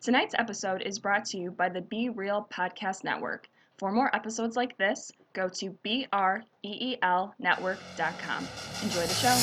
Tonight's 0.00 0.36
episode 0.38 0.82
is 0.82 1.00
brought 1.00 1.24
to 1.24 1.38
you 1.38 1.50
by 1.50 1.68
the 1.68 1.80
Be 1.80 2.08
Real 2.08 2.46
Podcast 2.52 3.02
Network. 3.02 3.48
For 3.78 3.90
more 3.90 4.14
episodes 4.14 4.54
like 4.54 4.78
this, 4.78 5.10
go 5.32 5.48
to 5.48 5.76
breelnetwork.com. 5.84 8.48
Enjoy 8.84 9.06
the 9.06 9.14
show. 9.14 9.34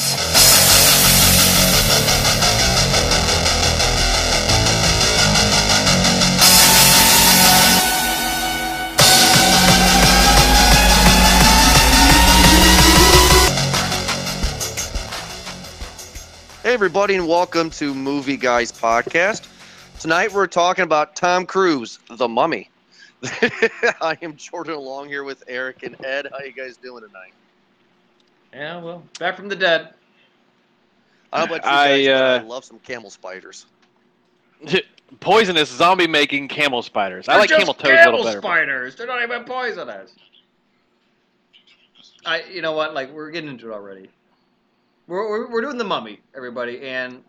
Hey, 16.63 16.73
everybody, 16.73 17.15
and 17.15 17.27
welcome 17.27 17.69
to 17.71 17.93
Movie 17.93 18.37
Guys 18.37 18.71
Podcast. 18.71 19.47
Tonight 20.05 20.33
we're 20.33 20.45
talking 20.45 20.83
about 20.83 21.15
Tom 21.15 21.47
Cruise, 21.47 21.97
The 22.11 22.27
Mummy. 22.27 22.69
I 23.23 24.15
am 24.21 24.35
Jordan 24.35 24.75
along 24.75 25.07
here 25.07 25.23
with 25.23 25.43
Eric 25.47 25.81
and 25.81 25.95
Ed. 26.05 26.27
How 26.31 26.45
you 26.45 26.51
guys 26.51 26.77
doing 26.77 27.01
tonight? 27.01 27.33
Yeah, 28.53 28.83
well, 28.83 29.01
back 29.17 29.35
from 29.35 29.49
the 29.49 29.55
dead. 29.55 29.95
I 31.33 31.45
about 31.45 31.55
you 31.55 31.61
guys, 31.61 32.07
I 32.07 32.11
uh, 32.11 32.43
love 32.43 32.63
some 32.63 32.77
camel 32.77 33.09
spiders. 33.09 33.65
Poisonous 35.21 35.71
zombie 35.71 36.05
making 36.05 36.49
camel 36.49 36.83
spiders. 36.83 37.27
I 37.27 37.31
They're 37.31 37.39
like 37.39 37.49
just 37.49 37.59
camel 37.61 37.73
toads 37.73 37.89
a 37.89 37.95
camel 37.95 38.11
little 38.11 38.25
better. 38.25 38.41
but- 38.41 38.47
spiders. 38.47 38.95
They're 38.95 39.07
not 39.07 39.23
even 39.23 39.43
poisonous. 39.43 40.11
I, 42.27 42.43
you 42.43 42.61
know 42.61 42.73
what? 42.73 42.93
Like 42.93 43.11
we're 43.11 43.31
getting 43.31 43.49
into 43.49 43.71
it 43.71 43.73
already. 43.73 44.11
We're 45.07 45.27
we're, 45.27 45.51
we're 45.51 45.61
doing 45.61 45.79
the 45.79 45.83
mummy, 45.83 46.19
everybody, 46.35 46.81
and 46.87 47.13
Yeah. 47.13 47.19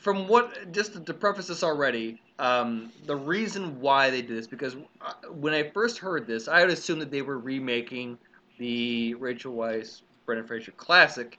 From 0.00 0.26
what, 0.26 0.72
just 0.72 1.04
to, 1.04 1.14
preface 1.14 1.48
this 1.48 1.62
already, 1.62 2.20
um, 2.38 2.90
the 3.06 3.16
reason 3.16 3.80
why 3.80 4.08
they 4.08 4.22
did 4.22 4.36
this 4.36 4.46
because 4.46 4.76
uh, 5.02 5.12
when 5.28 5.52
I 5.52 5.70
first 5.70 5.98
heard 5.98 6.26
this, 6.26 6.48
I 6.48 6.60
would 6.60 6.70
assume 6.70 6.98
that 7.00 7.10
they 7.10 7.22
were 7.22 7.38
remaking 7.38 8.16
the 8.58 9.14
Rachel 9.14 9.54
Weisz, 9.54 10.00
Brendan 10.24 10.46
Fraser 10.46 10.72
classic, 10.72 11.38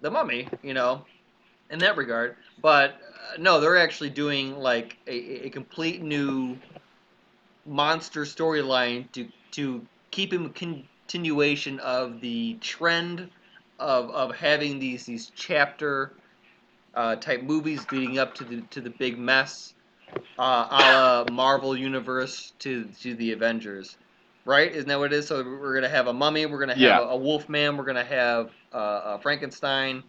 The 0.00 0.10
Mummy. 0.10 0.48
You 0.62 0.74
know, 0.74 1.04
in 1.72 1.78
that 1.80 1.96
regard. 1.96 2.36
But 2.60 2.90
uh, 2.90 3.36
no, 3.38 3.58
they're 3.58 3.78
actually 3.78 4.10
doing 4.10 4.56
like 4.56 4.96
a, 5.08 5.46
a 5.46 5.50
complete 5.50 6.02
new 6.02 6.56
monster 7.66 8.22
storyline 8.22 9.10
to 9.12 9.26
to 9.52 9.84
keep 10.10 10.32
in 10.32 10.50
continuation 10.50 11.80
of 11.80 12.20
the 12.20 12.54
trend 12.60 13.30
of, 13.80 14.10
of 14.10 14.36
having 14.36 14.78
these 14.78 15.04
these 15.04 15.32
chapter 15.34 16.12
uh, 16.94 17.16
type 17.16 17.42
movies 17.42 17.84
leading 17.90 18.18
up 18.18 18.34
to 18.34 18.44
the 18.44 18.60
to 18.70 18.80
the 18.80 18.90
big 18.90 19.18
mess, 19.18 19.74
uh, 20.38 20.66
a 20.70 20.78
la 20.78 21.24
Marvel 21.32 21.76
universe 21.76 22.52
to 22.60 22.84
to 23.00 23.14
the 23.14 23.32
Avengers, 23.32 23.96
right? 24.44 24.70
Isn't 24.70 24.88
that 24.88 24.98
what 24.98 25.12
it 25.12 25.16
is? 25.16 25.26
So 25.26 25.42
we're 25.42 25.74
gonna 25.74 25.88
have 25.88 26.06
a 26.06 26.12
mummy, 26.12 26.46
we're 26.46 26.60
gonna 26.60 26.74
have 26.74 26.80
Yeah. 26.80 26.98
a, 27.00 27.08
a 27.08 27.16
wolf 27.16 27.48
man, 27.48 27.76
we're 27.76 27.84
gonna 27.84 28.04
have 28.04 28.50
uh, 28.72 29.16
a 29.16 29.18
Frankenstein, 29.20 30.02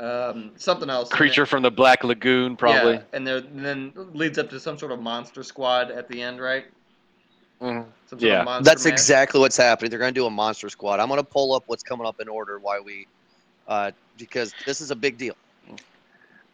um, 0.00 0.52
something 0.56 0.88
else. 0.90 1.08
Creature 1.10 1.46
from 1.46 1.62
the 1.62 1.70
Black 1.70 2.04
Lagoon, 2.04 2.56
probably. 2.56 2.94
Yeah, 2.94 3.02
and 3.12 3.28
and 3.28 3.64
then 3.64 3.92
leads 4.14 4.38
up 4.38 4.50
to 4.50 4.60
some 4.60 4.78
sort 4.78 4.92
of 4.92 5.00
monster 5.00 5.42
squad 5.42 5.90
at 5.90 6.08
the 6.08 6.22
end, 6.22 6.40
right? 6.40 6.64
Mhm. 7.60 7.86
Yeah. 8.18 8.44
That's 8.62 8.84
mash. 8.84 8.92
exactly 8.92 9.38
what's 9.40 9.56
happening. 9.56 9.90
They're 9.90 9.98
going 9.98 10.14
to 10.14 10.18
do 10.18 10.26
a 10.26 10.30
monster 10.30 10.68
squad. 10.70 10.98
I'm 10.98 11.08
going 11.08 11.20
to 11.20 11.26
pull 11.26 11.52
up 11.52 11.64
what's 11.66 11.82
coming 11.82 12.06
up 12.06 12.16
in 12.20 12.28
order. 12.28 12.58
Why 12.58 12.80
we, 12.80 13.06
uh, 13.68 13.90
because 14.16 14.54
this 14.64 14.80
is 14.80 14.90
a 14.90 14.96
big 14.96 15.18
deal. 15.18 15.34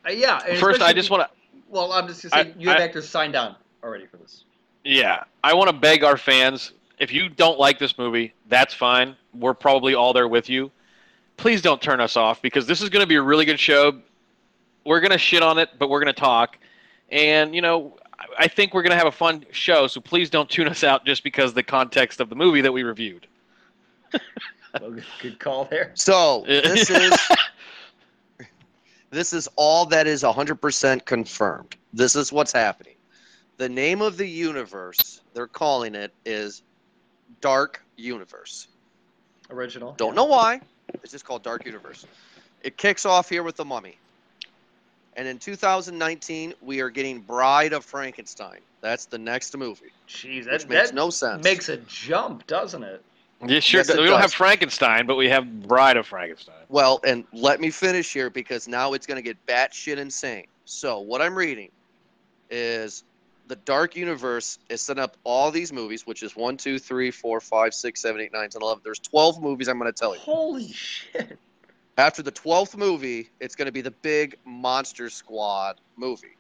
Uh, 0.07 0.11
yeah. 0.13 0.39
First, 0.57 0.81
I 0.83 0.93
just 0.93 1.11
want 1.11 1.23
to. 1.29 1.31
Well, 1.69 1.93
I'm 1.93 2.07
just 2.07 2.23
gonna 2.23 2.45
say 2.45 2.51
I- 2.51 2.55
you 2.59 2.69
have 2.69 2.79
I- 2.81 2.85
actors 2.85 3.09
signed 3.09 3.35
on 3.37 3.57
already 3.83 4.07
for 4.07 4.17
this. 4.19 4.45
Yeah, 4.85 5.25
I 5.43 5.53
want 5.53 5.69
to 5.69 5.73
beg 5.77 6.05
our 6.05 6.17
fans. 6.17 6.73
If 6.99 7.13
you 7.13 7.29
don't 7.29 7.59
like 7.59 7.79
this 7.79 7.99
movie, 7.99 8.33
that's 8.49 8.73
fine. 8.73 9.17
We're 9.35 9.53
probably 9.55 9.95
all 9.95 10.13
there 10.13 10.29
with 10.29 10.49
you. 10.49 10.71
Please 11.37 11.61
don't 11.61 11.83
turn 11.83 12.01
us 12.01 12.17
off 12.17 12.41
because 12.41 12.67
this 12.67 12.81
is 12.81 12.89
going 12.89 13.03
to 13.03 13.07
be 13.07 13.17
a 13.17 13.23
really 13.23 13.45
good 13.45 13.59
show. 13.61 14.01
We're 14.85 15.01
going 15.01 15.11
to 15.11 15.19
shit 15.19 15.43
on 15.43 15.59
it, 15.59 15.71
but 15.79 15.91
we're 15.91 16.01
going 16.01 16.15
to 16.15 16.19
talk. 16.19 16.57
And, 17.11 17.55
you 17.55 17.61
know, 17.61 17.97
I- 18.19 18.25
I 18.45 18.49
think 18.49 18.73
we're 18.73 18.83
going 18.83 18.93
to 18.93 18.97
have 18.97 19.09
a 19.09 19.13
fun 19.13 19.45
show, 19.51 19.89
so 19.89 20.01
please 20.01 20.31
don't 20.31 20.49
tune 20.49 20.69
us 20.69 20.85
out 20.85 21.05
just 21.05 21.23
because 21.25 21.53
the 21.53 21.63
context 21.65 22.21
of 22.21 22.29
the 22.31 22.37
movie 22.37 22.61
that 22.63 22.73
we 22.73 22.83
reviewed. 22.85 23.27
Well, 24.81 24.91
good, 24.93 25.05
good 25.21 25.39
call 25.41 25.65
there. 25.67 25.91
So 25.95 26.45
this 26.47 26.89
is 26.91 27.13
this 29.11 29.33
is 29.33 29.49
all 29.57 29.87
that 29.87 30.07
is 30.07 30.23
100% 30.23 31.05
confirmed. 31.05 31.77
This 31.93 32.17
is 32.17 32.33
what's 32.33 32.53
happening. 32.53 32.95
The 33.59 33.69
name 33.69 34.03
of 34.03 34.17
the 34.17 34.27
universe 34.27 35.21
they're 35.35 35.47
calling 35.47 35.95
it 35.95 36.13
is 36.25 36.63
Dark 37.41 37.83
Universe. 37.97 38.69
Original. 39.51 39.93
Don't 39.97 40.15
know 40.15 40.25
why. 40.25 40.61
It's 41.03 41.13
just 41.13 41.25
called 41.25 41.43
Dark 41.43 41.65
Universe. 41.67 42.07
It 42.63 42.77
kicks 42.77 43.07
off 43.07 43.29
here 43.29 43.43
with 43.43 43.57
the 43.57 43.65
Mummy. 43.65 43.99
And 45.17 45.27
in 45.27 45.39
2019, 45.39 46.55
we 46.63 46.81
are 46.81 46.91
getting 46.91 47.21
Bride 47.21 47.73
of 47.73 47.85
Frankenstein. 47.85 48.59
That's 48.83 49.07
the 49.07 49.19
next 49.19 49.57
movie, 49.57 49.87
Jeez, 50.09 50.45
that, 50.45 50.53
which 50.53 50.69
makes 50.69 50.91
that 50.91 50.95
no 50.95 51.11
sense. 51.11 51.43
makes 51.43 51.69
a 51.69 51.79
jump, 51.79 52.47
doesn't 52.47 52.83
it? 52.83 53.03
Yeah, 53.45 53.61
sure. 53.61 53.81
Yes, 53.81 53.91
it 53.91 53.99
we 53.99 54.07
don't 54.07 54.21
have. 54.21 54.33
Frankenstein, 54.33 55.07
but 55.07 55.17
we 55.17 55.29
have 55.29 55.69
Bride 55.69 55.97
of 55.97 56.07
Frankenstein. 56.07 56.55
Well, 56.69 57.01
and 57.05 57.25
let 57.33 57.61
me 57.61 57.71
finish 57.71 58.13
here 58.13 58.31
because 58.31 58.67
now 58.67 58.95
it's 58.95 59.07
going 59.07 59.17
to 59.17 59.23
get 59.23 59.37
batshit 59.47 59.99
insane. 59.99 60.47
So, 60.65 61.01
what 61.01 61.21
I'm 61.21 61.35
reading 61.35 61.71
is 62.51 63.05
the 63.47 63.57
Dark 63.57 63.95
Universe 63.95 64.59
is 64.71 64.81
setting 64.81 65.03
up 65.03 65.17
all 65.25 65.51
these 65.51 65.73
movies, 65.73 66.07
which 66.07 66.23
is 66.23 66.35
1, 66.35 66.57
2, 66.57 66.79
3, 66.79 67.11
4, 67.11 67.41
5, 67.41 67.75
6, 67.75 68.01
7, 68.01 68.21
8, 68.21 68.33
9, 68.33 68.51
10, 68.51 68.63
11. 68.63 68.81
There's 68.83 68.99
12 69.01 69.43
movies 69.43 69.69
I'm 69.69 69.79
going 69.79 69.93
to 69.93 69.99
tell 69.99 70.15
you. 70.15 70.21
Holy 70.21 70.73
shit! 70.73 71.39
After 71.99 72.23
the 72.23 72.33
12th 72.33 72.77
movie, 72.77 73.31
it's 73.41 73.55
going 73.55 73.67
to 73.67 73.73
be 73.73 73.81
the 73.81 73.91
big 73.91 74.37
Monster 74.45 75.09
Squad 75.11 75.77
movie. 75.97 76.37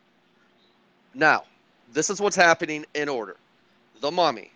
Now, 1.14 1.44
this 1.92 2.10
is 2.10 2.20
what's 2.20 2.36
happening 2.36 2.84
in 2.94 3.08
order 3.08 3.36
The 4.00 4.10
Mummy, 4.10 4.50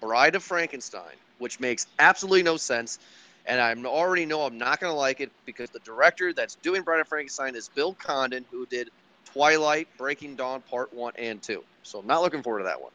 Bride 0.00 0.34
of 0.34 0.42
Frankenstein, 0.42 1.16
which 1.44 1.60
makes 1.60 1.86
absolutely 1.98 2.42
no 2.42 2.56
sense. 2.56 2.98
And 3.44 3.60
I 3.60 3.74
already 3.86 4.24
know 4.24 4.40
I'm 4.46 4.56
not 4.56 4.80
going 4.80 4.90
to 4.90 4.96
like 4.96 5.20
it 5.20 5.30
because 5.44 5.68
the 5.68 5.78
director 5.80 6.32
that's 6.32 6.54
doing 6.54 6.80
Bride 6.80 7.00
of 7.00 7.08
Frankenstein 7.08 7.54
is 7.54 7.68
Bill 7.68 7.92
Condon, 7.92 8.46
who 8.50 8.64
did 8.64 8.88
Twilight, 9.26 9.86
Breaking 9.98 10.36
Dawn 10.36 10.62
Part 10.62 10.94
1 10.94 11.12
and 11.18 11.42
2. 11.42 11.62
So 11.82 11.98
I'm 11.98 12.06
not 12.06 12.22
looking 12.22 12.42
forward 12.42 12.60
to 12.60 12.64
that 12.64 12.80
one. 12.80 12.92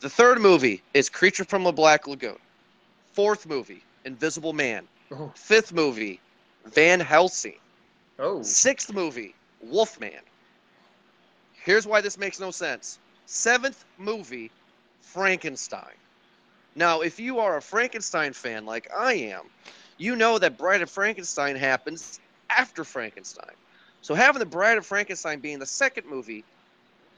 The 0.00 0.08
third 0.08 0.40
movie 0.40 0.82
is 0.94 1.10
Creature 1.10 1.44
from 1.44 1.62
the 1.62 1.72
Black 1.72 2.06
Lagoon. 2.06 2.38
Fourth 3.12 3.46
movie, 3.46 3.82
Invisible 4.06 4.54
Man. 4.54 4.88
Oh, 5.10 5.30
Fifth 5.34 5.74
movie, 5.74 6.20
Van 6.64 7.00
Helsing. 7.00 7.58
oh. 8.18 8.42
Sixth 8.42 8.90
movie, 8.94 9.34
Wolfman. 9.60 10.22
Here's 11.52 11.86
why 11.86 12.00
this 12.00 12.16
makes 12.16 12.40
no 12.40 12.50
sense. 12.50 12.98
Seventh 13.26 13.84
movie, 13.98 14.50
Frankenstein. 15.02 15.92
Now, 16.74 17.00
if 17.02 17.20
you 17.20 17.38
are 17.38 17.56
a 17.58 17.62
Frankenstein 17.62 18.32
fan 18.32 18.64
like 18.64 18.90
I 18.96 19.14
am, 19.14 19.42
you 19.98 20.16
know 20.16 20.38
that 20.38 20.56
Bride 20.56 20.82
of 20.82 20.90
Frankenstein 20.90 21.54
happens 21.56 22.18
after 22.50 22.82
Frankenstein. 22.84 23.50
So 24.00 24.14
having 24.14 24.40
the 24.40 24.46
Bride 24.46 24.78
of 24.78 24.86
Frankenstein 24.86 25.38
being 25.40 25.58
the 25.58 25.66
second 25.66 26.06
movie 26.06 26.44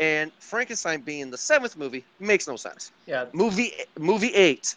and 0.01 0.33
Frankenstein 0.41 1.01
being 1.01 1.31
the 1.31 1.39
seventh 1.39 1.77
movie 1.77 2.05
makes 2.21 2.47
no 2.49 2.57
sense. 2.57 2.91
Yeah. 3.07 3.27
Movie 3.33 3.73
movie 3.99 4.35
eight, 4.35 4.75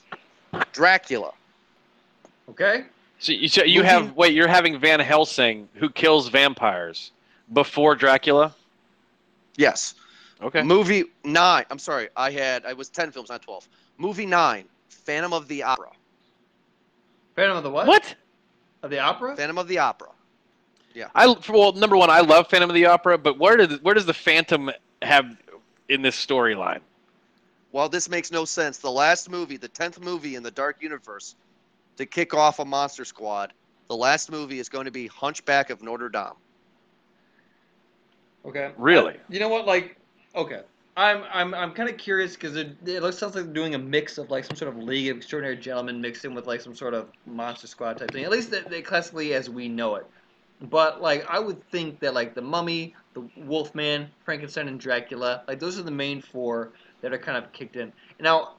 Dracula. 0.74 1.34
Okay. 2.50 2.86
So 3.20 3.32
you, 3.32 3.48
so 3.48 3.64
you 3.64 3.80
Movie- 3.80 3.88
have 3.90 4.16
wait, 4.16 4.34
you're 4.34 4.48
having 4.48 4.80
Van 4.80 5.00
Helsing 5.00 5.68
who 5.74 5.90
kills 5.90 6.30
vampires 6.30 7.12
before 7.52 7.96
Dracula. 7.96 8.54
Yes. 9.58 9.96
Okay. 10.42 10.62
Movie 10.62 11.06
nine. 11.24 11.66
I'm 11.72 11.80
sorry. 11.80 12.10
I 12.16 12.30
had. 12.30 12.64
I 12.66 12.74
was 12.74 12.90
ten 12.90 13.12
films, 13.12 13.30
not 13.30 13.42
twelve. 13.42 13.68
Movie 13.98 14.28
nine. 14.28 14.66
Phantom 14.90 15.34
of 15.34 15.48
the 15.48 15.64
Opera. 15.64 15.92
Phantom 17.36 17.58
of 17.58 17.64
the 17.64 17.70
what? 17.70 17.88
What? 17.88 18.16
Of 18.84 18.90
the 18.90 19.00
opera? 19.00 19.36
Phantom 19.36 19.58
of 19.58 19.68
the 19.68 19.80
Opera. 19.80 20.10
Yeah. 20.94 21.10
I 21.14 21.28
well, 21.50 21.74
number 21.74 21.96
one, 21.96 22.10
I 22.10 22.22
love 22.22 22.50
Phantom 22.50 22.70
of 22.70 22.74
the 22.74 22.86
Opera, 22.86 23.18
but 23.18 23.38
where 23.38 23.58
did 23.58 23.84
where 23.84 23.94
does 23.94 24.06
the 24.06 24.14
Phantom 24.14 24.72
have 25.02 25.38
in 25.90 26.02
this 26.02 26.16
storyline? 26.16 26.80
Well, 27.72 27.90
this 27.90 28.10
makes 28.10 28.32
no 28.32 28.46
sense. 28.46 28.78
The 28.78 28.90
last 28.90 29.30
movie, 29.30 29.58
the 29.58 29.68
tenth 29.68 30.00
movie 30.00 30.36
in 30.36 30.42
the 30.42 30.52
Dark 30.52 30.82
Universe, 30.82 31.36
to 31.98 32.06
kick 32.06 32.34
off 32.34 32.60
a 32.60 32.66
Monster 32.66 33.06
Squad. 33.06 33.54
The 33.88 33.96
last 33.96 34.32
movie 34.32 34.60
is 34.60 34.70
going 34.70 34.86
to 34.86 34.92
be 34.92 35.08
Hunchback 35.08 35.70
of 35.70 35.82
Notre 35.84 36.10
Dame. 36.10 36.34
Okay. 38.46 38.72
Really? 38.78 39.14
I- 39.14 39.20
you 39.30 39.40
know 39.40 39.50
what? 39.50 39.68
Like, 39.68 39.98
okay. 40.36 40.62
I'm 40.98 41.24
I'm 41.32 41.54
I'm 41.54 41.74
kind 41.74 41.90
of 41.90 41.98
curious 41.98 42.34
because 42.34 42.56
it, 42.58 42.78
it 42.86 43.04
looks 43.04 43.20
sounds 43.20 43.36
like 43.36 43.46
they're 43.46 43.54
doing 43.54 43.76
a 43.76 43.80
mix 43.80 44.18
of 44.18 44.32
like 44.32 44.46
some 44.46 44.56
sort 44.58 44.76
of 44.76 44.78
League 44.84 45.10
of 45.10 45.18
Extraordinary 45.18 45.56
Gentlemen 45.58 46.02
mixed 46.02 46.26
in 46.26 46.34
with 46.34 46.48
like 46.48 46.60
some 46.62 46.76
sort 46.76 46.96
of 46.96 47.12
Monster 47.26 47.68
Squad 47.68 48.00
type 48.00 48.12
thing. 48.12 48.24
At 48.26 48.32
least 48.32 48.52
they, 48.52 48.62
they 48.62 48.82
classically 48.82 49.34
as 49.36 49.50
we 49.50 49.70
know 49.70 49.96
it. 49.96 50.08
but 50.62 51.02
like 51.02 51.26
I 51.30 51.40
would 51.40 51.64
think 51.72 52.00
that 52.02 52.14
like 52.16 52.36
the 52.36 52.42
Mummy, 52.42 52.96
the 53.14 53.30
Wolfman, 53.36 54.10
Frankenstein, 54.26 54.68
and 54.68 54.80
Dracula, 54.80 55.44
like 55.48 55.60
those 55.60 55.80
are 55.80 55.84
the 55.84 55.92
main 55.92 56.22
four 56.22 56.74
that 57.02 57.14
are 57.14 57.20
kind 57.20 57.38
of 57.38 57.52
kicked 57.54 57.76
in. 57.76 57.94
Now, 58.20 58.58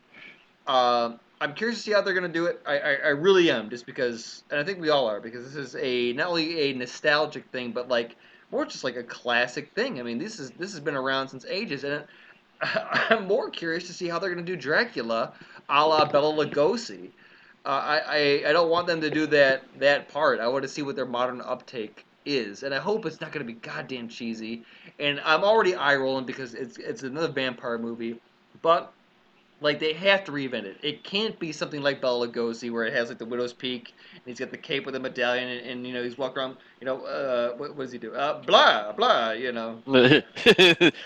uh, 0.66 1.16
I'm 1.40 1.54
curious 1.54 1.78
to 1.78 1.84
see 1.84 1.92
how 1.92 2.02
they're 2.02 2.14
gonna 2.14 2.28
do 2.28 2.46
it. 2.46 2.60
I, 2.66 2.78
I, 2.78 2.92
I 2.94 3.08
really 3.08 3.50
am, 3.50 3.70
just 3.70 3.86
because, 3.86 4.44
and 4.50 4.60
I 4.60 4.64
think 4.64 4.80
we 4.80 4.90
all 4.90 5.06
are, 5.08 5.20
because 5.20 5.44
this 5.44 5.56
is 5.56 5.76
a 5.76 6.12
not 6.14 6.28
only 6.28 6.60
a 6.70 6.74
nostalgic 6.74 7.50
thing, 7.50 7.72
but 7.72 7.88
like 7.88 8.16
more 8.50 8.64
just 8.64 8.84
like 8.84 8.96
a 8.96 9.04
classic 9.04 9.72
thing. 9.74 10.00
I 10.00 10.02
mean, 10.04 10.18
this 10.18 10.38
is 10.40 10.52
this 10.52 10.72
has 10.72 10.80
been 10.80 10.96
around 10.96 11.28
since 11.28 11.44
ages, 11.46 11.84
and 11.84 12.04
I'm 13.10 13.26
more 13.26 13.50
curious 13.50 13.86
to 13.86 13.92
see 13.92 14.08
how 14.08 14.18
they're 14.18 14.30
gonna 14.30 14.42
do 14.42 14.56
Dracula, 14.56 15.32
a 15.68 15.86
la 15.86 16.04
Bela 16.04 16.32
Lugosi. 16.32 17.10
Uh, 17.64 17.68
I, 17.68 17.98
I 17.98 18.48
I 18.48 18.52
don't 18.52 18.70
want 18.70 18.86
them 18.86 19.00
to 19.00 19.10
do 19.10 19.26
that 19.26 19.62
that 19.78 20.08
part. 20.08 20.40
I 20.40 20.48
want 20.48 20.62
to 20.62 20.68
see 20.68 20.82
what 20.82 20.96
their 20.96 21.06
modern 21.06 21.40
uptake 21.40 22.04
is, 22.24 22.62
and 22.62 22.74
I 22.74 22.78
hope 22.78 23.06
it's 23.06 23.20
not 23.20 23.32
gonna 23.32 23.44
be 23.44 23.54
goddamn 23.54 24.08
cheesy. 24.08 24.64
And 24.98 25.20
I'm 25.24 25.44
already 25.44 25.74
eye 25.74 25.96
rolling 25.96 26.24
because 26.24 26.54
it's 26.54 26.78
it's 26.78 27.02
another 27.02 27.28
vampire 27.28 27.78
movie, 27.78 28.20
but 28.62 28.92
like 29.60 29.80
they 29.80 29.92
have 29.92 30.24
to 30.24 30.32
reinvent 30.32 30.64
it. 30.64 30.76
It 30.82 31.02
can't 31.04 31.38
be 31.38 31.50
something 31.52 31.82
like 31.82 32.00
Bela 32.00 32.28
Lugosi 32.28 32.70
where 32.72 32.84
it 32.84 32.92
has 32.92 33.08
like 33.08 33.18
the 33.18 33.24
widow's 33.26 33.52
peak 33.52 33.92
and 34.14 34.22
he's 34.24 34.38
got 34.38 34.50
the 34.50 34.56
cape 34.58 34.84
with 34.86 34.94
the 34.94 35.00
medallion 35.00 35.48
and, 35.48 35.66
and 35.66 35.86
you 35.86 35.92
know 35.92 36.02
he's 36.02 36.16
walking 36.16 36.38
around. 36.38 36.56
You 36.80 36.84
know, 36.86 37.04
uh, 37.04 37.56
what, 37.56 37.74
what 37.76 37.84
does 37.84 37.92
he 37.92 37.98
do? 37.98 38.14
Uh, 38.14 38.40
blah 38.42 38.92
blah. 38.92 39.32
You 39.32 39.52
know, 39.52 39.82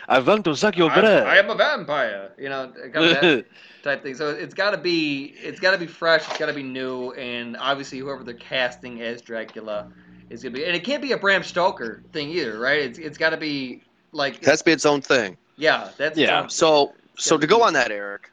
I 0.09 0.19
want 0.19 0.45
to 0.45 0.55
suck 0.55 0.77
your 0.77 0.91
I'm. 0.91 1.05
I 1.05 1.39
am 1.39 1.51
a 1.51 1.55
vampire. 1.55 2.33
You 2.39 2.49
know, 2.49 2.73
kind 2.93 3.05
of 3.07 3.21
that 3.21 3.47
type 3.83 4.03
thing. 4.03 4.15
So 4.15 4.31
it's 4.31 4.55
got 4.55 4.73
to 4.73 4.79
be 4.79 5.35
it's 5.39 5.61
got 5.61 5.73
to 5.73 5.79
be 5.79 5.87
fresh. 5.87 6.29
It's 6.29 6.39
got 6.39 6.47
to 6.47 6.53
be 6.55 6.63
new, 6.63 7.13
and 7.13 7.57
obviously 7.59 7.99
whoever 7.99 8.23
they're 8.25 8.35
casting 8.35 9.01
as 9.03 9.23
Dracula 9.23 9.91
is 10.31 10.43
gonna 10.43 10.55
be. 10.55 10.65
And 10.65 10.75
it 10.77 10.85
can't 10.85 11.03
be 11.03 11.13
a 11.13 11.17
Bram 11.17 11.43
Stoker 11.43 12.03
thing 12.13 12.29
either, 12.31 12.59
right? 12.59 12.81
It's 12.81 12.99
it's 12.99 13.19
got 13.19 13.31
to 13.31 13.37
be 13.37 13.83
like 14.13 14.37
It 14.37 14.45
has 14.45 14.59
to 14.61 14.65
be 14.67 14.73
its 14.73 14.85
own 14.87 15.01
thing. 15.01 15.37
yeah, 15.57 15.89
that's 15.97 16.19
Yeah. 16.19 16.45
its 16.45 16.63
own- 16.63 16.89
So, 16.89 16.95
so 17.19 17.37
gotta 17.37 17.47
go 17.47 17.63
on 17.63 17.73
that, 17.75 17.91
Eric, 17.91 18.31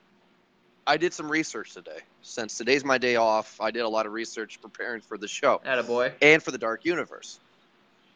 I 0.87 0.97
did 0.97 1.13
some 1.13 1.29
research 1.29 1.73
today. 1.73 1.99
Since 2.21 2.57
today's 2.57 2.83
my 2.83 2.97
day 2.97 3.15
off, 3.15 3.59
I 3.61 3.71
did 3.71 3.81
a 3.81 3.89
lot 3.89 4.05
of 4.05 4.13
research 4.13 4.59
preparing 4.61 5.01
for 5.01 5.17
the 5.17 5.27
show 5.27 5.61
Attaboy. 5.65 6.13
and 6.21 6.41
for 6.41 6.51
the 6.51 6.57
Dark 6.57 6.85
Universe. 6.85 7.39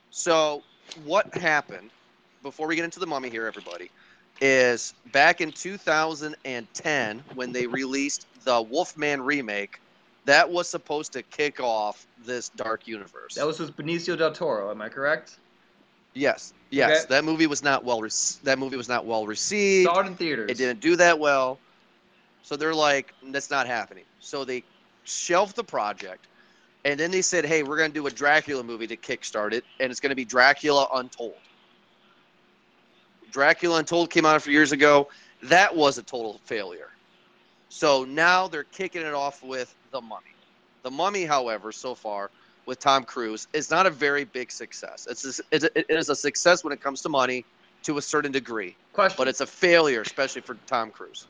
So, 0.10 0.63
what 1.06 1.33
happened 1.36 1.89
before 2.42 2.68
we 2.68 2.75
get 2.75 2.86
into 2.86 3.00
the 3.00 3.07
Mummy 3.07 3.30
here, 3.30 3.48
everybody, 3.48 3.89
is 4.42 4.94
back 5.12 5.42
in 5.42 5.51
2010 5.51 7.24
when 7.36 7.51
they 7.51 7.68
released 7.68 8.27
the 8.44 8.62
Wolfman 8.62 9.21
remake. 9.21 9.80
That 10.25 10.50
was 10.50 10.69
supposed 10.69 11.12
to 11.13 11.21
kick 11.21 11.60
off 11.60 12.07
this 12.25 12.50
Dark 12.50 12.88
Universe. 12.88 13.36
That 13.36 13.45
was 13.45 13.60
with 13.60 13.75
Benicio 13.75 14.18
del 14.18 14.31
Toro. 14.31 14.71
Am 14.71 14.81
I 14.81 14.89
correct? 14.89 15.38
yes, 16.13 16.54
yes. 16.69 17.04
Okay. 17.04 17.15
That 17.15 17.25
movie 17.25 17.48
was 17.48 17.63
not 17.63 17.83
well. 17.83 18.01
Rec- 18.01 18.12
that 18.44 18.60
movie 18.60 18.77
was 18.77 18.88
not 18.88 19.06
well 19.06 19.25
received. 19.25 19.89
Saw 19.89 20.00
it 20.00 20.07
in 20.07 20.15
theaters. 20.15 20.50
It 20.50 20.57
didn't 20.57 20.80
do 20.80 20.95
that 20.95 21.19
well. 21.19 21.60
So 22.44 22.56
they're 22.56 22.75
like, 22.75 23.13
that's 23.24 23.50
not 23.50 23.68
happening. 23.68 24.04
So 24.19 24.45
they 24.45 24.63
shelved 25.06 25.56
the 25.56 25.63
project. 25.63 26.28
And 26.86 27.00
then 27.00 27.12
they 27.12 27.22
said, 27.22 27.45
hey, 27.45 27.63
we're 27.63 27.78
going 27.78 27.90
to 27.90 27.94
do 27.94 28.06
a 28.07 28.12
Dracula 28.12 28.63
movie 28.63 28.88
to 28.88 28.98
kickstart 28.98 29.54
it. 29.54 29.63
And 29.80 29.90
it's 29.90 30.00
going 30.01 30.10
to 30.10 30.16
be 30.16 30.25
Dracula 30.25 30.88
Untold. 30.94 31.36
Dracula 33.31 33.80
Untold 33.80 34.10
came 34.10 34.25
out 34.25 34.36
a 34.36 34.40
few 34.40 34.54
years 34.54 34.74
ago. 34.74 35.07
That 35.44 35.75
was 35.75 35.98
a 35.98 36.04
total 36.04 36.40
failure. 36.45 36.90
So 37.69 38.04
now 38.04 38.48
they're 38.48 38.66
kicking 38.66 39.01
it 39.01 39.13
off 39.13 39.42
with 39.42 39.74
The 39.92 40.01
Mummy. 40.01 40.36
The 40.84 40.92
Mummy, 40.92 41.24
however, 41.24 41.72
so 41.72 41.96
far 41.96 42.30
with 42.66 42.80
Tom 42.80 43.04
Cruise 43.04 43.48
is 43.54 43.72
not 43.72 43.86
a 43.86 43.89
very 43.89 44.25
big 44.25 44.51
success. 44.51 45.07
It's 45.10 45.39
a, 45.39 45.44
it 45.51 45.86
is 45.89 46.10
a 46.10 46.16
success 46.16 46.63
when 46.63 46.74
it 46.74 46.81
comes 46.81 47.01
to 47.01 47.10
money 47.10 47.46
to 47.84 47.98
a 47.98 48.01
certain 48.01 48.31
degree, 48.31 48.75
Question. 48.94 49.16
but 49.18 49.28
it's 49.28 49.42
a 49.42 49.46
failure, 49.46 50.01
especially 50.01 50.42
for 50.42 50.56
Tom 50.68 50.92
Cruise. 50.92 51.28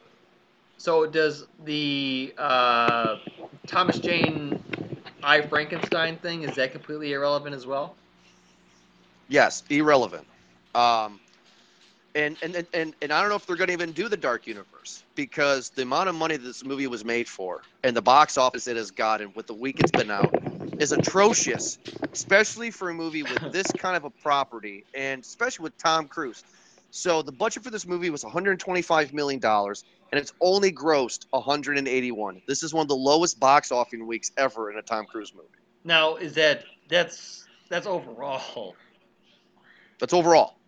So 0.78 1.06
does 1.06 1.46
the 1.66 2.34
uh, 2.38 3.18
Thomas 3.68 4.00
Jane 4.00 4.62
I 5.24 5.42
Frankenstein 5.42 6.18
thing 6.18 6.44
is 6.44 6.56
that 6.56 6.72
completely 6.72 7.14
irrelevant 7.14 7.56
as 7.56 7.66
well? 7.66 7.96
Yes, 9.30 9.64
irrelevant. 9.70 10.28
Um, 10.76 11.20
and, 12.16 12.38
and, 12.44 12.56
and, 12.74 12.94
and, 13.02 13.12
I 13.12 13.22
don't 13.22 13.30
know 13.30 13.36
if 13.36 13.46
they're 13.46 13.56
going 13.56 13.68
to 13.68 13.74
even 13.74 13.92
do 13.92 14.08
the 14.08 14.18
Dark 14.18 14.46
Universe 14.46 15.04
because 15.16 15.70
the 15.70 15.82
amount 15.82 16.10
of 16.10 16.16
money 16.16 16.38
that 16.38 16.44
this 16.44 16.64
movie 16.64 16.88
was 16.88 17.04
made 17.04 17.28
for 17.28 17.62
and 17.84 17.96
the 17.96 18.02
box 18.02 18.38
office 18.38 18.68
it 18.68 18.76
has 18.76 18.92
gotten 18.92 19.32
with 19.36 19.48
the 19.48 19.54
week 19.54 19.80
it's 19.80 19.92
been 19.92 20.12
out 20.12 20.34
is 20.80 20.92
atrocious, 20.92 21.80
especially 22.12 22.70
for 22.70 22.90
a 22.90 22.94
movie 22.94 23.24
with 23.24 23.52
this 23.52 23.72
kind 23.72 23.96
of 23.96 24.04
a 24.04 24.10
property 24.10 24.84
and 24.94 25.22
especially 25.24 25.64
with 25.64 25.78
Tom 25.78 26.08
Cruise. 26.08 26.44
So 26.96 27.24
the 27.24 27.32
budget 27.32 27.64
for 27.64 27.72
this 27.72 27.88
movie 27.88 28.12
was 28.12 28.24
125 28.24 29.14
million 29.14 29.40
dollars, 29.40 29.84
and 30.12 30.22
it's 30.22 30.32
only 30.40 30.72
grossed 30.72 31.26
181. 31.32 32.44
This 32.48 32.62
is 32.62 32.72
one 32.72 32.84
of 32.84 32.88
the 32.88 32.96
lowest 32.96 33.40
box 33.40 33.72
office 33.72 34.00
weeks 34.00 34.32
ever 34.38 34.72
in 34.72 34.78
a 34.78 34.84
Tom 34.84 35.06
Cruise 35.08 35.34
movie. 35.34 35.48
Now 35.84 36.18
is 36.18 36.36
that 36.36 36.66
that's 36.88 37.48
that's 37.68 37.88
overall? 37.88 38.76
That's 39.98 40.14
overall. 40.14 40.60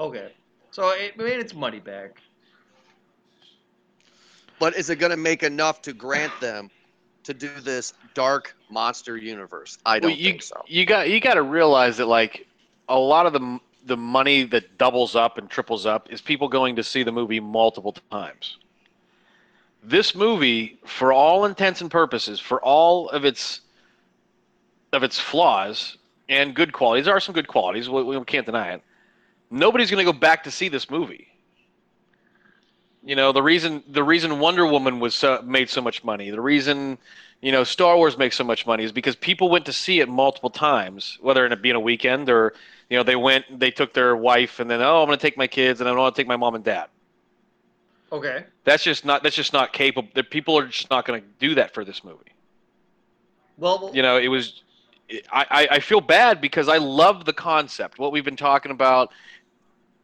Okay, 0.00 0.32
so 0.72 0.88
it 0.88 1.16
made 1.16 1.38
its 1.38 1.54
money 1.54 1.78
back. 1.78 2.20
But 4.58 4.74
is 4.74 4.90
it 4.90 4.96
going 4.96 5.10
to 5.10 5.16
make 5.16 5.44
enough 5.44 5.80
to 5.82 5.92
grant 5.92 6.32
them 6.40 6.70
to 7.22 7.34
do 7.34 7.50
this 7.60 7.94
dark 8.14 8.56
monster 8.68 9.16
universe? 9.16 9.78
I 9.86 10.00
don't 10.00 10.10
Well, 10.10 10.18
you, 10.18 10.30
think 10.30 10.42
so. 10.42 10.60
You 10.66 10.84
got 10.84 11.08
you 11.08 11.20
got 11.20 11.34
to 11.34 11.42
realize 11.42 11.98
that 11.98 12.06
like 12.06 12.48
a 12.88 12.98
lot 12.98 13.26
of 13.26 13.32
the 13.32 13.60
the 13.86 13.96
money 13.96 14.44
that 14.44 14.78
doubles 14.78 15.14
up 15.14 15.38
and 15.38 15.48
triples 15.48 15.86
up 15.86 16.10
is 16.10 16.20
people 16.20 16.48
going 16.48 16.76
to 16.76 16.82
see 16.82 17.02
the 17.02 17.12
movie 17.12 17.40
multiple 17.40 17.94
times. 18.10 18.58
This 19.82 20.14
movie, 20.14 20.78
for 20.86 21.12
all 21.12 21.44
intents 21.44 21.80
and 21.82 21.90
purposes, 21.90 22.40
for 22.40 22.60
all 22.62 23.10
of 23.10 23.24
its 23.24 23.60
of 24.92 25.02
its 25.02 25.18
flaws 25.18 25.98
and 26.28 26.54
good 26.54 26.72
qualities, 26.72 27.04
there 27.04 27.16
are 27.16 27.20
some 27.20 27.34
good 27.34 27.48
qualities. 27.48 27.88
We, 27.88 28.02
we 28.02 28.24
can't 28.24 28.46
deny 28.46 28.72
it. 28.72 28.82
Nobody's 29.50 29.90
going 29.90 30.04
to 30.04 30.10
go 30.10 30.16
back 30.16 30.44
to 30.44 30.50
see 30.50 30.68
this 30.68 30.88
movie. 30.88 31.28
You 33.04 33.16
know 33.16 33.32
the 33.32 33.42
reason 33.42 33.82
the 33.88 34.02
reason 34.02 34.40
Wonder 34.40 34.66
Woman 34.66 34.98
was 34.98 35.14
so, 35.14 35.42
made 35.42 35.68
so 35.68 35.82
much 35.82 36.02
money. 36.02 36.30
The 36.30 36.40
reason 36.40 36.96
you 37.42 37.52
know 37.52 37.62
Star 37.62 37.98
Wars 37.98 38.16
makes 38.16 38.36
so 38.36 38.44
much 38.44 38.66
money 38.66 38.84
is 38.84 38.92
because 38.92 39.14
people 39.16 39.50
went 39.50 39.66
to 39.66 39.74
see 39.74 40.00
it 40.00 40.08
multiple 40.08 40.48
times, 40.48 41.18
whether 41.20 41.44
it 41.44 41.60
be 41.60 41.68
in 41.68 41.76
a 41.76 41.80
weekend 41.80 42.30
or 42.30 42.54
you 42.90 42.96
know 42.96 43.02
they 43.02 43.16
went 43.16 43.58
they 43.58 43.70
took 43.70 43.92
their 43.92 44.16
wife 44.16 44.60
and 44.60 44.70
then 44.70 44.80
oh 44.80 45.02
I'm 45.02 45.06
going 45.06 45.18
to 45.18 45.22
take 45.22 45.36
my 45.36 45.46
kids 45.46 45.80
and 45.80 45.88
I 45.88 45.92
want 45.92 46.14
to 46.14 46.20
take 46.20 46.28
my 46.28 46.36
mom 46.36 46.54
and 46.54 46.64
dad. 46.64 46.88
Okay. 48.12 48.44
That's 48.64 48.84
just 48.84 49.04
not 49.04 49.22
that's 49.22 49.36
just 49.36 49.52
not 49.52 49.72
capable. 49.72 50.08
The 50.14 50.22
people 50.22 50.56
are 50.58 50.66
just 50.66 50.90
not 50.90 51.04
going 51.04 51.20
to 51.20 51.26
do 51.38 51.54
that 51.56 51.74
for 51.74 51.84
this 51.84 52.04
movie. 52.04 52.32
Well, 53.58 53.90
You 53.92 54.02
know 54.02 54.16
it 54.18 54.28
was. 54.28 54.62
I, 55.32 55.46
I 55.50 55.68
I 55.72 55.78
feel 55.80 56.00
bad 56.00 56.40
because 56.40 56.68
I 56.68 56.78
love 56.78 57.24
the 57.24 57.32
concept. 57.32 57.98
What 57.98 58.12
we've 58.12 58.24
been 58.24 58.36
talking 58.36 58.72
about, 58.72 59.10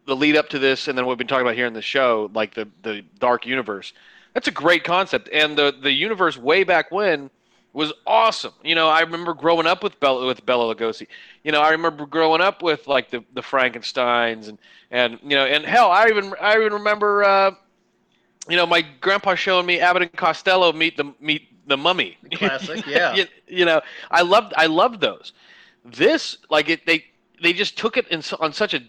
the 0.06 0.14
lead 0.14 0.36
up 0.36 0.48
to 0.50 0.58
this, 0.58 0.88
and 0.88 0.96
then 0.96 1.06
what 1.06 1.12
we've 1.12 1.18
been 1.18 1.26
talking 1.26 1.46
about 1.46 1.54
here 1.54 1.66
in 1.66 1.72
the 1.72 1.82
show, 1.82 2.30
like 2.34 2.54
the 2.54 2.68
the 2.82 3.02
dark 3.18 3.46
universe. 3.46 3.92
That's 4.34 4.46
a 4.48 4.52
great 4.52 4.84
concept, 4.84 5.28
and 5.32 5.56
the 5.56 5.74
the 5.80 5.92
universe 5.92 6.36
way 6.36 6.64
back 6.64 6.90
when 6.90 7.30
was 7.72 7.92
awesome. 8.06 8.52
You 8.62 8.74
know, 8.74 8.88
I 8.88 9.00
remember 9.00 9.34
growing 9.34 9.66
up 9.66 9.82
with 9.82 9.98
Bela 10.00 10.26
with 10.26 10.44
Bela 10.44 10.74
Lugosi. 10.74 11.06
You 11.44 11.52
know, 11.52 11.60
I 11.60 11.70
remember 11.70 12.06
growing 12.06 12.40
up 12.40 12.62
with 12.62 12.86
like 12.86 13.10
the 13.10 13.24
the 13.34 13.42
Frankenstein's 13.42 14.48
and 14.48 14.58
and 14.90 15.18
you 15.22 15.36
know, 15.36 15.44
and 15.46 15.64
hell, 15.64 15.90
I 15.90 16.08
even 16.08 16.34
I 16.40 16.56
even 16.56 16.72
remember. 16.72 17.24
Uh, 17.24 17.52
you 18.48 18.56
know, 18.56 18.66
my 18.66 18.80
grandpa 19.00 19.34
showing 19.34 19.66
me 19.66 19.80
Abbott 19.80 20.02
and 20.02 20.12
Costello 20.12 20.72
meet 20.72 20.96
the 20.96 21.14
meet 21.20 21.48
the 21.68 21.76
mummy. 21.76 22.18
Classic, 22.32 22.84
yeah. 22.86 23.14
you, 23.14 23.26
you 23.46 23.64
know, 23.64 23.80
I 24.10 24.22
loved 24.22 24.54
I 24.56 24.66
loved 24.66 25.00
those. 25.00 25.32
This 25.84 26.38
like 26.48 26.68
it 26.68 26.84
they 26.86 27.04
they 27.42 27.52
just 27.52 27.78
took 27.78 27.96
it 27.96 28.08
in, 28.08 28.22
on 28.40 28.52
such 28.52 28.74
a 28.74 28.82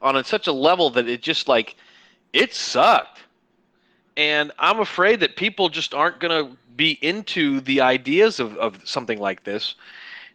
on 0.00 0.16
a, 0.16 0.24
such 0.24 0.46
a 0.46 0.52
level 0.52 0.90
that 0.90 1.08
it 1.08 1.22
just 1.22 1.48
like 1.48 1.76
it 2.32 2.54
sucked. 2.54 3.20
And 4.16 4.52
I'm 4.58 4.80
afraid 4.80 5.20
that 5.20 5.36
people 5.36 5.68
just 5.68 5.94
aren't 5.94 6.18
going 6.18 6.46
to 6.46 6.56
be 6.78 6.92
into 7.02 7.60
the 7.60 7.82
ideas 7.82 8.40
of, 8.40 8.56
of 8.56 8.80
something 8.88 9.18
like 9.18 9.44
this. 9.44 9.74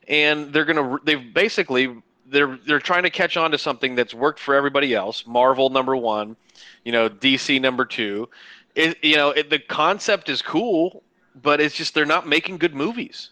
And 0.07 0.53
they're 0.53 0.65
going 0.65 0.77
to 0.77 1.03
they've 1.03 1.33
basically 1.33 1.95
they're 2.27 2.59
they're 2.67 2.79
trying 2.79 3.03
to 3.03 3.09
catch 3.09 3.37
on 3.37 3.49
to 3.51 3.57
something 3.57 3.95
that's 3.95 4.13
worked 4.13 4.39
for 4.39 4.53
everybody 4.53 4.93
else. 4.93 5.25
Marvel 5.25 5.69
number 5.69 5.95
1, 5.95 6.35
you 6.83 6.91
know, 6.91 7.09
DC 7.09 7.59
number 7.59 7.85
2. 7.85 8.29
It, 8.75 8.97
you 9.03 9.15
know, 9.15 9.31
it, 9.31 9.49
the 9.49 9.59
concept 9.59 10.29
is 10.29 10.41
cool, 10.41 11.03
but 11.41 11.61
it's 11.61 11.75
just 11.75 11.93
they're 11.93 12.05
not 12.05 12.27
making 12.27 12.57
good 12.57 12.75
movies. 12.75 13.29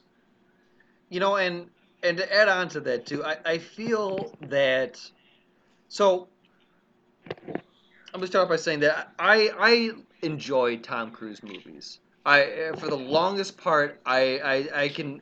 You 1.09 1.19
know, 1.19 1.35
and 1.35 1.67
and 2.03 2.17
to 2.17 2.33
add 2.33 2.47
on 2.47 2.69
to 2.69 2.79
that 2.81 3.05
too, 3.05 3.23
I, 3.23 3.37
I 3.45 3.57
feel 3.57 4.35
that 4.41 4.99
so 5.89 6.29
I'm 8.13 8.19
gonna 8.19 8.27
start 8.27 8.47
by 8.47 8.55
saying 8.55 8.79
that 8.79 9.13
I 9.19 9.51
I 9.59 9.91
enjoy 10.21 10.77
Tom 10.77 11.11
Cruise 11.11 11.43
movies. 11.43 11.99
I 12.25 12.71
for 12.77 12.87
the 12.87 12.97
longest 12.97 13.57
part 13.57 14.01
I 14.05 14.39
I, 14.73 14.83
I 14.83 14.89
can 14.89 15.21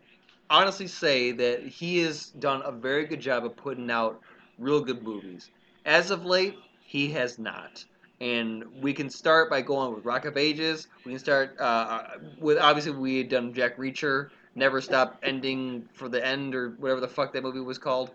honestly 0.50 0.88
say 0.88 1.32
that 1.32 1.62
he 1.66 2.00
has 2.00 2.28
done 2.32 2.62
a 2.66 2.72
very 2.72 3.06
good 3.06 3.20
job 3.22 3.46
of 3.46 3.56
putting 3.56 3.90
out 3.92 4.22
real 4.58 4.82
good 4.82 5.04
movies. 5.04 5.50
As 5.86 6.12
of 6.12 6.26
late, 6.26 6.56
he 6.82 7.12
has 7.12 7.38
not. 7.40 7.86
And 8.22 8.64
we 8.82 8.94
can 8.94 9.10
start 9.10 9.50
by 9.50 9.62
going 9.62 9.94
with 9.96 10.06
Rock 10.06 10.26
of 10.26 10.38
Ages. 10.38 10.88
We 11.06 11.12
can 11.14 11.20
start 11.20 11.56
uh, 11.60 12.04
with 12.38 12.58
obviously 12.58 12.92
we 12.94 13.18
had 13.18 13.30
done 13.30 13.54
Jack 13.54 13.78
Reacher, 13.78 14.30
Never 14.56 14.82
Stop 14.82 15.20
Ending 15.24 15.86
for 15.94 16.10
the 16.10 16.26
End 16.26 16.56
or 16.56 16.72
whatever 16.80 17.00
the 17.02 17.08
fuck 17.08 17.34
that 17.34 17.44
movie 17.44 17.60
was 17.60 17.78
called. 17.78 18.12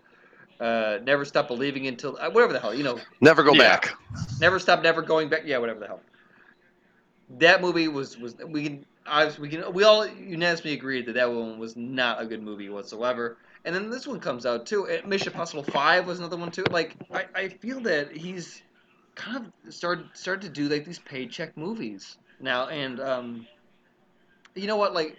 Uh, 0.59 0.99
never 1.03 1.25
Stop 1.25 1.47
Believing 1.47 1.87
until 1.87 2.17
uh, 2.19 2.29
whatever 2.29 2.53
the 2.53 2.59
hell 2.59 2.73
you 2.73 2.83
know. 2.83 3.01
Never 3.21 3.43
go 3.43 3.53
Yeah. 3.53 3.59
back. 3.59 3.93
Never 4.39 4.59
Stop 4.59 4.81
Never 4.83 5.01
Going 5.01 5.29
Back. 5.29 5.41
Yeah, 5.45 5.57
whatever 5.57 5.79
the 5.79 5.87
hell. 5.87 6.01
That 7.29 7.61
movie 7.61 7.87
was 7.87 8.17
was 8.17 8.35
we 8.47 8.63
can 8.63 8.85
I 9.05 9.31
we 9.39 9.49
can 9.49 9.73
we 9.73 9.83
all 9.83 10.07
unanimously 10.07 10.73
agreed 10.73 11.07
that 11.07 11.13
that 11.13 11.31
one 11.31 11.57
was 11.59 11.75
not 11.75 12.21
a 12.21 12.25
good 12.25 12.41
movie 12.43 12.69
whatsoever. 12.69 13.37
And 13.65 13.73
then 13.73 13.89
this 13.89 14.05
one 14.05 14.19
comes 14.19 14.45
out 14.45 14.65
too. 14.67 14.87
Mission 15.05 15.29
Impossible 15.31 15.63
Five 15.63 16.05
was 16.05 16.19
another 16.19 16.37
one 16.37 16.51
too. 16.51 16.65
Like 16.69 16.95
I, 17.11 17.25
I 17.35 17.47
feel 17.49 17.79
that 17.81 18.11
he's 18.15 18.61
kind 19.15 19.51
of 19.65 19.73
started 19.73 20.05
started 20.13 20.41
to 20.43 20.49
do 20.49 20.69
like 20.69 20.85
these 20.85 20.99
paycheck 20.99 21.57
movies 21.57 22.17
now. 22.39 22.67
And 22.67 22.99
um, 22.99 23.47
you 24.53 24.67
know 24.67 24.77
what? 24.77 24.93
Like 24.93 25.17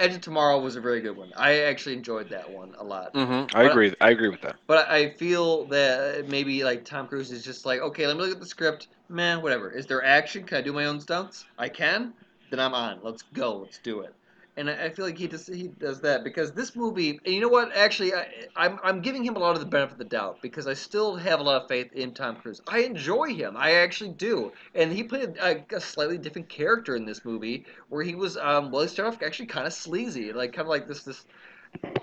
Edge 0.00 0.14
of 0.14 0.20
Tomorrow 0.22 0.58
was 0.60 0.74
a 0.74 0.80
very 0.80 1.00
good 1.00 1.16
one. 1.16 1.30
I 1.36 1.60
actually 1.60 1.94
enjoyed 1.94 2.30
that 2.30 2.50
one 2.50 2.74
a 2.78 2.84
lot. 2.84 3.14
Mm-hmm. 3.14 3.56
I 3.56 3.62
But- 3.62 3.70
agree. 3.70 3.94
I 4.00 4.10
agree 4.10 4.28
with 4.28 4.40
that. 4.42 4.56
But 4.66 4.88
I 4.90 5.10
feel 5.10 5.66
that 5.66 6.28
maybe 6.28 6.64
like 6.64 6.84
Tom 6.84 7.06
Cruise 7.06 7.30
is 7.30 7.44
just 7.44 7.64
like, 7.64 7.80
okay, 7.80 8.06
let 8.08 8.16
me 8.16 8.22
look 8.22 8.32
at 8.32 8.40
the 8.40 8.46
script. 8.46 8.88
Man, 9.08 9.42
whatever. 9.42 9.70
Is 9.70 9.86
there 9.86 10.02
action? 10.02 10.44
Can 10.44 10.58
I 10.58 10.60
do 10.62 10.72
my 10.72 10.86
own 10.86 11.00
stunts? 11.00 11.44
I 11.58 11.68
can. 11.68 12.14
Then 12.50 12.60
I'm 12.60 12.74
on. 12.74 13.00
Let's 13.02 13.22
go. 13.22 13.58
Let's 13.58 13.78
do 13.78 14.00
it. 14.00 14.14
And 14.56 14.70
I 14.70 14.88
feel 14.90 15.04
like 15.04 15.18
he 15.18 15.26
does 15.26 15.48
he 15.48 15.66
does 15.66 16.00
that 16.02 16.22
because 16.22 16.52
this 16.52 16.76
movie. 16.76 17.18
And 17.24 17.34
you 17.34 17.40
know 17.40 17.48
what? 17.48 17.74
Actually, 17.74 18.14
I, 18.14 18.28
I'm 18.54 18.78
I'm 18.84 19.00
giving 19.00 19.24
him 19.24 19.34
a 19.34 19.40
lot 19.40 19.56
of 19.56 19.60
the 19.60 19.66
benefit 19.66 19.94
of 19.94 19.98
the 19.98 20.04
doubt 20.04 20.38
because 20.42 20.68
I 20.68 20.74
still 20.74 21.16
have 21.16 21.40
a 21.40 21.42
lot 21.42 21.60
of 21.60 21.68
faith 21.68 21.92
in 21.92 22.14
Tom 22.14 22.36
Cruise. 22.36 22.62
I 22.68 22.80
enjoy 22.80 23.34
him. 23.34 23.56
I 23.56 23.72
actually 23.72 24.10
do. 24.10 24.52
And 24.76 24.92
he 24.92 25.02
played 25.02 25.36
a, 25.38 25.64
a 25.74 25.80
slightly 25.80 26.18
different 26.18 26.48
character 26.48 26.94
in 26.94 27.04
this 27.04 27.24
movie 27.24 27.66
where 27.88 28.04
he 28.04 28.14
was 28.14 28.36
um 28.36 28.70
well 28.70 28.82
he 28.82 28.88
started 28.88 29.16
off 29.16 29.22
actually 29.22 29.46
kind 29.46 29.66
of 29.66 29.72
sleazy, 29.72 30.32
like 30.32 30.52
kind 30.52 30.66
of 30.66 30.68
like 30.68 30.86
this 30.86 31.02
this 31.02 31.24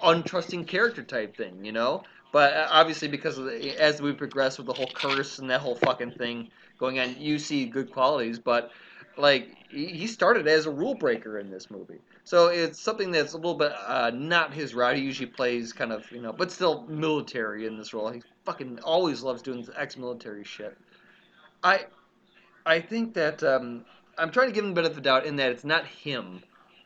untrusting 0.03 0.67
character 0.67 1.03
type 1.03 1.37
thing, 1.37 1.63
you 1.63 1.71
know. 1.71 2.03
But 2.33 2.53
uh, 2.53 2.67
obviously, 2.69 3.07
because 3.07 3.37
the, 3.37 3.81
as 3.81 4.01
we 4.01 4.11
progress 4.13 4.57
with 4.57 4.67
the 4.67 4.73
whole 4.73 4.91
curse 4.93 5.39
and 5.39 5.49
that 5.49 5.61
whole 5.61 5.75
fucking 5.75 6.11
thing 6.11 6.49
going 6.81 6.99
on, 6.99 7.15
you 7.17 7.39
see 7.39 7.65
good 7.65 7.93
qualities. 7.93 8.39
But 8.39 8.71
like 9.15 9.55
he 9.69 10.07
started 10.07 10.47
as 10.47 10.65
a 10.65 10.71
rule 10.71 10.95
breaker 10.95 11.39
in 11.39 11.49
this 11.49 11.71
movie, 11.71 12.01
so 12.25 12.47
it's 12.47 12.79
something 12.79 13.11
that's 13.11 13.33
a 13.33 13.37
little 13.37 13.55
bit 13.55 13.71
uh, 13.87 14.11
not 14.13 14.53
his 14.53 14.75
route. 14.75 14.97
He 14.97 15.03
usually 15.03 15.29
plays 15.29 15.71
kind 15.71 15.93
of 15.93 16.11
you 16.11 16.21
know, 16.21 16.33
but 16.33 16.51
still 16.51 16.85
military 16.89 17.65
in 17.65 17.77
this 17.77 17.93
role. 17.93 18.09
He 18.09 18.21
fucking 18.43 18.79
always 18.79 19.21
loves 19.21 19.41
doing 19.41 19.65
ex-military 19.77 20.43
shit. 20.43 20.77
I 21.63 21.85
I 22.65 22.81
think 22.81 23.13
that 23.13 23.41
um, 23.43 23.85
I'm 24.17 24.31
trying 24.31 24.47
to 24.47 24.53
give 24.53 24.65
him 24.65 24.71
the 24.71 24.81
benefit 24.81 24.97
of 24.97 25.03
the 25.03 25.09
doubt 25.09 25.25
in 25.25 25.37
that 25.37 25.51
it's 25.51 25.63
not 25.63 25.85
him 25.85 26.41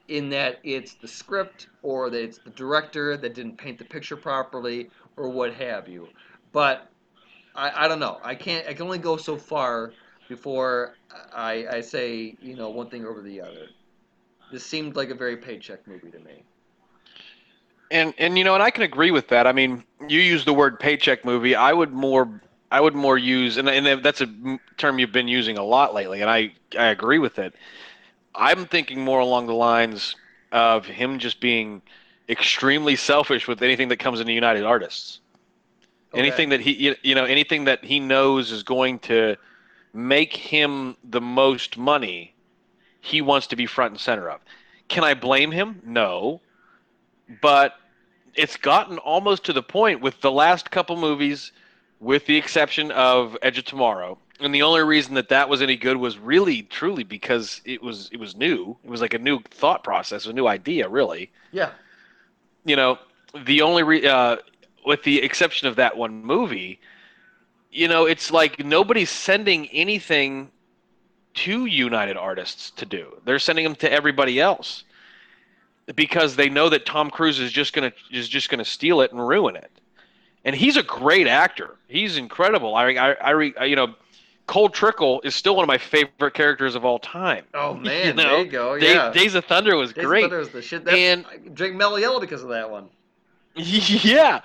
in 0.08 0.30
that 0.30 0.60
it's 0.64 0.94
the 0.96 1.08
script 1.08 1.68
or 1.82 2.12
that 2.12 2.22
it's 2.22 2.38
the 2.38 2.52
director 2.52 3.18
that 3.18 3.34
didn't 3.34 3.58
paint 3.58 3.80
the 3.80 3.86
picture 3.86 4.16
properly 4.16 4.92
or 5.18 5.30
what 5.30 5.54
have 5.54 5.88
you. 5.88 6.08
But 6.52 6.90
I, 7.56 7.86
I 7.86 7.88
don't 7.88 8.00
know. 8.00 8.20
I 8.24 8.36
can't. 8.36 8.68
I 8.68 8.74
can 8.74 8.84
only 8.84 8.98
go 8.98 9.18
so 9.18 9.38
far 9.38 9.94
before 10.28 10.96
I, 11.34 11.66
I 11.72 11.82
say 11.82 12.36
you 12.42 12.56
know 12.56 12.70
one 12.70 12.90
thing 12.90 13.06
over 13.06 13.22
the 13.22 13.42
other. 13.42 13.68
This 14.52 14.66
seemed 14.66 14.96
like 14.96 15.10
a 15.10 15.16
very 15.16 15.38
paycheck 15.38 15.88
movie 15.88 16.12
to 16.12 16.20
me. 16.20 16.44
And 17.92 18.14
and 18.18 18.38
you 18.38 18.44
know, 18.44 18.54
and 18.54 18.64
I 18.64 18.72
can 18.72 18.84
agree 18.84 19.12
with 19.12 19.28
that. 19.30 19.48
I 19.48 19.52
mean, 19.52 19.84
you 20.08 20.20
use 20.20 20.46
the 20.46 20.54
word 20.54 20.80
paycheck 20.80 21.24
movie. 21.24 21.56
I 21.56 21.72
would 21.74 21.94
more 21.94 22.42
I 22.72 22.82
would 22.82 22.96
more 22.96 23.18
use 23.18 23.58
and 23.58 23.70
and 23.70 24.04
that's 24.04 24.22
a 24.22 24.60
term 24.78 25.00
you've 25.00 25.12
been 25.12 25.28
using 25.28 25.58
a 25.58 25.64
lot 25.64 25.94
lately 25.94 26.22
and 26.22 26.30
I 26.30 26.52
I 26.78 26.88
agree 26.88 27.20
with 27.20 27.40
it. 27.40 27.54
I'm 28.34 28.66
thinking 28.66 29.00
more 29.00 29.20
along 29.20 29.48
the 29.48 29.54
lines 29.54 30.16
of 30.52 30.86
him 30.86 31.20
just 31.20 31.40
being 31.40 31.82
extremely 32.28 32.96
selfish 32.96 33.48
with 33.48 33.62
anything 33.62 33.88
that 33.90 33.98
comes 33.98 34.20
into 34.20 34.34
United 34.34 34.64
Artists. 34.64 35.22
Okay. 36.16 36.22
Anything 36.22 36.50
that 36.50 36.62
he 36.62 36.96
you- 37.04 37.16
know 37.16 37.26
anything 37.26 37.66
that 37.66 37.84
he 37.84 38.00
knows 38.00 38.52
is 38.52 38.64
going 38.64 39.00
to 39.00 39.36
make 39.94 40.34
him 40.34 40.96
the 41.04 41.22
most 41.22 41.78
money, 41.78 42.34
he 43.02 43.22
wants 43.22 43.48
to 43.48 43.56
be 43.56 43.66
front 43.66 43.92
and 43.92 44.00
center 44.00 44.30
of. 44.30 44.40
Can 44.88 45.04
I 45.04 45.14
blame 45.14 45.52
him? 45.52 45.82
No. 45.86 46.42
But 47.42 47.76
it's 48.34 48.56
gotten 48.56 48.98
almost 49.00 49.44
to 49.46 49.54
the 49.54 49.64
point 49.64 50.02
with 50.02 50.22
the 50.22 50.32
last 50.32 50.72
couple 50.72 50.96
movies, 50.96 51.52
with 52.00 52.26
the 52.28 52.38
exception 52.38 52.92
of 52.92 53.38
Edge 53.42 53.58
of 53.58 53.66
Tomorrow. 53.66 54.18
And 54.40 54.54
the 54.54 54.62
only 54.62 54.84
reason 54.84 55.16
that 55.16 55.30
that 55.30 55.50
was 55.50 55.62
any 55.62 55.76
good 55.76 55.98
was 55.98 56.18
really, 56.18 56.64
truly 56.64 57.04
because 57.04 57.62
it 57.66 57.82
was 57.82 58.10
it 58.12 58.20
was 58.20 58.36
new. 58.36 58.78
It 58.84 58.90
was 58.90 59.02
like 59.02 59.14
a 59.14 59.20
new 59.20 59.40
thought 59.50 59.84
process, 59.84 60.26
a 60.26 60.34
new 60.34 60.48
idea, 60.48 60.88
really. 60.88 61.32
Yeah. 61.52 61.72
You 62.66 62.76
know, 62.76 63.00
the 63.46 63.62
only 63.62 63.84
re- 63.84 64.06
uh, 64.08 64.38
with 64.86 65.04
the 65.04 65.22
exception 65.22 65.68
of 65.68 65.76
that 65.78 65.98
one 65.98 66.24
movie, 66.24 66.80
you 67.72 67.88
know, 67.88 68.06
it's 68.06 68.32
like 68.32 68.64
nobody's 68.64 69.10
sending 69.10 69.68
anything 69.68 70.52
to 71.36 71.66
United 71.66 72.16
Artists 72.18 72.72
to 72.72 72.86
do. 72.86 73.18
They're 73.26 73.40
sending 73.40 73.64
them 73.66 73.76
to 73.76 73.92
everybody 73.92 74.40
else 74.40 74.86
because 75.96 76.36
they 76.36 76.50
know 76.50 76.70
that 76.70 76.86
Tom 76.86 77.10
Cruise 77.10 77.40
is 77.40 77.52
just 77.52 77.74
gonna 77.74 77.92
is 78.12 78.28
just 78.30 78.50
gonna 78.50 78.66
steal 78.66 79.02
it 79.02 79.12
and 79.12 79.26
ruin 79.26 79.56
it. 79.56 79.72
And 80.46 80.56
he's 80.56 80.78
a 80.78 80.84
great 80.84 81.28
actor. 81.28 81.76
He's 81.88 82.18
incredible. 82.18 82.76
I 82.76 82.92
I, 82.94 83.12
I 83.14 83.30
re- 83.32 83.54
you 83.66 83.76
know, 83.76 83.94
Cole 84.48 84.70
Trickle 84.70 85.22
is 85.24 85.36
still 85.36 85.56
one 85.56 85.64
of 85.64 85.68
my 85.68 85.78
favorite 85.78 86.34
characters 86.34 86.76
of 86.76 86.86
all 86.86 87.00
time. 87.00 87.44
Oh 87.54 87.74
man, 87.76 88.16
know, 88.16 88.24
there 88.24 88.44
you 88.46 88.52
go. 88.52 88.80
Day- 88.80 89.12
Days 89.14 89.36
of 89.36 89.46
Thunder 89.46 89.76
was 89.76 89.92
Days 89.92 90.04
of 90.04 90.08
great. 90.10 90.22
Thunder 90.22 90.40
was 90.40 90.50
the 90.50 90.62
shit. 90.62 90.86
That's, 90.86 90.98
And- 90.98 91.26
I 91.26 91.38
drink 91.38 91.76
Mellow 91.76 91.98
Yellow 91.98 92.20
because 92.22 92.42
of 92.44 92.50
that 92.50 92.70
one. 92.70 92.88
yeah 93.56 94.42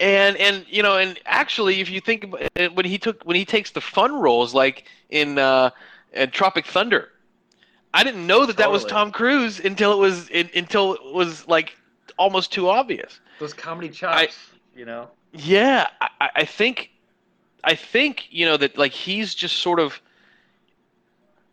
and 0.00 0.36
and 0.36 0.64
you 0.68 0.82
know 0.82 0.96
and 0.98 1.18
actually 1.26 1.80
if 1.80 1.88
you 1.90 2.00
think 2.00 2.24
about 2.24 2.42
it, 2.56 2.74
when 2.74 2.84
he 2.84 2.98
took 2.98 3.22
when 3.24 3.36
he 3.36 3.44
takes 3.44 3.70
the 3.70 3.80
fun 3.80 4.12
roles 4.12 4.54
like 4.54 4.84
in 5.10 5.38
uh 5.38 5.70
in 6.12 6.30
tropic 6.30 6.66
thunder 6.66 7.08
i 7.92 8.02
didn't 8.02 8.26
know 8.26 8.44
that 8.46 8.56
that 8.56 8.70
was 8.70 8.84
tom 8.84 9.10
cruise 9.12 9.60
until 9.60 9.92
it 9.92 9.98
was 9.98 10.28
in, 10.30 10.50
until 10.56 10.94
it 10.94 11.14
was 11.14 11.46
like 11.46 11.76
almost 12.18 12.52
too 12.52 12.68
obvious 12.68 13.20
Those 13.38 13.52
comedy 13.54 13.88
chops, 13.88 14.36
you 14.76 14.84
know. 14.84 15.08
yeah 15.32 15.88
I, 16.00 16.08
I- 16.20 16.30
I 16.36 16.44
think 16.44 16.90
i 17.62 17.74
think 17.74 18.26
you 18.30 18.46
know 18.46 18.56
that 18.56 18.76
like 18.76 18.92
he's 18.92 19.34
just 19.34 19.56
sort 19.58 19.78
of 19.80 20.00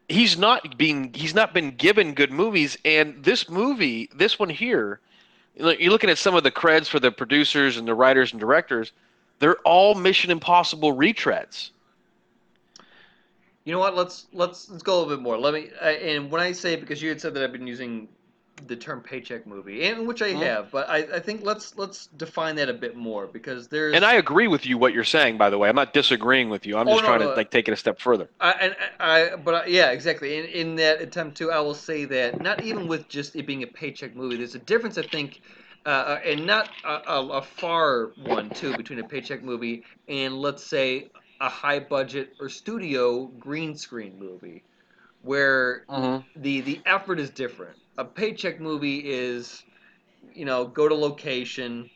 he's 0.09 0.37
not 0.37 0.77
being 0.77 1.13
he's 1.13 1.33
not 1.33 1.53
been 1.53 1.71
given 1.71 2.13
good 2.13 2.31
movies 2.31 2.77
and 2.83 3.23
this 3.23 3.49
movie 3.49 4.09
this 4.13 4.37
one 4.37 4.49
here 4.49 4.99
you're 5.55 5.91
looking 5.91 6.09
at 6.09 6.17
some 6.17 6.35
of 6.35 6.43
the 6.43 6.51
creds 6.51 6.87
for 6.87 6.99
the 6.99 7.11
producers 7.11 7.77
and 7.77 7.87
the 7.87 7.93
writers 7.93 8.31
and 8.31 8.39
directors 8.39 8.91
they're 9.39 9.57
all 9.65 9.95
mission 9.95 10.31
impossible 10.31 10.95
retreads 10.95 11.71
You 13.63 13.73
know 13.73 13.79
what? 13.79 13.95
Let's 13.95 14.27
let's 14.33 14.69
let's 14.69 14.83
go 14.83 14.95
a 14.95 14.97
little 14.99 15.15
bit 15.17 15.21
more. 15.21 15.37
Let 15.37 15.53
me. 15.53 15.69
And 15.81 16.31
when 16.31 16.41
I 16.41 16.51
say 16.51 16.75
because 16.75 17.01
you 17.01 17.09
had 17.09 17.21
said 17.21 17.33
that 17.35 17.43
I've 17.43 17.51
been 17.51 17.67
using 17.67 18.07
the 18.67 18.75
term 18.77 19.01
paycheck 19.01 19.45
movie, 19.47 19.83
and 19.85 20.07
which 20.07 20.21
I 20.21 20.29
Mhm. 20.31 20.49
have, 20.49 20.71
but 20.71 20.89
I, 20.89 20.97
I 21.15 21.19
think 21.19 21.43
let's 21.43 21.75
let's 21.77 22.07
define 22.07 22.55
that 22.57 22.69
a 22.69 22.73
bit 22.73 22.95
more 22.95 23.27
because 23.27 23.67
there's 23.69 23.93
and 23.93 24.05
i 24.05 24.13
agree 24.13 24.47
with 24.47 24.65
you 24.65 24.77
what 24.77 24.93
you're 24.93 25.03
saying 25.03 25.37
by 25.37 25.49
the 25.49 25.57
way 25.57 25.69
i'm 25.69 25.75
not 25.75 25.93
disagreeing 25.93 26.49
with 26.49 26.65
you 26.65 26.77
i'm 26.77 26.87
Oh, 26.87 26.99
just 26.99 27.03
no, 27.03 27.03
trying 27.03 27.19
no. 27.19 27.27
to 27.27 27.31
like 27.35 27.51
take 27.51 27.67
it 27.67 27.71
a 27.73 27.77
step 27.77 27.99
further 27.99 28.29
I, 28.39 28.51
and 28.53 28.75
I, 28.99 29.35
but 29.37 29.55
I, 29.55 29.65
yeah, 29.67 29.91
exactly. 29.91 30.37
In, 30.37 30.45
in 30.45 30.75
that 30.77 31.01
attempt 31.01 31.37
to, 31.37 31.51
I 31.51 31.59
will 31.61 31.75
say 31.75 32.05
that 32.05 32.41
not 32.41 32.61
even 32.63 32.87
with 32.87 33.07
just 33.09 33.35
it 33.35 33.47
being 33.47 33.63
a 33.63 33.67
paycheck 33.67 34.15
movie, 34.15 34.37
there's 34.37 34.55
a 34.55 34.59
difference, 34.59 34.97
I 34.97 35.03
think, 35.03 35.39
uh, 35.85 35.89
uh, 35.89 36.19
and 36.25 36.45
not 36.45 36.71
a, 36.83 36.89
a, 37.07 37.27
a 37.39 37.41
far 37.43 38.13
one 38.17 38.51
too 38.51 38.73
between 38.75 38.99
a 38.99 39.03
paycheck 39.03 39.43
movie 39.43 39.85
and 40.07 40.35
let's 40.37 40.65
say 40.65 41.11
a 41.39 41.49
high 41.49 41.79
budget 41.79 42.29
or 42.39 42.49
studio 42.49 43.27
green 43.27 43.75
screen 43.77 44.17
movie, 44.19 44.65
where 45.21 45.85
the 46.35 46.61
the 46.61 46.81
effort 46.85 47.19
is 47.19 47.29
different. 47.29 47.77
A 47.97 48.05
paycheck 48.05 48.59
movie 48.59 48.99
is, 48.99 49.63
you 50.33 50.45
know, 50.45 50.65
go 50.65 50.87
to 50.87 50.95
location, 50.95 51.89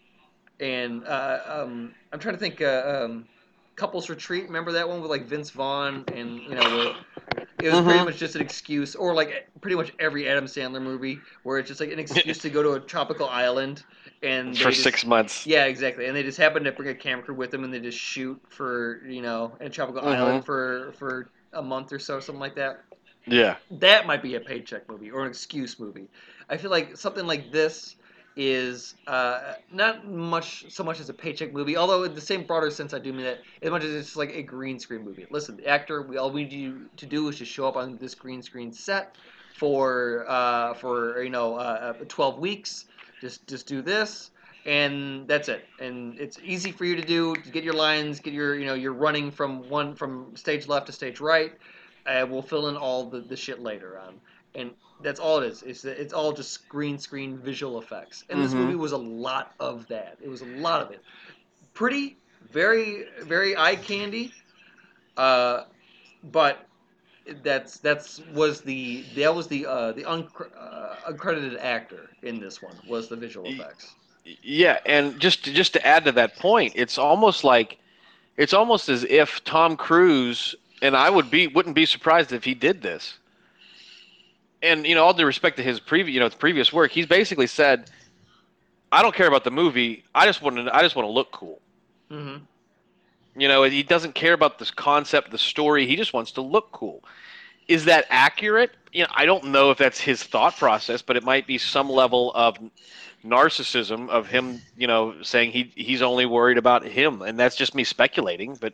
and 0.60 1.06
uh, 1.06 1.40
um, 1.48 1.92
I'm 2.12 2.20
trying 2.20 2.36
to 2.36 2.40
think. 2.40 2.62
Uh, 2.62 3.04
um, 3.06 3.26
Couples 3.78 4.10
Retreat, 4.10 4.46
remember 4.46 4.72
that 4.72 4.88
one 4.88 5.02
with 5.02 5.12
like 5.12 5.26
Vince 5.26 5.50
Vaughn 5.50 6.06
and 6.14 6.40
you 6.48 6.56
know, 6.56 6.96
it 7.60 7.70
was 7.70 7.82
pretty 7.82 8.00
Mhm. 8.00 8.06
much 8.06 8.18
just 8.18 8.36
an 8.36 8.42
excuse, 8.42 8.96
or 8.96 9.14
like 9.14 9.48
pretty 9.62 9.76
much 9.76 9.92
every 10.00 10.30
Adam 10.30 10.46
Sandler 10.46 10.82
movie 10.82 11.20
where 11.44 11.60
it's 11.60 11.68
just 11.68 11.82
like 11.82 11.92
an 11.92 12.00
excuse 12.00 12.38
to 12.40 12.50
go 12.50 12.64
to 12.64 12.74
a 12.74 12.80
tropical 12.80 13.28
island 13.28 13.84
and 14.24 14.58
for 14.58 14.72
just- 14.72 14.84
six 14.84 15.06
months 15.06 15.46
Yeah, 15.46 15.66
exactly. 15.66 16.06
And 16.06 16.16
they 16.16 16.24
just 16.24 16.38
happen 16.38 16.64
to 16.64 16.72
bring 16.72 16.90
a 16.90 16.96
camera 16.96 17.24
crew 17.26 17.36
with 17.36 17.52
them, 17.52 17.64
and 17.64 17.74
they 17.74 17.80
just 17.80 18.00
shoot 18.00 18.40
for 18.50 19.02
you 19.08 19.22
know 19.22 19.56
in 19.60 19.68
a 19.68 19.70
tropical 19.70 20.02
Mhm. 20.02 20.16
island 20.16 20.46
for 20.46 20.94
for 20.98 21.30
a 21.54 21.62
month 21.62 21.92
or 21.94 22.00
so, 22.00 22.20
something 22.20 22.40
like 22.40 22.56
that 22.56 22.84
yeah 23.28 23.56
that 23.72 24.06
might 24.06 24.22
be 24.22 24.36
a 24.36 24.40
paycheck 24.40 24.88
movie 24.90 25.12
or 25.12 25.24
an 25.24 25.30
excuse 25.30 25.80
movie. 25.80 26.08
I 26.50 26.58
feel 26.58 26.72
like 26.72 26.96
something 26.98 27.26
like 27.26 27.52
this 27.52 27.96
is 28.38 28.96
uh, 29.08 29.54
not 29.72 30.08
much 30.08 30.66
so 30.72 30.84
much 30.84 31.00
as 31.00 31.10
a 31.10 31.14
paycheck 31.14 31.54
movie, 31.54 31.78
although 31.78 32.04
in 32.04 32.14
the 32.14 32.22
same 32.22 32.44
broader 32.44 32.70
sense, 32.70 32.94
I 32.94 33.00
do 33.00 33.14
mean 33.14 33.24
that 33.26 33.40
as 33.62 33.72
much 33.72 33.84
as 33.84 33.94
it's 33.94 34.16
like 34.16 34.32
a 34.32 34.42
green 34.42 34.80
screen 34.80 35.04
movie. 35.04 35.26
Listen, 35.30 35.58
the 35.58 35.68
actor, 35.68 36.02
we 36.02 36.18
all 36.18 36.32
we 36.32 36.44
need 36.44 36.54
you 36.54 36.90
to 36.98 37.06
do 37.06 37.28
is 37.30 37.38
just 37.38 37.52
show 37.52 37.68
up 37.68 37.78
on 37.78 37.98
this 37.98 38.14
green 38.14 38.42
screen 38.42 38.72
set 38.74 39.16
for 39.56 40.26
uh, 40.28 40.74
for 40.76 41.24
you 41.24 41.30
know 41.30 41.56
uh, 41.56 41.94
uh, 42.00 42.06
12 42.08 42.40
weeks. 42.40 42.86
Just 43.22 43.48
just 43.48 43.66
do 43.68 43.82
this, 43.82 44.32
and 44.66 45.28
that's 45.28 45.48
it. 45.48 45.66
And 45.80 46.20
it's 46.20 46.38
easy 46.44 46.72
for 46.72 46.84
you 46.84 46.98
to 46.98 47.02
do. 47.02 47.34
To 47.36 47.50
get 47.50 47.64
your 47.64 47.74
lines, 47.74 48.20
get 48.20 48.34
your 48.34 48.56
you 48.56 48.66
know 48.66 48.74
you're 48.74 48.94
running 48.94 49.32
from 49.32 49.70
one 49.70 49.96
from 49.96 50.36
stage 50.36 50.68
left 50.68 50.88
to 50.88 50.92
stage 50.92 51.22
right. 51.22 51.54
Uh, 52.06 52.26
we'll 52.30 52.42
fill 52.42 52.68
in 52.68 52.78
all 52.78 53.06
the, 53.10 53.22
the 53.22 53.36
shit 53.36 53.60
later 53.60 54.00
on, 54.00 54.16
and 54.54 54.72
that's 55.02 55.20
all 55.20 55.40
it 55.40 55.48
is. 55.48 55.64
It's 55.64 55.84
it's 55.86 56.14
all 56.14 56.32
just 56.34 56.68
green 56.70 56.98
screen 56.98 57.38
visual 57.38 57.80
effects. 57.80 58.24
And 58.30 58.44
this 58.44 58.54
Mhm. 58.54 58.58
movie 58.58 58.76
was 58.76 58.92
a 58.92 58.98
lot 58.98 59.54
of 59.60 59.88
that. 59.88 60.18
It 60.22 60.30
was 60.30 60.42
a 60.42 60.46
lot 60.46 60.82
of 60.82 60.92
it. 60.92 61.02
Pretty, 61.74 62.18
very 62.52 63.06
very 63.24 63.58
eye 63.58 63.76
candy. 63.76 64.34
Uh, 65.18 65.64
but 66.32 66.66
that's 67.44 67.78
that's 67.78 68.20
was 68.34 68.62
the 68.62 69.04
that 69.16 69.34
was 69.34 69.48
the 69.48 69.66
uh, 69.66 69.92
the 69.94 70.04
uncr- 70.04 70.52
uh, 70.58 71.12
uncredited 71.12 71.60
actor 71.60 72.10
in 72.22 72.40
this 72.40 72.62
one 72.62 72.76
was 72.88 73.08
the 73.10 73.16
visual 73.16 73.50
effects. 73.50 73.96
Yeah, 74.44 74.80
and 74.86 75.20
just 75.20 75.46
to, 75.46 75.54
just 75.54 75.74
to 75.74 75.86
add 75.86 76.06
to 76.06 76.12
that 76.14 76.36
point, 76.38 76.74
it's 76.76 76.98
almost 76.98 77.44
like 77.44 77.78
it's 78.38 78.54
almost 78.54 78.90
as 78.90 79.04
if 79.06 79.44
Tom 79.44 79.78
Cruise 79.78 80.56
and 80.86 80.96
I 80.96 81.10
would 81.10 81.30
be 81.32 81.48
wouldn't 81.48 81.76
be 81.76 81.86
surprised 81.86 82.32
if 82.34 82.46
he 82.46 82.56
did 82.56 82.82
this. 82.82 83.20
And 84.62 84.86
you 84.88 84.96
know, 84.96 85.04
all 85.06 85.14
due 85.14 85.26
respect 85.26 85.58
to 85.58 85.64
his 85.64 85.80
previous 85.80 86.14
you 86.14 86.20
know 86.20 86.26
his 86.26 86.36
previous 86.36 86.72
work, 86.74 86.92
he's 86.92 87.08
basically 87.08 87.48
said, 87.48 87.90
"I 88.92 89.02
don't 89.02 89.16
care 89.16 89.28
about 89.28 89.44
the 89.44 89.52
movie. 89.52 90.04
I 90.16 90.26
just 90.26 90.42
want 90.42 90.58
to 90.58 90.76
I 90.76 90.82
just 90.82 90.96
want 90.96 91.08
to 91.08 91.12
look 91.12 91.32
cool." 91.32 91.62
hmm 92.10 92.48
You 93.36 93.48
know, 93.48 93.64
he 93.64 93.84
doesn't 93.84 94.16
care 94.16 94.34
about 94.34 94.60
this 94.60 94.72
concept, 94.72 95.32
the 95.32 95.38
story. 95.38 95.88
He 95.88 95.96
just 95.96 96.14
wants 96.14 96.32
to 96.34 96.42
look 96.42 96.72
cool. 96.72 97.04
Is 97.68 97.86
that 97.86 98.06
accurate? 98.10 98.72
You 98.92 99.04
know, 99.04 99.10
I 99.14 99.26
don't 99.26 99.46
know 99.46 99.72
if 99.72 99.78
that's 99.78 100.00
his 100.00 100.24
thought 100.24 100.58
process, 100.58 101.02
but 101.02 101.18
it 101.18 101.24
might 101.24 101.48
be 101.48 101.58
some 101.58 101.90
level 101.90 102.32
of 102.36 102.58
narcissism 103.26 104.10
of 104.10 104.28
him, 104.28 104.62
you 104.78 104.88
know, 104.88 105.22
saying 105.22 105.52
he 105.52 105.72
he's 105.76 106.02
only 106.02 106.26
worried 106.26 106.58
about 106.58 106.86
him, 106.86 107.22
and 107.22 107.40
that's 107.40 107.56
just 107.56 107.76
me 107.76 107.84
speculating. 107.84 108.56
But 108.56 108.74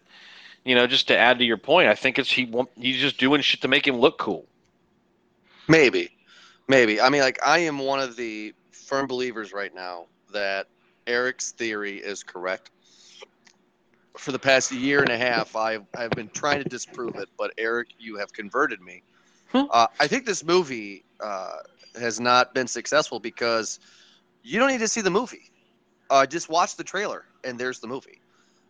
you 0.63 0.75
know, 0.75 0.87
just 0.87 1.07
to 1.07 1.17
add 1.17 1.39
to 1.39 1.45
your 1.45 1.57
point, 1.57 1.87
I 1.89 1.95
think 1.95 2.19
it's 2.19 2.31
he 2.31 2.45
want- 2.45 2.69
he's 2.75 2.99
just 2.99 3.17
doing 3.17 3.41
shit 3.41 3.61
to 3.61 3.67
make 3.67 3.87
him 3.87 3.97
look 3.97 4.17
cool. 4.17 4.47
Maybe, 5.67 6.11
maybe. 6.67 7.01
I 7.01 7.09
mean, 7.09 7.21
like 7.21 7.39
I 7.45 7.59
am 7.59 7.79
one 7.79 7.99
of 7.99 8.15
the 8.15 8.53
firm 8.71 9.07
believers 9.07 9.53
right 9.53 9.73
now 9.73 10.07
that 10.33 10.67
Eric's 11.07 11.51
theory 11.51 11.97
is 11.97 12.23
correct. 12.23 12.71
For 14.17 14.31
the 14.31 14.39
past 14.39 14.71
year 14.71 15.01
and 15.01 15.09
a 15.09 15.17
half, 15.17 15.55
I've 15.55 15.85
I've 15.97 16.11
been 16.11 16.29
trying 16.29 16.61
to 16.61 16.69
disprove 16.69 17.15
it, 17.15 17.29
but 17.37 17.53
Eric, 17.57 17.89
you 17.97 18.17
have 18.17 18.31
converted 18.33 18.81
me. 18.81 19.03
Hmm. 19.51 19.63
Uh, 19.69 19.87
I 19.99 20.07
think 20.07 20.25
this 20.25 20.43
movie 20.43 21.05
uh, 21.19 21.57
has 21.99 22.19
not 22.19 22.53
been 22.53 22.67
successful 22.67 23.19
because 23.19 23.79
you 24.43 24.59
don't 24.59 24.69
need 24.69 24.79
to 24.79 24.87
see 24.87 25.01
the 25.01 25.09
movie. 25.09 25.51
Uh, 26.09 26.25
just 26.25 26.49
watch 26.49 26.75
the 26.75 26.83
trailer, 26.83 27.25
and 27.43 27.57
there's 27.57 27.79
the 27.79 27.87
movie. 27.87 28.19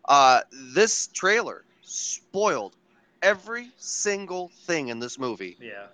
Uh, 0.06 0.42
this 0.52 1.08
trailer 1.08 1.64
spoiled 1.92 2.76
every 3.22 3.72
single 3.78 4.50
thing 4.66 4.88
in 4.90 5.00
this 5.00 5.20
movie 5.20 5.58
Yeah. 5.60 5.88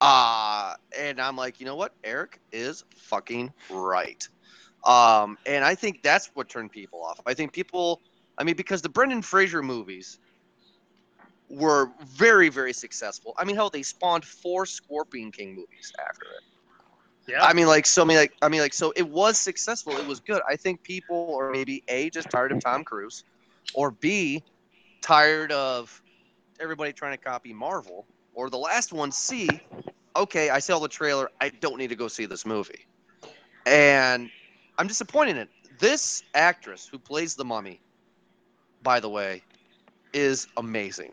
uh, 0.00 0.74
and 0.98 1.20
I'm 1.20 1.36
like, 1.36 1.60
you 1.60 1.66
know 1.66 1.76
what? 1.76 1.94
Eric 2.04 2.40
is 2.52 2.84
fucking 2.96 3.52
right. 3.70 4.28
Um, 4.84 5.38
and 5.46 5.64
I 5.64 5.74
think 5.74 6.02
that's 6.02 6.30
what 6.34 6.48
turned 6.48 6.72
people 6.72 7.02
off. 7.04 7.20
I 7.26 7.34
think 7.34 7.52
people, 7.52 8.00
I 8.36 8.44
mean, 8.44 8.56
because 8.56 8.82
the 8.82 8.88
Brendan 8.88 9.22
Fraser 9.22 9.62
movies 9.62 10.18
were 11.48 11.90
very, 12.04 12.48
very 12.48 12.72
successful. 12.72 13.34
I 13.38 13.44
mean, 13.44 13.56
hell, 13.56 13.70
they 13.70 13.82
spawned 13.82 14.24
four 14.24 14.66
Scorpion 14.66 15.30
King 15.30 15.54
movies 15.54 15.92
after 16.08 16.26
it. 16.26 16.42
Yeah. 17.28 17.44
I 17.44 17.52
mean, 17.52 17.66
like, 17.66 17.86
so 17.86 18.02
I 18.02 18.04
mean, 18.06 18.16
like, 18.16 18.32
I 18.42 18.48
mean, 18.48 18.60
like, 18.60 18.74
so 18.74 18.92
it 18.96 19.08
was 19.08 19.38
successful. 19.38 19.92
It 19.96 20.06
was 20.06 20.20
good. 20.20 20.42
I 20.48 20.56
think 20.56 20.82
people 20.82 21.36
are 21.38 21.50
maybe 21.50 21.84
a 21.88 22.10
just 22.10 22.30
tired 22.30 22.52
of 22.52 22.60
Tom 22.60 22.82
Cruise, 22.84 23.24
or 23.74 23.92
b 23.92 24.42
tired 25.02 25.52
of 25.52 26.02
everybody 26.60 26.92
trying 26.92 27.12
to 27.12 27.22
copy 27.22 27.52
Marvel, 27.52 28.06
or 28.34 28.50
the 28.50 28.58
last 28.58 28.92
one, 28.92 29.12
c 29.12 29.62
okay, 30.16 30.50
I 30.50 30.60
saw 30.60 30.78
the 30.80 30.88
trailer. 30.88 31.30
I 31.40 31.50
don't 31.50 31.78
need 31.78 31.88
to 31.90 31.96
go 31.96 32.08
see 32.08 32.26
this 32.26 32.46
movie, 32.46 32.86
and 33.66 34.30
I'm 34.78 34.88
disappointed 34.88 35.32
in 35.32 35.36
it. 35.38 35.50
This 35.78 36.22
actress 36.34 36.86
who 36.88 36.98
plays 36.98 37.36
the 37.36 37.44
mummy, 37.44 37.82
by 38.82 39.00
the 39.00 39.08
way, 39.10 39.44
is 40.12 40.48
amazing 40.56 41.12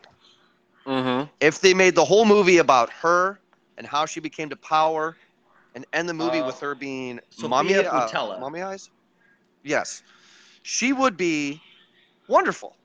Mm-hmm. 0.86 1.30
if 1.40 1.60
they 1.62 1.74
made 1.74 1.96
the 1.96 2.06
whole 2.06 2.26
movie 2.26 2.58
about 2.58 2.90
her 3.02 3.40
and 3.78 3.88
how 3.88 4.06
she 4.06 4.20
became 4.20 4.50
to 4.50 4.56
power 4.58 5.18
and 5.76 5.86
end 5.94 6.10
the 6.10 6.14
movie 6.14 6.42
Uh, 6.42 6.42
with 6.42 6.60
her 6.60 6.76
being 6.76 7.20
Sophia 7.30 7.84
mummy, 7.84 7.86
uh, 7.86 8.18
mummy 8.38 8.62
eyes 8.62 8.90
yes 9.64 10.04
she 10.64 10.94
would 10.94 11.18
be 11.18 11.62
wonderful 12.28 12.76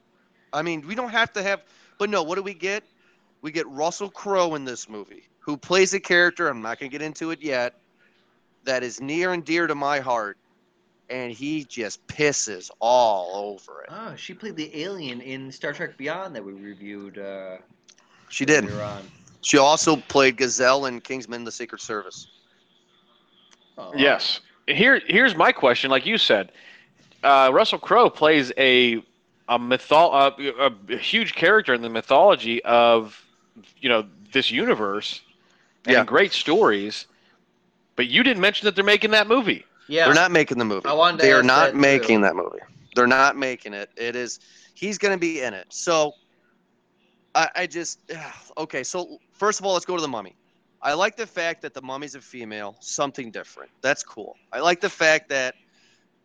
i 0.54 0.62
mean 0.62 0.86
we 0.86 0.94
don't 0.94 1.10
have 1.10 1.32
to 1.32 1.42
have 1.42 1.60
but 1.98 2.08
no 2.08 2.22
what 2.22 2.36
do 2.36 2.42
we 2.42 2.54
get 2.54 2.82
we 3.42 3.50
get 3.52 3.66
russell 3.68 4.08
crowe 4.08 4.54
in 4.54 4.64
this 4.64 4.88
movie 4.88 5.24
who 5.40 5.56
plays 5.56 5.92
a 5.94 6.00
character 6.00 6.48
i'm 6.48 6.62
not 6.62 6.78
going 6.78 6.90
to 6.90 6.98
get 6.98 7.04
into 7.04 7.30
it 7.30 7.42
yet 7.42 7.74
that 8.64 8.82
is 8.82 9.00
near 9.00 9.32
and 9.34 9.44
dear 9.44 9.66
to 9.66 9.74
my 9.74 9.98
heart 10.00 10.38
and 11.10 11.30
he 11.32 11.64
just 11.64 12.04
pisses 12.06 12.70
all 12.80 13.32
over 13.52 13.82
it 13.82 13.88
Oh, 13.90 14.14
she 14.16 14.32
played 14.32 14.56
the 14.56 14.74
alien 14.82 15.20
in 15.20 15.52
Star 15.52 15.74
Trek 15.74 15.98
Beyond 15.98 16.34
that 16.34 16.42
we 16.42 16.52
reviewed. 16.54 17.18
Uh, 17.18 17.58
she 18.30 18.46
did 18.46 18.64
earlier 18.64 18.80
on. 18.82 19.02
she 19.42 19.58
also 19.58 19.96
played 19.96 20.38
gazelle 20.38 20.86
in 20.86 21.00
kingsman 21.02 21.44
the 21.44 21.52
secret 21.52 21.82
service 21.82 22.28
Oh. 23.76 23.92
Yes. 23.96 24.40
Here, 24.68 25.00
here's 25.06 25.34
my 25.34 25.50
question. 25.52 25.90
Like 25.90 26.06
you 26.06 26.16
said, 26.16 26.52
uh, 27.24 27.50
Russell 27.52 27.78
Crowe 27.78 28.08
plays 28.08 28.52
a 28.56 29.02
a 29.48 29.58
mytho- 29.58 30.12
a, 30.58 30.94
a 30.94 30.96
huge 30.98 31.34
character 31.34 31.74
in 31.74 31.82
the 31.82 31.90
mythology 31.90 32.62
of 32.64 33.24
you 33.78 33.88
know 33.88 34.06
this 34.32 34.50
universe 34.50 35.20
and 35.86 35.92
Yeah. 35.94 36.04
great 36.04 36.32
stories. 36.32 37.06
But 37.96 38.08
you 38.08 38.22
didn't 38.24 38.40
mention 38.40 38.64
that 38.66 38.74
they're 38.74 38.84
making 38.84 39.12
that 39.12 39.28
movie. 39.28 39.64
Yeah. 39.86 40.06
They're 40.06 40.14
not 40.14 40.32
making 40.32 40.58
the 40.58 40.64
movie. 40.64 40.86
I 40.86 40.92
wanted 40.94 41.18
to 41.18 41.22
they 41.22 41.32
are 41.32 41.42
not 41.42 41.66
that, 41.66 41.72
too. 41.72 41.78
making 41.78 42.20
that 42.22 42.34
movie. 42.34 42.58
They're 42.96 43.06
not 43.06 43.36
making 43.36 43.74
it. 43.74 43.90
It 43.96 44.16
is. 44.16 44.40
He's 44.74 44.98
going 44.98 45.14
to 45.14 45.18
be 45.20 45.42
in 45.42 45.54
it. 45.54 45.66
So, 45.68 46.12
I, 47.34 47.48
I 47.54 47.66
just 47.66 48.00
okay. 48.58 48.82
So 48.82 49.18
first 49.32 49.60
of 49.60 49.66
all, 49.66 49.74
let's 49.74 49.84
go 49.84 49.96
to 49.96 50.02
the 50.02 50.08
mummy. 50.08 50.34
I 50.82 50.92
like 50.94 51.16
the 51.16 51.26
fact 51.26 51.62
that 51.62 51.72
the 51.74 51.82
mummy's 51.82 52.14
a 52.14 52.20
female. 52.20 52.76
Something 52.80 53.30
different. 53.30 53.70
That's 53.80 54.02
cool. 54.02 54.36
I 54.52 54.60
like 54.60 54.80
the 54.80 54.90
fact 54.90 55.28
that 55.30 55.54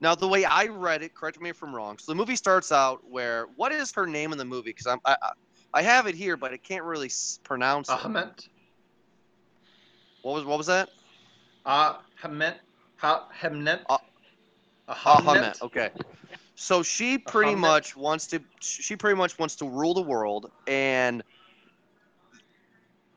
now 0.01 0.15
the 0.15 0.27
way 0.27 0.45
I 0.45 0.65
read 0.67 1.03
it. 1.03 1.13
Correct 1.15 1.39
me 1.41 1.49
if 1.49 1.61
I'm 1.61 1.75
wrong. 1.75 1.97
So 1.97 2.11
the 2.11 2.15
movie 2.15 2.35
starts 2.35 2.71
out 2.71 2.99
where 3.09 3.47
what 3.55 3.71
is 3.71 3.91
her 3.93 4.07
name 4.07 4.31
in 4.31 4.37
the 4.37 4.45
movie? 4.45 4.69
Because 4.69 4.87
I'm 4.87 4.99
I, 5.05 5.15
I- 5.21 5.31
I 5.71 5.83
have 5.83 6.07
it 6.07 6.15
here, 6.15 6.35
but 6.35 6.51
I 6.51 6.57
can't 6.57 6.83
really 6.83 7.11
pronounce 7.43 7.89
it. 7.89 8.03
Ahmet. 8.03 8.47
What 10.23 10.33
was 10.33 10.43
what 10.45 10.57
was 10.57 10.65
that? 10.67 10.89
Ahmet. 11.65 12.59
Ha- 12.97 13.27
Hemnet. 13.39 13.81
Ah- 13.87 13.99
Ahmet. 15.05 15.61
Okay. 15.61 15.91
So 16.55 16.81
she 16.81 17.19
pretty 17.19 17.55
much 17.55 17.95
wants 17.95 18.27
to. 18.27 18.41
She 18.59 18.95
pretty 18.95 19.15
much 19.15 19.37
wants 19.37 19.57
to 19.57 19.69
rule 19.69 19.93
the 19.93 20.01
world, 20.01 20.51
and 20.67 21.23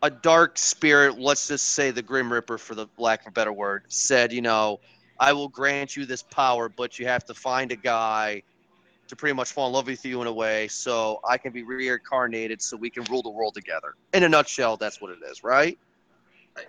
a 0.03 0.11
dark 0.11 0.59
spirit. 0.59 1.19
Let's 1.19 1.49
just 1.49 1.69
say 1.69 1.91
the 1.91 2.03
Grim 2.03 2.33
Reaper, 2.33 2.59
for 2.59 2.75
the 2.75 2.87
lack 2.99 3.23
of 3.23 3.29
a 3.29 3.33
better 3.33 3.53
word, 3.53 3.85
said, 3.89 4.33
you 4.33 4.43
know, 4.43 4.79
I 5.19 5.33
will 5.33 5.49
grant 5.49 5.97
you 5.97 6.07
this 6.07 6.23
power, 6.23 6.69
but 6.69 6.99
you 6.99 7.07
have 7.07 7.25
to 7.27 7.35
find 7.35 7.73
a 7.73 7.77
guy 7.77 8.43
to 9.09 9.17
pretty 9.17 9.35
much 9.35 9.53
fall 9.53 9.67
in 9.69 9.73
love 9.73 9.87
with 9.87 10.05
you 10.05 10.21
in 10.23 10.27
a 10.27 10.33
way, 10.33 10.69
so 10.69 11.19
I 11.29 11.39
can 11.39 11.53
be 11.53 11.63
reincarnated, 11.63 12.63
so 12.63 12.77
we 12.77 12.91
can 12.91 13.05
rule 13.05 13.23
the 13.23 13.31
world 13.31 13.55
together. 13.55 13.95
In 14.13 14.23
a 14.23 14.29
nutshell, 14.29 14.77
that's 14.77 15.01
what 15.01 15.11
it 15.11 15.19
is, 15.31 15.43
right? 15.43 15.79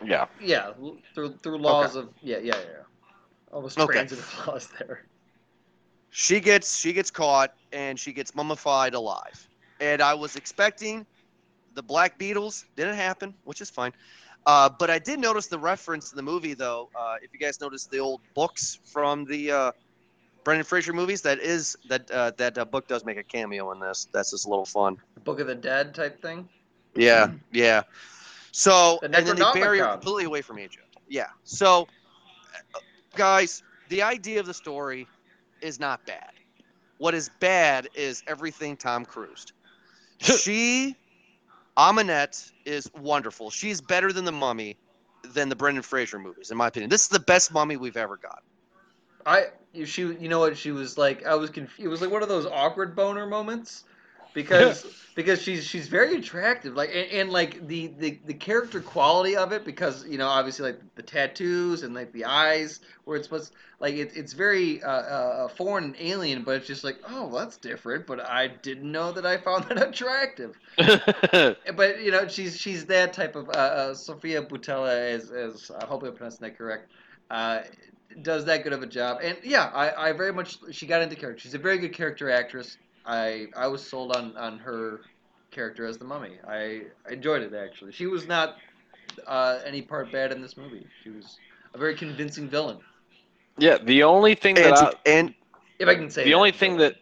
Yeah. 0.03 0.25
Yeah, 0.41 0.73
through 1.13 1.37
through 1.43 1.57
laws 1.59 1.95
of 1.95 2.09
yeah 2.21 2.37
yeah 2.37 2.55
yeah. 2.57 2.83
Almost 3.51 3.79
Okay. 3.79 3.93
transitive 3.93 4.27
laws 4.47 4.67
there. 4.79 5.07
she 6.09 6.39
gets 6.39 6.77
she 6.77 6.93
gets 6.93 7.09
caught 7.11 7.51
and 7.71 7.99
she 7.99 8.13
gets 8.13 8.35
mummified 8.35 8.93
alive 8.93 9.49
and 9.79 10.01
i 10.01 10.13
was 10.13 10.35
expecting 10.35 11.05
the 11.73 11.81
black 11.83 12.17
beetles 12.19 12.65
didn't 12.75 12.95
happen 12.95 13.33
which 13.43 13.61
is 13.61 13.69
fine 13.69 13.91
uh, 14.45 14.69
but 14.79 14.89
i 14.89 14.99
did 14.99 15.19
notice 15.19 15.47
the 15.47 15.57
reference 15.59 16.11
in 16.11 16.15
the 16.17 16.23
movie 16.23 16.53
though 16.53 16.89
uh, 16.95 17.15
if 17.21 17.31
you 17.33 17.39
guys 17.39 17.59
noticed 17.61 17.89
the 17.91 17.99
old 17.99 18.21
books 18.33 18.79
from 18.85 19.25
the 19.25 19.51
uh, 19.51 19.71
brendan 20.43 20.63
fraser 20.65 20.93
movies 20.93 21.21
that 21.21 21.39
is 21.39 21.77
that 21.89 22.09
uh, 22.11 22.31
that 22.37 22.57
uh, 22.57 22.65
book 22.65 22.87
does 22.87 23.05
make 23.05 23.17
a 23.17 23.23
cameo 23.23 23.71
in 23.71 23.79
this 23.79 24.07
that's 24.11 24.31
just 24.31 24.45
a 24.45 24.49
little 24.49 24.65
fun 24.65 24.97
Book 25.23 25.39
of 25.39 25.47
the 25.47 25.55
Dead 25.55 25.93
type 25.95 26.21
thing. 26.21 26.47
yeah 26.95 27.31
yeah 27.51 27.83
so 28.51 28.99
The 29.01 29.05
and 29.05 29.27
then 29.27 29.35
they 29.35 29.41
bury 29.53 29.79
Necronomicon. 29.79 29.91
completely 29.93 30.25
away 30.25 30.41
from 30.41 30.59
egypt 30.59 30.97
yeah 31.07 31.27
so 31.43 31.87
guys 33.15 33.63
the 33.89 34.01
idea 34.01 34.39
of 34.39 34.45
the 34.45 34.53
story 34.53 35.07
is 35.61 35.79
not 35.79 36.05
bad. 36.05 36.31
What 36.97 37.13
is 37.13 37.29
bad 37.39 37.87
is 37.95 38.23
everything 38.27 38.75
Tom 38.77 39.05
Cruise. 39.05 39.45
she, 40.19 40.95
Aminette, 41.77 42.51
is 42.65 42.89
wonderful. 42.93 43.49
She's 43.49 43.81
better 43.81 44.13
than 44.13 44.25
the 44.25 44.31
Mummy, 44.31 44.77
than 45.23 45.49
the 45.49 45.55
Brendan 45.55 45.83
Fraser 45.83 46.19
movies, 46.19 46.51
in 46.51 46.57
my 46.57 46.67
opinion. 46.67 46.89
This 46.89 47.01
is 47.01 47.07
the 47.07 47.19
best 47.19 47.51
Mummy 47.53 47.77
we've 47.77 47.97
ever 47.97 48.17
got. 48.17 48.43
I 49.25 49.47
she 49.85 50.01
you 50.01 50.29
know 50.29 50.39
what 50.39 50.57
she 50.57 50.71
was 50.71 50.97
like 50.97 51.25
I 51.25 51.35
was 51.35 51.49
confused. 51.49 51.85
It 51.85 51.87
was 51.87 52.01
like 52.01 52.11
one 52.11 52.23
of 52.23 52.29
those 52.29 52.45
awkward 52.45 52.95
boner 52.95 53.25
moments 53.25 53.85
because 54.33 54.85
because 55.15 55.41
she's 55.41 55.65
she's 55.65 55.87
very 55.87 56.15
attractive. 56.15 56.75
Like 56.75 56.89
and, 56.89 57.11
and 57.11 57.29
like 57.29 57.67
the, 57.67 57.87
the 57.87 58.19
the 58.25 58.33
character 58.33 58.81
quality 58.81 59.35
of 59.35 59.51
it 59.51 59.65
because 59.65 60.05
you 60.07 60.17
know 60.17 60.27
obviously 60.27 60.71
like 60.71 60.95
the 60.95 61.03
tattoos 61.03 61.83
and 61.83 61.93
like 61.93 62.11
the 62.13 62.25
eyes 62.25 62.79
where 63.05 63.17
it's 63.17 63.27
supposed 63.27 63.53
like 63.79 63.95
it, 63.95 64.11
it's 64.15 64.33
very 64.33 64.81
uh, 64.81 64.89
uh, 64.89 65.47
foreign 65.49 65.83
and 65.85 65.95
alien 65.99 66.43
but 66.43 66.55
it's 66.55 66.67
just 66.67 66.83
like 66.83 66.97
oh 67.09 67.37
that's 67.37 67.57
different 67.57 68.07
but 68.07 68.19
I 68.19 68.47
didn't 68.47 68.91
know 68.91 69.11
that 69.11 69.25
I 69.25 69.37
found 69.37 69.65
that 69.65 69.81
attractive. 69.89 70.57
But 71.75 72.01
you 72.01 72.11
know 72.11 72.27
she's 72.27 72.59
she's 72.59 72.85
that 72.87 73.13
type 73.13 73.35
of 73.35 73.49
uh, 73.49 73.51
uh, 73.51 73.93
Sofia 73.93 74.43
Boutella 74.43 74.95
as 74.95 75.31
as 75.31 75.71
I 75.79 75.85
hope 75.85 76.03
I'm 76.03 76.13
pronouncing 76.13 76.47
that 76.47 76.57
correct 76.57 76.89
uh, 77.29 77.61
does 78.21 78.45
that 78.45 78.63
good 78.63 78.73
of 78.73 78.81
a 78.83 78.87
job. 78.87 79.19
And 79.23 79.37
yeah 79.43 79.69
I, 79.73 80.09
I 80.09 80.11
very 80.13 80.33
much 80.33 80.57
she 80.71 80.87
got 80.87 81.01
into 81.01 81.15
character. 81.15 81.41
She's 81.41 81.53
a 81.53 81.59
very 81.59 81.77
good 81.77 81.93
character 81.93 82.29
actress 82.29 82.77
I 83.05 83.47
I 83.55 83.67
was 83.67 83.85
sold 83.87 84.15
on 84.15 84.35
on 84.37 84.59
her 84.59 85.01
character 85.51 85.85
as 85.85 85.97
the 85.97 86.05
mummy. 86.05 86.31
I, 86.47 86.81
I 87.07 87.13
enjoyed 87.13 87.41
it 87.41 87.53
actually. 87.53 87.91
She 87.91 88.07
was 88.07 88.27
not 88.27 88.57
uh, 89.27 89.59
any 89.65 89.81
part 89.81 90.11
bad 90.11 90.31
in 90.31 90.41
this 90.41 90.57
movie. 90.57 90.85
She 91.03 91.09
was 91.09 91.37
a 91.73 91.77
very 91.77 91.95
convincing 91.95 92.49
villain. 92.49 92.79
Yeah, 93.57 93.77
the 93.77 94.03
only 94.03 94.35
thing 94.35 94.55
that 94.55 94.65
And, 94.65 94.75
I, 94.75 94.93
and 95.05 95.33
if 95.79 95.87
I 95.87 95.95
can 95.95 96.09
say 96.09 96.23
the 96.25 96.31
that. 96.31 96.37
only 96.37 96.51
thing 96.51 96.77
that 96.77 96.95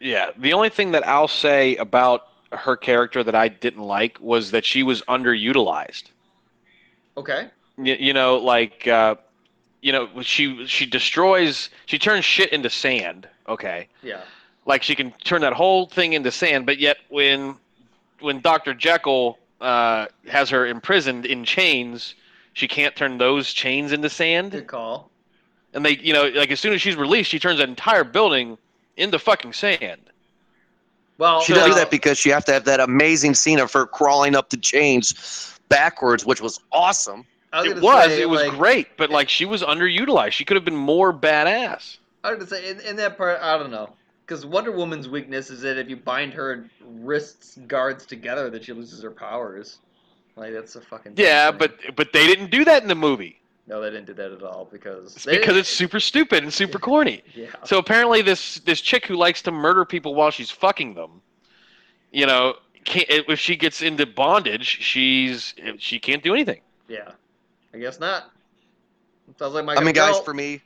yeah 0.00 0.30
the 0.38 0.52
only 0.54 0.70
thing 0.70 0.92
that 0.92 1.06
i'll 1.06 1.28
say 1.28 1.76
about 1.76 2.22
her 2.52 2.74
character 2.74 3.22
that 3.22 3.34
i 3.34 3.48
didn't 3.48 3.82
like 3.82 4.18
was 4.20 4.50
that 4.50 4.64
she 4.64 4.82
was 4.82 5.02
underutilized. 5.02 6.04
Okay. 7.16 7.48
You, 7.76 7.94
you 7.94 8.12
know 8.12 8.38
like 8.38 8.88
uh, 8.88 9.16
you 9.82 9.92
know 9.92 10.08
she 10.22 10.66
she 10.66 10.86
destroys 10.86 11.70
she 11.86 11.98
turns 11.98 12.24
shit 12.24 12.52
into 12.52 12.70
sand. 12.70 13.28
Okay. 13.48 13.88
Yeah 14.02 14.22
like 14.66 14.82
she 14.82 14.94
can 14.94 15.12
turn 15.24 15.40
that 15.40 15.52
whole 15.52 15.86
thing 15.86 16.12
into 16.12 16.30
sand 16.30 16.66
but 16.66 16.78
yet 16.78 16.96
when 17.08 17.54
when 18.20 18.40
dr 18.40 18.74
jekyll 18.74 19.38
uh, 19.60 20.06
has 20.26 20.48
her 20.48 20.66
imprisoned 20.66 21.26
in 21.26 21.44
chains 21.44 22.14
she 22.52 22.66
can't 22.66 22.96
turn 22.96 23.18
those 23.18 23.52
chains 23.52 23.92
into 23.92 24.08
sand? 24.08 24.52
Good 24.52 24.66
call. 24.66 25.10
And 25.72 25.84
they 25.84 25.98
you 25.98 26.12
know 26.12 26.28
like 26.28 26.50
as 26.50 26.60
soon 26.60 26.72
as 26.72 26.80
she's 26.80 26.96
released 26.96 27.30
she 27.30 27.38
turns 27.38 27.58
that 27.58 27.68
entire 27.68 28.04
building 28.04 28.58
into 28.96 29.18
fucking 29.18 29.52
sand. 29.52 30.00
Well 31.18 31.40
she 31.42 31.52
So, 31.52 31.60
does 31.66 31.76
that 31.76 31.90
because 31.90 32.18
she 32.18 32.30
have 32.30 32.44
to 32.46 32.52
have 32.52 32.64
that 32.64 32.80
amazing 32.80 33.34
scene 33.34 33.60
of 33.60 33.72
her 33.72 33.86
crawling 33.86 34.34
up 34.34 34.50
the 34.50 34.56
chains 34.56 35.58
backwards, 35.68 36.24
which 36.26 36.40
was 36.40 36.58
awesome. 36.72 37.24
I 37.52 37.66
it 37.66 37.80
was 37.80 38.06
say, 38.06 38.22
it 38.22 38.28
was 38.28 38.42
like, 38.42 38.52
great 38.52 38.96
but 38.96 39.10
like 39.10 39.28
she 39.28 39.44
was 39.44 39.62
underutilized. 39.62 40.32
She 40.32 40.44
could 40.44 40.56
have 40.56 40.64
been 40.64 40.76
more 40.76 41.12
badass. 41.12 41.98
I 42.24 42.30
was 42.32 42.38
gonna 42.38 42.62
say 42.62 42.70
in, 42.70 42.80
in 42.80 42.96
that 42.96 43.16
part, 43.16 43.40
I 43.40 43.56
don't 43.58 43.70
know, 43.70 43.90
because 44.30 44.46
Wonder 44.46 44.70
Woman's 44.70 45.08
weakness 45.08 45.50
is 45.50 45.60
that 45.62 45.76
if 45.76 45.90
you 45.90 45.96
bind 45.96 46.32
her 46.34 46.70
wrists 46.84 47.58
guards 47.66 48.06
together, 48.06 48.48
that 48.50 48.64
she 48.64 48.72
loses 48.72 49.02
her 49.02 49.10
powers. 49.10 49.78
Like 50.36 50.52
that's 50.52 50.76
a 50.76 50.80
fucking 50.80 51.14
yeah 51.16 51.50
thing. 51.50 51.58
but 51.58 51.96
but 51.96 52.12
they 52.12 52.28
didn't 52.28 52.52
do 52.52 52.64
that 52.64 52.82
in 52.82 52.88
the 52.88 52.94
movie 52.94 53.36
no, 53.66 53.80
they 53.80 53.90
didn't 53.90 54.06
do 54.06 54.14
that 54.14 54.32
at 54.32 54.42
all 54.42 54.68
because 54.72 55.16
it's 55.16 55.26
because 55.26 55.40
didn't- 55.46 55.56
it's 55.58 55.68
super 55.68 55.98
stupid 56.00 56.44
and 56.44 56.52
super 56.52 56.78
corny 56.78 57.22
yeah 57.34 57.48
So 57.64 57.78
apparently, 57.78 58.22
this 58.22 58.60
this 58.60 58.80
chick 58.80 59.04
who 59.06 59.16
likes 59.16 59.42
to 59.42 59.50
murder 59.50 59.84
people 59.84 60.14
while 60.14 60.30
she's 60.30 60.50
fucking 60.50 60.94
them, 60.94 61.20
you 62.12 62.26
know, 62.26 62.54
can't, 62.84 63.06
if 63.10 63.38
she 63.40 63.56
gets 63.56 63.82
into 63.82 64.06
bondage, 64.06 64.64
she's 64.66 65.54
she 65.78 65.98
can't 65.98 66.22
do 66.22 66.32
anything. 66.32 66.60
yeah. 66.88 67.10
I 67.74 67.78
guess 67.78 68.00
not. 68.00 68.30
Sounds 69.38 69.54
like 69.54 69.64
my. 69.64 69.74
I 69.74 69.84
mean, 69.84 69.94
guys, 69.94 70.18
for 70.20 70.34
me, 70.34 70.60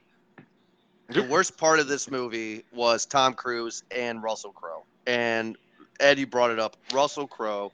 the 1.09 1.23
worst 1.23 1.57
part 1.57 1.79
of 1.79 1.87
this 1.87 2.09
movie 2.09 2.63
was 2.73 3.05
Tom 3.05 3.33
Cruise 3.33 3.83
and 3.91 4.23
Russell 4.23 4.51
Crowe. 4.51 4.83
And 5.05 5.57
Eddie 5.99 6.25
brought 6.25 6.51
it 6.51 6.59
up. 6.59 6.77
Russell 6.93 7.27
Crowe 7.27 7.71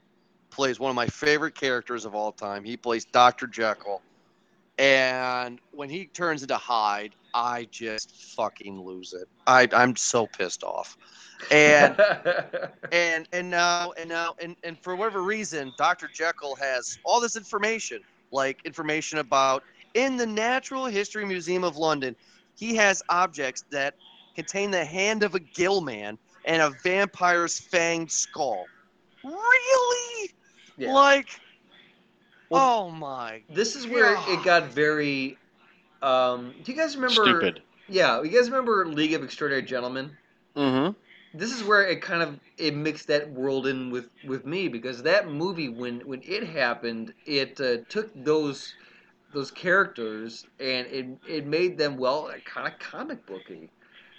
plays 0.50 0.80
one 0.80 0.90
of 0.90 0.96
my 0.96 1.08
favorite 1.08 1.56
characters 1.56 2.06
of 2.06 2.14
all 2.14 2.32
time. 2.32 2.64
He 2.64 2.78
plays 2.78 3.06
Dr. 3.06 3.48
Jekyll. 3.48 4.02
And 4.78 5.60
when 5.72 5.90
he 5.90 6.06
turns 6.06 6.42
into 6.42 6.58
Hyde, 6.58 7.16
I 7.34 7.68
just 7.72 8.16
fucking 8.36 8.82
lose 8.82 9.14
it. 9.14 9.28
I, 9.48 9.68
I'm 9.74 9.96
so 9.96 10.28
pissed 10.28 10.64
off. 10.64 10.98
And 11.50 12.00
and 12.92 13.28
and 13.32 13.50
now 13.50 13.94
and 13.94 14.10
now 14.10 14.36
and, 14.42 14.56
and 14.64 14.78
for 14.78 14.96
whatever 14.96 15.24
reason 15.24 15.74
dr 15.76 16.08
jekyll 16.14 16.56
has 16.56 17.00
all 17.04 17.20
this 17.20 17.36
information 17.36 18.02
like 18.32 18.60
information 18.64 19.18
about 19.18 19.64
in 19.96 20.18
the 20.18 20.26
natural 20.26 20.86
history 20.86 21.26
museum 21.26 21.64
of 21.64 21.78
london 21.78 22.16
he 22.56 22.76
has 22.76 23.02
objects 23.10 23.64
that 23.72 23.96
contain 24.36 24.72
the 24.72 24.86
hand 24.86 25.24
of 25.24 25.36
a 25.36 25.40
gill 25.40 25.82
man 25.82 26.18
and 26.46 26.62
a 26.62 26.72
vampire's 26.84 27.60
fanged 27.60 28.12
skull 28.12 28.66
really 29.24 30.32
Yeah. 30.78 30.94
like 30.94 31.28
Well, 32.50 32.86
oh 32.86 32.92
my 32.92 33.44
this 33.50 33.76
is 33.76 33.88
where 33.88 34.16
it 34.28 34.44
got 34.44 34.66
very. 34.72 35.38
Um, 36.02 36.56
do 36.64 36.72
you 36.72 36.78
guys 36.78 36.96
remember? 36.96 37.24
Stupid. 37.24 37.62
Yeah, 37.88 38.22
you 38.24 38.30
guys 38.30 38.50
remember 38.50 38.88
League 38.88 39.14
of 39.14 39.24
Extraordinary 39.24 39.62
Gentlemen? 39.64 40.12
Mm-hmm. 40.56 41.38
this 41.38 41.54
is 41.54 41.64
where 41.64 41.88
it 41.88 42.02
kind 42.02 42.22
of 42.22 42.38
it 42.58 42.76
mixed 42.76 43.08
that 43.08 43.32
world 43.32 43.68
in 43.68 43.90
with 43.90 44.10
with 44.26 44.46
me 44.46 44.68
because 44.68 45.02
that 45.04 45.30
movie 45.30 45.70
when 45.70 46.02
when 46.02 46.22
it 46.26 46.44
happened 46.44 47.14
it 47.26 47.60
uh, 47.62 47.78
took 47.88 48.12
those 48.16 48.74
those 49.32 49.52
characters 49.52 50.46
and 50.60 50.88
it 50.88 51.06
it 51.28 51.46
made 51.48 51.78
them 51.78 51.98
well 51.98 52.32
kind 52.46 52.68
of 52.68 52.80
comic 52.80 53.26
booky 53.26 53.70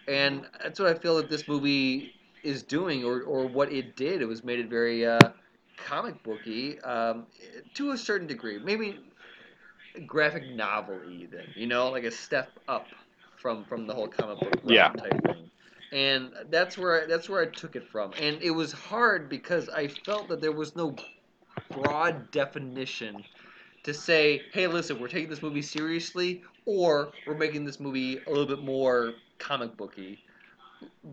and 0.09 0.47
that's 0.63 0.79
what 0.81 0.89
I 0.89 0.95
feel 0.95 1.17
that 1.17 1.29
this 1.29 1.47
movie 1.49 2.15
is 2.43 2.63
doing 2.63 3.05
or 3.05 3.23
or 3.23 3.47
what 3.47 3.73
it 3.73 3.97
did 3.97 4.23
it 4.23 4.27
was 4.27 4.45
made 4.45 4.59
it 4.61 4.69
very 4.69 5.07
uh, 5.07 5.31
comic 5.77 6.23
booky 6.23 6.81
um, 6.81 7.27
to 7.75 7.91
a 7.93 7.99
certain 7.99 8.27
degree 8.27 8.59
maybe 8.59 8.99
graphic 10.07 10.49
novel 10.49 11.03
even 11.05 11.53
you 11.55 11.67
know 11.67 11.91
like 11.91 12.05
a 12.05 12.11
step 12.11 12.59
up 12.69 12.95
from 13.37 13.65
from 13.65 13.87
the 13.87 13.95
whole 13.95 14.09
comic 14.09 14.39
book 14.63 14.63
Yeah. 14.65 14.93
type 14.97 15.17
thing 15.25 15.51
and 15.93 16.33
that's 16.51 16.77
where 16.79 17.03
I, 17.03 17.07
that's 17.07 17.29
where 17.29 17.43
I 17.43 17.47
took 17.47 17.77
it 17.77 17.87
from. 17.87 18.13
And 18.17 18.41
it 18.43 18.51
was 18.51 18.73
hard 18.73 19.29
because 19.29 19.69
I 19.69 19.89
felt 19.89 20.29
that 20.29 20.41
there 20.41 20.53
was 20.53 20.75
no 20.75 20.99
broad 21.71 22.31
definition 22.31 23.25
to 23.85 23.95
say, 23.95 24.43
"Hey, 24.53 24.67
listen, 24.67 25.01
we're 25.01 25.09
taking 25.09 25.31
this 25.31 25.43
movie 25.43 25.63
seriously, 25.63 26.43
or 26.67 27.13
we're 27.27 27.37
making 27.37 27.65
this 27.65 27.81
movie 27.81 28.19
a 28.27 28.31
little 28.31 28.47
bit 28.47 28.61
more 28.65 29.15
comic 29.39 29.77
booky, 29.77 30.19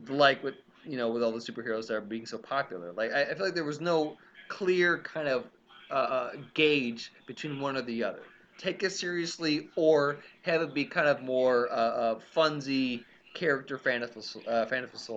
like 0.07 0.43
with 0.43 0.55
you 0.85 0.97
know 0.97 1.09
with 1.09 1.23
all 1.23 1.31
the 1.31 1.39
superheroes 1.39 1.87
that 1.87 1.95
are 1.95 2.01
being 2.01 2.25
so 2.25 2.37
popular." 2.37 2.91
Like 2.93 3.11
I, 3.11 3.23
I 3.23 3.33
feel 3.33 3.45
like 3.45 3.55
there 3.55 3.63
was 3.63 3.81
no 3.81 4.17
clear 4.47 4.99
kind 4.99 5.27
of 5.27 5.45
uh, 5.89 5.93
uh, 5.93 6.31
gauge 6.53 7.11
between 7.25 7.59
one 7.59 7.77
or 7.77 7.81
the 7.81 8.03
other. 8.03 8.23
Take 8.57 8.83
it 8.83 8.91
seriously, 8.91 9.69
or 9.75 10.17
have 10.43 10.61
it 10.61 10.73
be 10.73 10.85
kind 10.85 11.07
of 11.07 11.21
more 11.21 11.71
uh, 11.71 11.75
uh, 11.75 12.19
funsy 12.35 13.03
character 13.33 13.77
fantasy, 13.77 14.41
uh, 14.47 14.65
fantasy, 14.65 15.13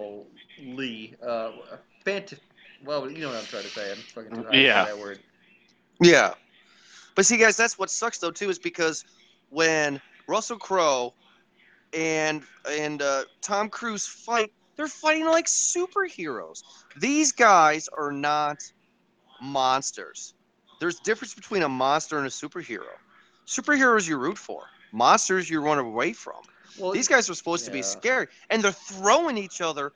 uh, 1.27 1.51
fant- 2.07 2.39
well, 2.85 3.11
you 3.11 3.21
know 3.21 3.29
what 3.29 3.39
I'm 3.39 3.45
trying 3.45 3.63
to 3.65 3.69
say. 3.69 3.91
I'm 3.91 3.97
fucking 3.97 4.31
too 4.31 4.45
high 4.45 4.57
Yeah. 4.57 4.85
that 4.85 4.99
word. 4.99 5.19
Yeah. 6.01 6.35
But 7.15 7.27
see, 7.27 7.37
guys, 7.37 7.57
that's 7.57 7.79
what 7.79 7.91
sucks 7.91 8.19
though 8.19 8.31
too, 8.31 8.51
is 8.51 8.59
because 8.59 9.05
when 9.51 10.01
Russell 10.27 10.59
Crowe 10.59 11.15
and 11.93 12.43
and 12.69 13.03
uh, 13.03 13.25
Tom 13.43 13.69
Cruise 13.69 14.07
fight, 14.07 14.51
they're 14.77 14.89
fighting 14.89 15.27
like 15.27 15.47
superheroes. 15.47 16.63
These 16.99 17.33
guys 17.33 17.89
are 17.97 18.13
not 18.13 18.57
monsters. 19.41 20.35
There's 20.81 20.99
difference 21.01 21.35
between 21.35 21.63
a 21.63 21.69
monster 21.69 22.19
and 22.19 22.27
a 22.27 22.31
superhero. 22.31 22.95
Superheroes 23.47 24.09
you 24.09 24.17
root 24.17 24.39
for. 24.39 24.63
Monsters 24.93 25.49
you 25.49 25.61
run 25.61 25.79
away 25.79 26.13
from. 26.13 26.41
Well, 26.79 26.93
These 26.93 27.09
guys 27.09 27.29
are 27.29 27.35
supposed 27.35 27.65
to 27.67 27.71
be 27.71 27.79
Yeah. 27.79 27.85
scary, 27.85 28.27
and 28.51 28.63
they're 28.63 28.73
throwing 28.73 29.37
each 29.37 29.61
other 29.61 29.93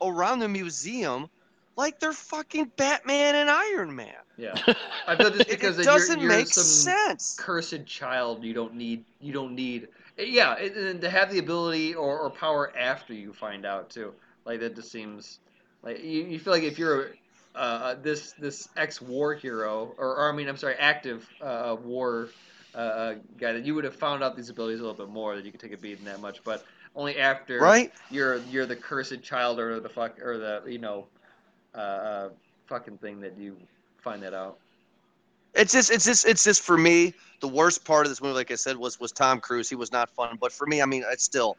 around 0.00 0.38
the 0.40 0.48
museum 0.48 1.28
like 1.76 2.00
they're 2.00 2.12
fucking 2.12 2.72
Batman 2.76 3.34
and 3.36 3.50
Iron 3.50 3.94
Man. 3.94 4.14
yeah. 4.36 4.58
I 5.06 5.16
feel 5.16 5.30
just 5.30 5.48
It, 5.48 5.62
because 5.62 5.76
it 5.76 5.78
that 5.78 5.90
doesn't 5.90 6.20
you're, 6.20 6.34
you're 6.34 6.44
make 6.44 6.54
some 6.54 6.94
sense. 6.94 7.36
cursed 7.36 7.86
child, 7.86 8.44
you 8.44 8.54
don't 8.54 8.74
need 8.74 9.04
you 9.20 9.32
don't 9.32 9.54
need 9.54 9.88
yeah, 10.18 10.54
and- 10.56 10.76
and 10.76 11.00
to 11.02 11.10
have 11.10 11.30
the 11.30 11.38
ability 11.38 11.94
or, 11.94 12.18
or 12.20 12.30
power 12.30 12.72
after 12.76 13.14
you 13.14 13.32
find 13.32 13.64
out 13.66 13.90
too. 13.90 14.14
Like 14.44 14.60
that 14.60 14.74
just 14.76 14.90
seems 14.90 15.40
like 15.82 16.00
you, 16.02 16.24
you 16.24 16.38
feel 16.38 16.52
like 16.52 16.62
if 16.62 16.78
you're 16.78 17.16
uh, 17.54 17.94
this 18.02 18.32
this 18.34 18.68
ex 18.76 19.00
war 19.00 19.34
hero 19.34 19.94
or, 19.98 20.16
or 20.16 20.30
I 20.30 20.36
mean 20.36 20.48
I'm 20.48 20.56
sorry 20.56 20.74
active 20.78 21.28
uh, 21.40 21.76
war 21.80 22.34
uh, 22.74 23.14
guy 23.38 23.52
that 23.52 23.64
you 23.64 23.74
would 23.74 23.84
have 23.84 23.96
found 23.96 24.22
out 24.22 24.36
these 24.36 24.50
abilities 24.50 24.80
a 24.80 24.82
little 24.82 24.96
bit 24.96 25.08
more 25.08 25.36
that 25.36 25.44
you 25.44 25.50
could 25.50 25.60
take 25.60 25.72
a 25.72 25.76
beating 25.78 26.04
that 26.04 26.20
much, 26.20 26.44
but 26.44 26.64
only 26.94 27.18
after 27.18 27.76
Right? 27.76 27.92
you're 28.08 28.44
you're 28.44 28.66
the 28.66 28.76
cursed 28.76 29.22
child 29.22 29.58
or 29.58 29.80
the 29.80 29.88
fuck 29.88 30.18
or 30.20 30.38
the 30.38 30.62
you 30.70 30.78
know 30.78 31.08
uh, 31.15 31.15
uh, 31.76 32.28
fucking 32.66 32.98
thing 32.98 33.20
that 33.20 33.36
you 33.38 33.56
find 34.02 34.22
that 34.22 34.34
out. 34.34 34.58
It's 35.54 35.72
just, 35.72 35.90
it's 35.90 36.04
just, 36.04 36.26
it's 36.26 36.44
just 36.44 36.62
for 36.62 36.76
me. 36.76 37.14
The 37.40 37.48
worst 37.48 37.84
part 37.84 38.06
of 38.06 38.10
this 38.10 38.22
movie, 38.22 38.34
like 38.34 38.50
I 38.50 38.54
said, 38.54 38.76
was 38.76 38.98
was 38.98 39.12
Tom 39.12 39.40
Cruise. 39.40 39.68
He 39.68 39.76
was 39.76 39.92
not 39.92 40.08
fun, 40.10 40.38
but 40.40 40.52
for 40.52 40.66
me, 40.66 40.80
I 40.82 40.86
mean, 40.86 41.04
it's 41.10 41.24
still. 41.24 41.56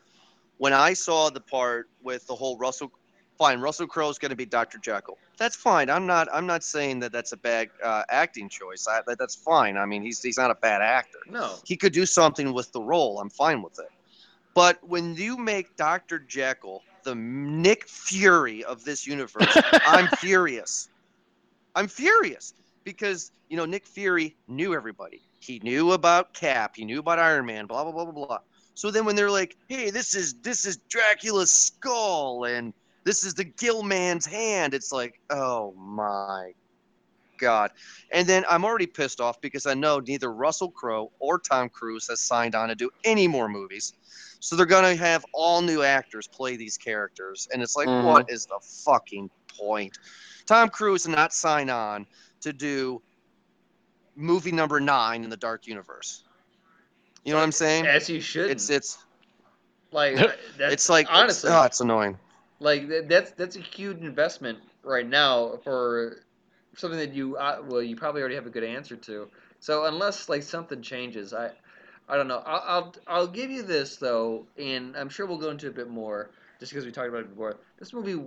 When 0.57 0.73
I 0.73 0.93
saw 0.93 1.29
the 1.29 1.39
part 1.39 1.87
with 2.01 2.25
the 2.25 2.33
whole 2.33 2.57
Russell, 2.57 2.91
fine, 3.37 3.59
Russell 3.59 3.85
Crowe's 3.85 4.17
going 4.17 4.31
to 4.31 4.35
be 4.35 4.45
Dr. 4.45 4.79
Jekyll. 4.79 5.19
That's 5.37 5.55
fine. 5.55 5.89
I'm 5.91 6.07
not, 6.07 6.27
I'm 6.33 6.47
not 6.47 6.63
saying 6.63 6.99
that 7.01 7.11
that's 7.11 7.31
a 7.31 7.37
bad 7.37 7.69
uh, 7.83 8.03
acting 8.09 8.49
choice. 8.49 8.87
I, 8.89 9.01
that, 9.05 9.19
that's 9.19 9.35
fine. 9.35 9.77
I 9.77 9.85
mean, 9.85 10.01
he's 10.01 10.21
he's 10.21 10.37
not 10.37 10.49
a 10.49 10.55
bad 10.55 10.81
actor. 10.81 11.19
No, 11.29 11.55
He 11.63 11.75
could 11.75 11.93
do 11.93 12.07
something 12.07 12.53
with 12.53 12.71
the 12.71 12.81
role. 12.81 13.19
I'm 13.19 13.29
fine 13.29 13.61
with 13.61 13.77
it. 13.77 13.89
But 14.55 14.79
when 14.87 15.15
you 15.15 15.37
make 15.37 15.75
Dr. 15.75 16.17
Jekyll 16.17 16.81
the 17.07 17.15
Nick 17.15 17.87
Fury 17.87 18.65
of 18.65 18.83
this 18.83 19.07
universe, 19.07 19.57
I'm 19.85 20.07
furious. 20.17 20.89
I'm 21.73 21.87
furious 21.87 22.53
because 22.83 23.31
you 23.47 23.55
know 23.55 23.63
Nick 23.63 23.87
Fury 23.87 24.35
knew 24.49 24.73
everybody. 24.73 25.21
He 25.39 25.59
knew 25.63 25.93
about 25.93 26.33
Cap. 26.33 26.75
He 26.75 26.83
knew 26.83 26.99
about 26.99 27.17
Iron 27.17 27.45
Man. 27.45 27.65
Blah 27.65 27.83
blah 27.83 27.93
blah 27.93 28.11
blah 28.11 28.25
blah. 28.25 28.39
So 28.73 28.91
then 28.91 29.05
when 29.05 29.15
they're 29.15 29.31
like, 29.31 29.55
"Hey, 29.69 29.89
this 29.89 30.15
is 30.15 30.33
this 30.41 30.65
is 30.65 30.77
Dracula's 30.89 31.49
skull 31.49 32.43
and 32.43 32.73
this 33.05 33.23
is 33.23 33.33
the 33.33 33.45
Gill 33.45 33.83
Man's 33.83 34.25
hand," 34.25 34.73
it's 34.73 34.91
like, 34.91 35.21
"Oh 35.29 35.73
my 35.77 36.51
God!" 37.37 37.71
And 38.11 38.27
then 38.27 38.43
I'm 38.49 38.65
already 38.65 38.87
pissed 38.87 39.21
off 39.21 39.39
because 39.39 39.65
I 39.65 39.75
know 39.75 40.01
neither 40.01 40.33
Russell 40.33 40.71
Crowe 40.71 41.09
or 41.19 41.39
Tom 41.39 41.69
Cruise 41.69 42.07
has 42.09 42.19
signed 42.19 42.53
on 42.53 42.67
to 42.67 42.75
do 42.75 42.89
any 43.05 43.29
more 43.29 43.47
movies. 43.47 43.93
So 44.39 44.55
they're 44.55 44.65
gonna 44.65 44.95
have 44.95 45.25
all 45.33 45.61
new 45.61 45.81
actors 45.83 46.27
play 46.27 46.55
these 46.55 46.77
characters, 46.77 47.47
and 47.51 47.61
it's 47.61 47.75
like, 47.75 47.87
Mhm. 47.87 48.03
what 48.05 48.29
is 48.29 48.45
the 48.45 48.59
fucking 48.85 49.29
point? 49.59 49.97
Tom 50.45 50.69
Cruise 50.69 51.03
did 51.03 51.11
not 51.11 51.33
sign 51.33 51.69
on 51.69 52.05
to 52.41 52.53
do 52.53 53.01
movie 54.15 54.51
number 54.51 54.79
nine 54.79 55.23
in 55.23 55.29
the 55.29 55.37
Dark 55.37 55.67
Universe. 55.67 56.23
You 57.23 57.33
know 57.33 57.39
what 57.39 57.43
I'm 57.43 57.51
saying? 57.51 57.85
as 57.85 58.09
you 58.09 58.21
should. 58.21 58.49
It's 58.49 58.69
it's 58.69 58.97
like 59.91 60.15
that's, 60.57 60.73
it's 60.73 60.89
like 60.89 61.07
honestly, 61.09 61.49
it's, 61.49 61.57
oh, 61.57 61.63
it's 61.63 61.81
annoying. 61.81 62.17
like 62.59 62.87
that's 63.07 63.31
that's 63.31 63.55
a 63.55 63.61
huge 63.61 63.99
investment 64.01 64.59
right 64.83 65.07
now 65.07 65.57
for 65.63 66.17
something 66.75 66.99
that 66.99 67.13
you 67.13 67.35
uh, 67.37 67.61
well 67.67 67.81
you 67.81 67.95
probably 67.95 68.21
already 68.21 68.35
have 68.35 68.47
a 68.47 68.51
good 68.51 68.63
answer 68.63 68.95
to. 68.95 69.27
So 69.59 69.85
unless 69.85 70.29
like 70.29 70.43
something 70.43 70.81
changes, 70.81 71.33
I 71.33 71.51
I 72.07 72.15
don't 72.17 72.27
know. 72.27 72.41
I'll 72.45 72.63
I'll, 72.67 72.95
I'll 73.07 73.27
give 73.27 73.49
you 73.51 73.63
this 73.63 73.97
though, 73.97 74.47
and 74.57 74.95
I'm 74.95 75.09
sure 75.09 75.25
we'll 75.25 75.37
go 75.37 75.49
into 75.49 75.67
a 75.67 75.71
bit 75.71 75.89
more 75.89 76.31
just 76.59 76.71
because 76.71 76.85
we 76.85 76.91
talked 76.91 77.09
about 77.09 77.21
it 77.21 77.29
before. 77.29 77.59
This 77.79 77.93
movie 77.93 78.21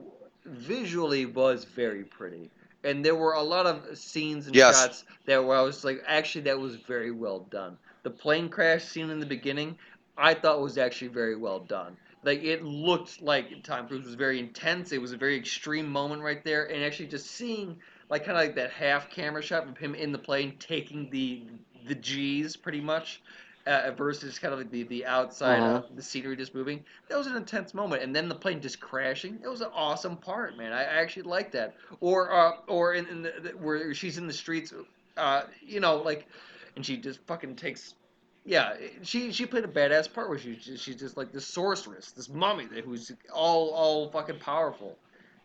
visually 0.44 1.26
was 1.26 1.64
very 1.64 2.04
pretty. 2.04 2.50
And 2.84 3.04
there 3.04 3.14
were 3.16 3.34
a 3.34 3.42
lot 3.42 3.66
of 3.66 3.98
scenes 3.98 4.46
and 4.46 4.58
Yes. 4.58 4.60
shots 4.60 5.04
that 5.26 5.44
where 5.44 5.56
I 5.58 5.62
was 5.62 5.84
like, 5.84 6.02
actually, 6.06 6.42
that 6.42 6.58
was 6.58 6.76
very 6.76 7.10
well 7.10 7.40
done. 7.50 7.76
The 8.02 8.10
plane 8.10 8.48
crash 8.48 8.84
scene 8.84 9.10
in 9.10 9.20
the 9.20 9.26
beginning, 9.26 9.76
I 10.16 10.34
thought 10.34 10.60
was 10.60 10.78
actually 10.78 11.08
very 11.08 11.36
well 11.36 11.60
done. 11.60 11.96
Like 12.22 12.42
it 12.42 12.62
looked 12.64 13.20
like 13.22 13.62
Tom 13.64 13.86
Cruise 13.88 14.04
was 14.06 14.14
very 14.14 14.38
intense. 14.38 14.92
It 14.92 15.00
was 15.00 15.12
a 15.12 15.16
very 15.16 15.36
extreme 15.36 15.88
moment 15.88 16.22
right 16.22 16.42
there, 16.44 16.64
and 16.70 16.82
actually 16.84 17.08
just 17.08 17.26
seeing 17.28 17.76
like 18.10 18.24
kind 18.24 18.36
of 18.38 18.44
like 18.44 18.56
that 18.56 18.70
half 18.72 19.10
camera 19.10 19.42
shot 19.42 19.68
of 19.68 19.76
him 19.78 19.94
in 19.94 20.12
the 20.12 20.18
plane 20.18 20.56
taking 20.58 21.10
the 21.10 21.44
the 21.86 21.94
G's 21.94 22.56
pretty 22.56 22.80
much. 22.80 23.22
Uh, 23.66 23.90
versus 23.96 24.38
kind 24.38 24.54
of 24.54 24.58
like 24.58 24.70
the, 24.70 24.84
the 24.84 25.04
outside 25.04 25.62
Uh-huh. 25.62 25.82
of 25.90 25.94
the 25.94 26.02
scenery 26.02 26.34
just 26.34 26.54
moving. 26.54 26.82
That 27.08 27.18
was 27.18 27.26
an 27.26 27.36
intense 27.36 27.74
moment, 27.74 28.02
and 28.02 28.16
then 28.16 28.28
the 28.28 28.34
plane 28.34 28.60
just 28.62 28.80
crashing. 28.80 29.38
It 29.44 29.48
was 29.48 29.60
an 29.60 29.68
awesome 29.74 30.16
part, 30.16 30.56
man. 30.56 30.72
I, 30.72 30.80
I 30.80 30.94
actually 31.02 31.24
liked 31.24 31.52
that. 31.52 31.76
Or 32.00 32.32
uh, 32.32 32.52
or 32.68 32.94
in, 32.94 33.06
in 33.08 33.22
the, 33.22 33.32
the, 33.42 33.50
where 33.50 33.92
she's 33.94 34.16
in 34.16 34.26
the 34.26 34.32
streets, 34.32 34.72
uh, 35.18 35.42
you 35.60 35.80
know, 35.80 35.96
like, 35.96 36.26
and 36.74 36.84
she 36.86 36.96
just 36.96 37.20
fucking 37.26 37.56
takes. 37.56 37.94
Yeah, 38.44 38.76
she 39.02 39.30
she 39.32 39.44
played 39.44 39.64
a 39.64 39.68
badass 39.68 40.12
part 40.12 40.30
where 40.30 40.38
she 40.38 40.56
she's 40.58 40.96
just 40.96 41.16
like 41.18 41.30
this 41.30 41.46
sorceress, 41.46 42.12
this 42.12 42.28
mummy 42.30 42.66
that 42.68 42.84
who's 42.84 43.12
all 43.32 43.70
all 43.70 44.10
fucking 44.10 44.38
powerful. 44.38 44.98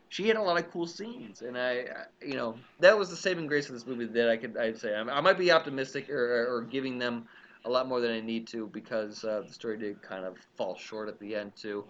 She 0.10 0.28
had 0.28 0.38
a 0.38 0.42
lot 0.42 0.58
of 0.58 0.72
cool 0.72 0.88
scenes, 0.88 1.42
and 1.42 1.58
I, 1.58 1.72
I- 1.72 2.26
you 2.26 2.36
know, 2.36 2.58
that 2.80 2.98
was 2.98 3.10
the 3.10 3.16
saving 3.18 3.48
grace 3.48 3.68
of 3.70 3.74
this 3.76 3.86
movie 3.86 4.06
that 4.06 4.30
I 4.30 4.38
could 4.38 4.56
I'd 4.58 4.78
say 4.78 4.96
I, 4.96 5.02
I 5.02 5.22
might 5.22 5.38
be 5.38 5.52
optimistic 5.52 6.10
or, 6.10 6.56
or 6.58 6.62
giving 6.64 6.98
them 7.00 7.28
a 7.66 7.70
lot 7.70 7.88
more 7.88 8.00
than 8.00 8.12
I 8.12 8.22
need 8.22 8.48
to 8.48 8.68
because 8.68 9.24
uh, 9.24 9.42
the 9.46 9.54
story 9.54 9.78
did 9.78 10.02
kind 10.02 10.24
of 10.24 10.38
fall 10.56 10.78
short 10.78 11.10
at 11.10 11.20
the 11.20 11.36
end 11.36 11.54
too. 11.56 11.84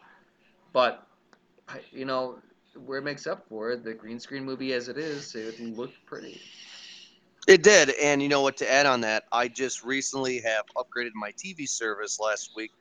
But 0.74 1.06
you 1.92 2.06
know, 2.06 2.40
where 2.86 3.00
it 3.00 3.04
makes 3.04 3.28
up 3.28 3.46
for 3.48 3.72
it, 3.72 3.84
the 3.84 3.94
green 3.94 4.20
screen 4.20 4.44
movie 4.44 4.74
as 4.74 4.88
it 4.88 4.98
is, 4.98 5.36
it 5.36 5.60
looked 5.60 6.06
pretty. 6.06 6.42
It 7.48 7.62
did, 7.62 7.92
and 8.02 8.24
you 8.24 8.30
know 8.30 8.42
what? 8.42 8.58
To 8.58 8.72
add 8.72 8.88
on 8.88 9.02
that, 9.02 9.26
I 9.32 9.48
just 9.48 9.84
recently 9.84 10.40
have 10.40 10.66
upgraded 10.76 11.12
my 11.14 11.32
TV 11.32 11.70
service 11.70 12.20
last 12.20 12.52
week 12.56 12.72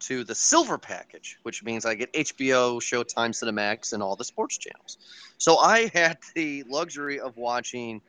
to 0.00 0.24
the 0.24 0.34
silver 0.34 0.78
package, 0.78 1.38
which 1.42 1.62
means 1.62 1.84
I 1.84 1.94
get 1.94 2.12
HBO, 2.12 2.80
Showtime, 2.80 3.30
Cinemax, 3.30 3.92
and 3.92 4.02
all 4.02 4.16
the 4.16 4.24
sports 4.24 4.58
channels. 4.58 4.98
So 5.38 5.58
I 5.58 5.90
had 5.94 6.18
the 6.34 6.64
luxury 6.68 7.20
of 7.20 7.36
watching 7.36 8.00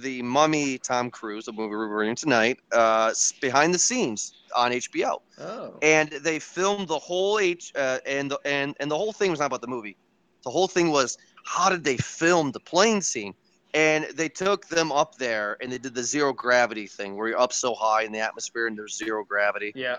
the 0.00 0.22
Mummy 0.22 0.78
Tom 0.78 1.10
Cruise, 1.10 1.44
the 1.46 1.52
movie 1.52 1.70
we're 1.70 1.86
reviewing 1.88 2.16
tonight, 2.16 2.58
uh, 2.72 3.12
behind 3.40 3.74
the 3.74 3.78
scenes 3.78 4.34
on 4.54 4.72
HBO, 4.72 5.18
Oh, 5.38 5.74
and 5.82 6.08
they 6.10 6.38
filmed 6.38 6.88
the 6.88 6.98
whole 6.98 7.38
H 7.38 7.72
uh, 7.76 7.98
and 8.06 8.30
the 8.30 8.38
and 8.44 8.74
and 8.80 8.90
the 8.90 8.96
whole 8.96 9.12
thing 9.12 9.30
was 9.30 9.40
not 9.40 9.46
about 9.46 9.60
the 9.60 9.66
movie. 9.68 9.96
The 10.44 10.50
whole 10.50 10.68
thing 10.68 10.90
was 10.90 11.18
how 11.44 11.68
did 11.70 11.84
they 11.84 11.96
film 11.96 12.52
the 12.52 12.60
plane 12.60 13.00
scene? 13.02 13.34
And 13.74 14.04
they 14.14 14.28
took 14.28 14.66
them 14.68 14.90
up 14.90 15.16
there 15.18 15.56
and 15.60 15.70
they 15.70 15.78
did 15.78 15.94
the 15.94 16.02
zero 16.02 16.32
gravity 16.32 16.86
thing 16.86 17.16
where 17.16 17.28
you're 17.28 17.38
up 17.40 17.52
so 17.52 17.74
high 17.74 18.02
in 18.02 18.12
the 18.12 18.20
atmosphere 18.20 18.66
and 18.66 18.76
there's 18.78 18.96
zero 18.96 19.24
gravity. 19.24 19.72
yeah. 19.74 19.98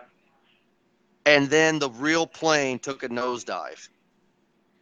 And 1.25 1.47
then 1.49 1.77
the 1.79 1.89
real 1.91 2.25
plane 2.25 2.79
took 2.79 3.03
a 3.03 3.09
nosedive. 3.09 3.87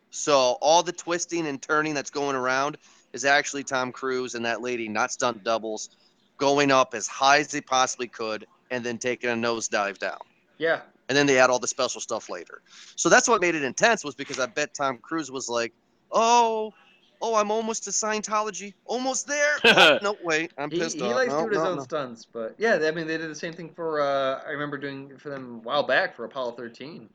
So 0.09 0.57
all 0.61 0.83
the 0.83 0.93
twisting 0.93 1.47
and 1.47 1.61
turning 1.61 1.93
that's 1.93 2.09
going 2.09 2.35
around 2.35 2.77
is 3.13 3.25
actually 3.25 3.63
Tom 3.63 3.91
Cruise 3.91 4.35
and 4.35 4.45
that 4.45 4.61
lady, 4.61 4.87
not 4.87 5.11
stunt 5.11 5.43
doubles, 5.43 5.89
going 6.37 6.71
up 6.71 6.93
as 6.93 7.07
high 7.07 7.39
as 7.39 7.49
they 7.49 7.61
possibly 7.61 8.07
could 8.07 8.45
and 8.71 8.83
then 8.83 8.97
taking 8.97 9.29
a 9.29 9.33
nosedive 9.33 9.97
down. 9.97 10.19
Yeah, 10.57 10.81
And 11.07 11.17
then 11.17 11.27
they 11.27 11.39
add 11.39 11.49
all 11.49 11.59
the 11.59 11.67
special 11.67 12.01
stuff 12.01 12.29
later. 12.29 12.61
So 12.95 13.09
that's 13.09 13.27
what 13.27 13.41
made 13.41 13.55
it 13.55 13.63
intense 13.63 14.03
was 14.03 14.15
because 14.15 14.39
I 14.39 14.47
bet 14.47 14.73
Tom 14.73 14.97
Cruise 14.97 15.29
was 15.29 15.47
like, 15.47 15.71
"Oh, 16.11 16.73
oh, 17.21 17.35
I'm 17.35 17.51
almost 17.51 17.83
to 17.83 17.91
Scientology, 17.91 18.73
almost 18.85 19.27
there." 19.27 19.57
Oh, 19.63 19.99
no, 20.01 20.17
wait, 20.23 20.51
I'm 20.57 20.71
pissed 20.71 20.95
he 20.95 21.01
off. 21.03 21.09
He 21.09 21.13
likes 21.13 21.31
no, 21.31 21.41
doing 21.41 21.51
his 21.51 21.59
own 21.59 21.77
no. 21.77 21.83
stunts, 21.83 22.25
but 22.25 22.55
yeah, 22.57 22.79
I 22.81 22.91
mean 22.91 23.05
they 23.05 23.17
did 23.17 23.29
the 23.29 23.35
same 23.35 23.53
thing 23.53 23.69
for. 23.69 24.01
Uh, 24.01 24.41
I 24.47 24.49
remember 24.49 24.77
doing 24.77 25.15
for 25.17 25.29
them 25.29 25.57
a 25.57 25.59
while 25.59 25.83
back 25.83 26.15
for 26.15 26.25
Apollo 26.25 26.53
13. 26.53 27.07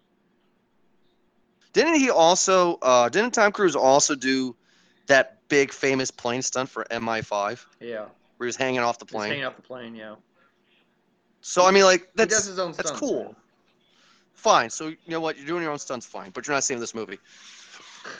Didn't 1.72 1.94
he 1.96 2.11
also? 2.11 2.78
Uh, 2.81 3.09
didn't 3.09 3.33
Tom 3.33 3.50
Cruise 3.50 3.74
also 3.74 4.14
do 4.14 4.55
that 5.07 5.38
big 5.49 5.73
famous 5.73 6.11
plane 6.11 6.43
stunt 6.43 6.69
for 6.69 6.85
MI5 6.91 7.65
Yeah, 7.81 8.01
where 8.37 8.47
he 8.47 8.47
was 8.47 8.57
hanging 8.57 8.81
off 8.81 8.99
the 8.99 9.05
just 9.05 9.15
hanging 9.15 9.41
plane? 9.41 9.45
off 9.45 9.57
the 9.57 9.62
plane. 9.62 9.95
Yeah, 9.95 10.17
So 11.41 11.65
I 11.67 11.71
mean, 11.71 11.85
like 11.85 12.09
that's 12.15 12.47
his 12.47 12.59
own 12.59 12.73
that's 12.73 12.88
stunts. 12.91 13.01
cool. 13.01 13.25
man. 13.25 13.37
fine. 14.35 14.71
So 14.71 14.88
you 14.88 14.97
know 15.09 15.21
what? 15.21 15.37
You're 15.37 15.47
doing 15.47 15.62
your 15.62 15.73
own 15.73 15.79
stunts, 15.79 16.07
fine. 16.07 16.31
But 16.31 16.47
you're 16.47 16.55
not 16.55 16.65
seeing 16.65 16.81
this 16.81 16.95
movie. 16.95 17.19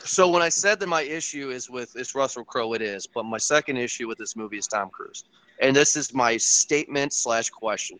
So 0.05 0.29
when 0.29 0.41
I 0.41 0.49
said 0.49 0.79
that 0.79 0.87
my 0.87 1.01
issue 1.01 1.49
is 1.49 1.69
with 1.69 1.95
it's 1.95 2.15
Russell 2.15 2.43
Crowe, 2.45 2.73
it 2.73 2.81
is. 2.81 3.07
But 3.07 3.23
my 3.25 3.37
second 3.37 3.77
issue 3.77 4.07
with 4.07 4.17
this 4.17 4.35
movie 4.35 4.57
is 4.57 4.67
Tom 4.67 4.89
Cruise, 4.89 5.23
and 5.61 5.75
this 5.75 5.95
is 5.95 6.13
my 6.13 6.37
statement 6.37 7.13
slash 7.13 7.49
question. 7.49 7.99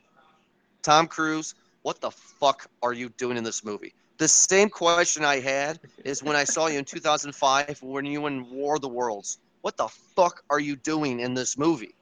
Tom 0.81 1.07
Cruise, 1.07 1.55
what 1.81 1.99
the 2.01 2.11
fuck 2.11 2.67
are 2.81 2.93
you 2.93 3.09
doing 3.17 3.37
in 3.37 3.43
this 3.43 3.63
movie? 3.63 3.93
The 4.17 4.27
same 4.27 4.69
question 4.69 5.25
I 5.25 5.39
had 5.39 5.79
is 6.05 6.23
when 6.23 6.35
I 6.35 6.43
saw 6.43 6.67
you 6.67 6.79
in 6.79 6.85
2005 6.85 7.81
when 7.81 8.05
you 8.05 8.25
in 8.27 8.49
War 8.49 8.75
of 8.75 8.81
the 8.81 8.89
Worlds. 8.89 9.39
What 9.61 9.77
the 9.77 9.87
fuck 9.87 10.43
are 10.49 10.59
you 10.59 10.75
doing 10.75 11.19
in 11.19 11.33
this 11.33 11.57
movie? 11.57 11.95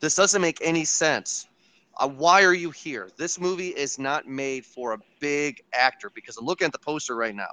This 0.00 0.14
doesn't 0.14 0.40
make 0.40 0.58
any 0.62 0.84
sense. 0.84 1.46
Uh, 1.98 2.08
why 2.08 2.44
are 2.44 2.54
you 2.54 2.70
here? 2.70 3.10
This 3.16 3.38
movie 3.40 3.68
is 3.68 3.98
not 3.98 4.26
made 4.26 4.64
for 4.64 4.92
a 4.92 4.98
big 5.18 5.60
actor 5.74 6.10
because 6.14 6.36
I'm 6.36 6.44
looking 6.46 6.66
at 6.66 6.72
the 6.72 6.78
poster 6.78 7.16
right 7.16 7.34
now 7.34 7.50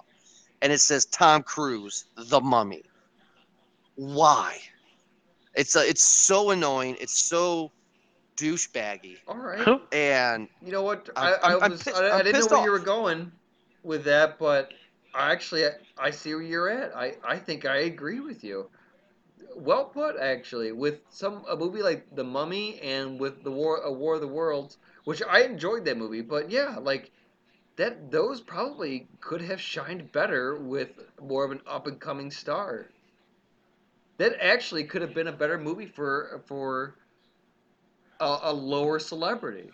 and 0.62 0.72
it 0.72 0.80
says 0.80 1.06
Tom 1.06 1.44
Cruise, 1.44 2.06
the 2.16 2.40
mummy. 2.40 2.84
Why? 3.96 4.58
It's 5.56 5.76
uh, 5.76 5.84
it's 5.86 6.04
so 6.04 6.52
annoying. 6.52 6.98
It's 7.00 7.20
so 7.20 7.72
douchebaggy. 8.38 9.18
All 9.28 9.38
right. 9.38 9.80
And 9.92 10.48
You 10.64 10.72
know 10.72 10.84
what? 10.84 11.10
I, 11.16 11.32
I'm- 11.32 11.40
I 11.44 11.48
I'm- 11.54 11.64
I'm 11.64 11.72
was 11.72 11.84
pissed- 11.84 11.98
I, 11.98 12.20
I 12.20 12.24
didn't 12.24 12.34
know 12.34 12.40
pissed 12.40 12.52
where 12.52 12.64
you 12.66 12.72
were 12.72 12.80
going 12.80 13.32
with 13.88 14.06
that, 14.06 14.39
but 14.39 14.73
actually 15.15 15.65
I 15.97 16.12
see 16.12 16.36
where 16.36 16.43
you're 16.43 16.69
at. 16.69 16.95
I 16.95 17.17
I 17.23 17.38
think 17.39 17.65
I 17.65 17.78
agree 17.78 18.19
with 18.21 18.43
you. 18.43 18.69
well 19.56 19.86
put 19.86 20.17
actually. 20.17 20.71
With 20.71 21.02
some 21.10 21.43
a 21.50 21.56
movie 21.56 21.82
like 21.84 22.15
The 22.15 22.23
Mummy 22.23 22.80
and 22.82 23.19
with 23.19 23.43
the 23.43 23.52
War 23.52 23.78
a 23.82 23.91
War 23.91 24.15
of 24.15 24.21
the 24.21 24.28
Worlds, 24.28 24.78
which 25.06 25.21
I 25.23 25.41
enjoyed 25.43 25.86
that 25.86 25.97
movie, 25.97 26.21
but 26.21 26.50
yeah, 26.52 26.78
like 26.80 27.12
that 27.78 28.12
those 28.12 28.41
probably 28.41 29.10
could 29.21 29.41
have 29.41 29.62
shined 29.62 30.12
better 30.12 30.56
with 30.58 30.89
more 31.21 31.45
of 31.45 31.52
an 31.52 31.62
up 31.67 31.88
and 31.88 32.00
coming 32.00 32.32
star. 32.32 32.91
That 34.17 34.36
actually 34.41 34.86
could 34.86 35.02
have 35.02 35.13
been 35.13 35.28
a 35.28 35.32
better 35.32 35.58
movie 35.58 35.88
for 35.88 36.41
for 36.47 36.95
a, 38.19 38.39
a 38.43 38.54
lower 38.54 39.00
celebrity. 39.00 39.73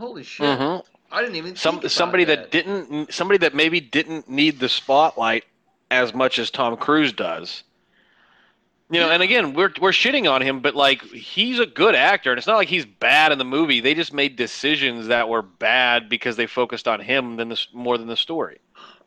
Holy 0.00 0.22
shit! 0.24 0.46
Mhm. 0.46 0.82
I 1.12 1.20
didn't 1.20 1.36
even 1.36 1.56
Some 1.56 1.80
think 1.80 1.92
somebody 1.92 2.24
that. 2.24 2.50
that 2.50 2.50
didn't 2.50 3.12
somebody 3.12 3.38
that 3.38 3.54
maybe 3.54 3.80
didn't 3.80 4.28
need 4.28 4.58
the 4.58 4.68
spotlight 4.68 5.44
as 5.90 6.14
much 6.14 6.38
as 6.38 6.50
Tom 6.50 6.76
Cruise 6.78 7.12
does. 7.12 7.64
You 8.92 8.98
know, 8.98 9.10
and 9.10 9.22
again, 9.22 9.52
we're 9.52 9.72
we're 9.80 9.90
shitting 9.92 10.28
on 10.28 10.40
him, 10.40 10.60
but 10.60 10.74
like 10.74 11.02
he's 11.02 11.60
a 11.60 11.66
good 11.66 11.94
actor, 11.94 12.30
and 12.30 12.38
it's 12.38 12.46
not 12.46 12.56
like 12.56 12.68
he's 12.68 12.86
bad 12.86 13.30
in 13.30 13.38
the 13.38 13.44
movie. 13.44 13.80
They 13.80 13.94
just 13.94 14.12
made 14.12 14.36
decisions 14.36 15.06
that 15.08 15.28
were 15.28 15.42
bad 15.42 16.08
because 16.08 16.36
they 16.36 16.46
focused 16.46 16.88
on 16.88 17.00
him 17.00 17.36
than 17.36 17.50
this 17.50 17.68
more 17.72 17.98
than 17.98 18.08
the 18.08 18.16
story. 18.16 18.58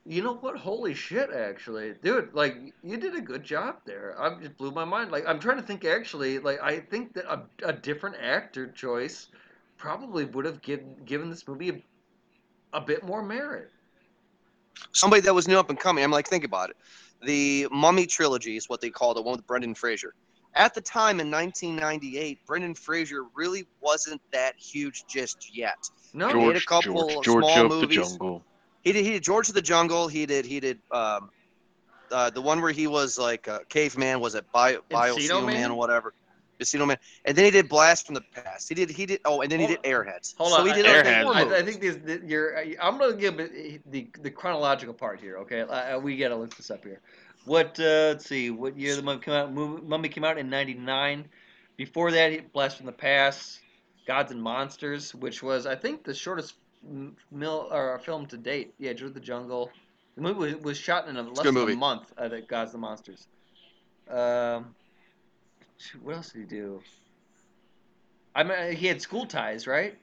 You 0.06 0.22
know 0.22 0.36
what? 0.36 0.58
Holy 0.58 0.94
shit! 0.94 1.32
Actually, 1.32 1.96
dude, 2.04 2.34
like 2.34 2.56
you 2.84 2.98
did 2.98 3.16
a 3.16 3.22
good 3.22 3.44
job 3.44 3.78
there. 3.86 4.16
I 4.22 4.40
just 4.40 4.58
blew 4.58 4.72
my 4.72 4.86
mind. 4.86 5.12
Like 5.12 5.26
I'm 5.28 5.40
trying 5.40 5.58
to 5.58 5.64
think. 5.64 5.84
Actually, 5.86 6.40
like 6.40 6.62
I 6.62 6.80
think 6.80 7.14
that 7.16 7.26
a, 7.26 7.44
a 7.64 7.74
different 7.74 8.18
actor 8.22 8.68
choice 8.68 9.28
probably 9.84 10.24
would 10.24 10.46
have 10.46 10.62
given 10.62 10.96
given 11.04 11.30
this 11.30 11.46
movie 11.46 11.70
a, 11.70 12.78
a 12.78 12.80
bit 12.80 13.04
more 13.04 13.22
merit. 13.22 13.70
Somebody 14.94 15.22
that 15.24 15.36
was 15.36 15.46
new 15.46 15.60
up 15.60 15.70
and 15.70 15.78
coming. 15.78 16.06
I'm 16.06 16.10
like, 16.10 16.26
think 16.26 16.46
about 16.46 16.70
it. 16.70 16.78
The 17.26 17.68
Mummy 17.70 18.06
trilogy 18.06 18.56
is 18.56 18.70
what 18.70 18.80
they 18.80 18.90
called 18.90 19.18
the 19.18 19.22
one 19.22 19.36
with 19.36 19.46
Brendan 19.46 19.76
Fraser. 19.76 20.14
At 20.56 20.74
the 20.74 20.80
time 20.80 21.20
in 21.20 21.30
1998, 21.30 22.40
Brendan 22.48 22.76
Fraser 22.76 23.26
really 23.36 23.68
wasn't 23.82 24.22
that 24.32 24.54
huge 24.58 25.04
just 25.10 25.54
yet. 25.54 25.76
No, 26.14 26.32
George- 26.32 26.54
made 26.54 26.62
a 26.62 26.66
couple 26.66 27.20
of 27.20 27.26
small 27.26 27.66
of 27.66 27.70
movies. 27.70 27.98
the 27.98 28.04
Jungle. 28.04 28.44
He 28.84 28.94
did. 28.94 29.04
He 29.04 29.12
did 29.12 29.24
George 29.24 29.50
of 29.50 29.56
the 29.56 29.62
Jungle. 29.62 30.08
He 30.08 30.26
did. 30.26 30.46
He 30.46 30.62
did. 30.62 30.80
Um, 30.92 31.30
uh, 32.10 32.30
the 32.30 32.42
one 32.42 32.62
where 32.62 32.72
he 32.72 32.88
was 32.88 33.18
like 33.18 33.48
a 33.48 33.60
caveman. 33.68 34.22
Was 34.22 34.36
it 34.36 34.50
Bio 34.54 34.80
Bio 34.90 35.18
Man? 35.18 35.46
Man 35.46 35.72
or 35.72 35.78
whatever? 35.78 36.14
Encino 36.60 36.88
Man. 36.88 36.98
And 37.26 37.38
then 37.38 37.46
he 37.46 37.52
did 37.52 37.70
Blast 37.70 38.06
from 38.06 38.16
the 38.16 38.22
Past. 38.22 38.70
He 38.70 38.76
did. 38.76 38.90
He 38.90 39.06
did. 39.06 39.22
Oh, 39.26 39.42
and 39.42 39.52
then 39.52 39.60
he 39.60 39.68
did 39.68 39.82
Airheads. 39.84 40.36
Hold 40.38 40.52
so 40.52 40.60
on, 40.60 40.68
he 40.68 40.74
did 40.74 40.86
I, 40.86 40.90
Airheads. 40.90 41.52
I, 41.52 41.58
I 41.58 41.62
think 41.64 41.82
this, 41.82 41.98
this 42.04 42.22
you're. 42.24 42.58
I'm 42.82 42.98
gonna 42.98 43.16
give 43.16 43.40
it 43.40 43.92
the 43.92 44.08
the 44.22 44.32
chronological 44.32 44.94
part 44.94 45.20
here. 45.20 45.38
Okay, 45.40 45.62
uh, 45.62 46.00
we 46.00 46.18
gotta 46.18 46.36
look 46.36 46.56
this 46.56 46.72
up 46.72 46.84
here. 46.84 47.02
What? 47.46 47.80
Uh, 47.80 48.14
let's 48.14 48.26
see. 48.26 48.50
What 48.50 48.78
year 48.78 48.96
the 48.96 49.04
mummy 49.04 49.20
came 49.20 49.34
out? 49.34 49.54
Movie, 49.54 49.82
mummy 49.86 50.10
came 50.10 50.24
out 50.24 50.38
in 50.38 50.50
'99. 50.50 51.26
Before 51.76 52.12
that, 52.12 52.32
he- 52.32 52.40
Blast 52.40 52.78
from 52.78 52.86
the 52.86 52.92
Past, 52.92 53.60
Gods 54.08 54.32
and 54.32 54.42
Monsters, 54.42 55.14
which 55.16 55.42
was 55.42 55.66
I 55.66 55.76
think 55.76 56.04
the 56.04 56.14
shortest 56.14 56.54
m- 56.88 57.16
mil, 57.32 57.68
or 57.72 58.00
film 58.00 58.26
to 58.28 58.38
date. 58.38 58.74
Yeah, 58.78 58.94
George 58.94 59.10
of 59.10 59.14
the 59.16 59.20
Jungle. 59.20 59.72
The 60.16 60.22
movie 60.22 60.54
was, 60.54 60.56
was 60.64 60.78
shot 60.78 61.08
in 61.08 61.18
a, 61.18 61.24
less 61.24 61.42
than 61.42 61.56
movie. 61.56 61.74
a 61.74 61.76
month. 61.76 62.14
Uh, 62.18 62.28
the 62.28 62.42
Gods 62.42 62.74
and 62.74 62.82
Monsters. 62.82 63.28
Um, 64.08 64.76
shoot, 64.76 64.83
what 66.02 66.16
else 66.16 66.32
did 66.32 66.40
he 66.42 66.46
do? 66.46 66.82
I 68.36 68.44
mean, 68.44 68.76
he 68.76 68.88
had 68.88 69.02
School 69.02 69.26
Ties, 69.26 69.68
right? 69.68 69.98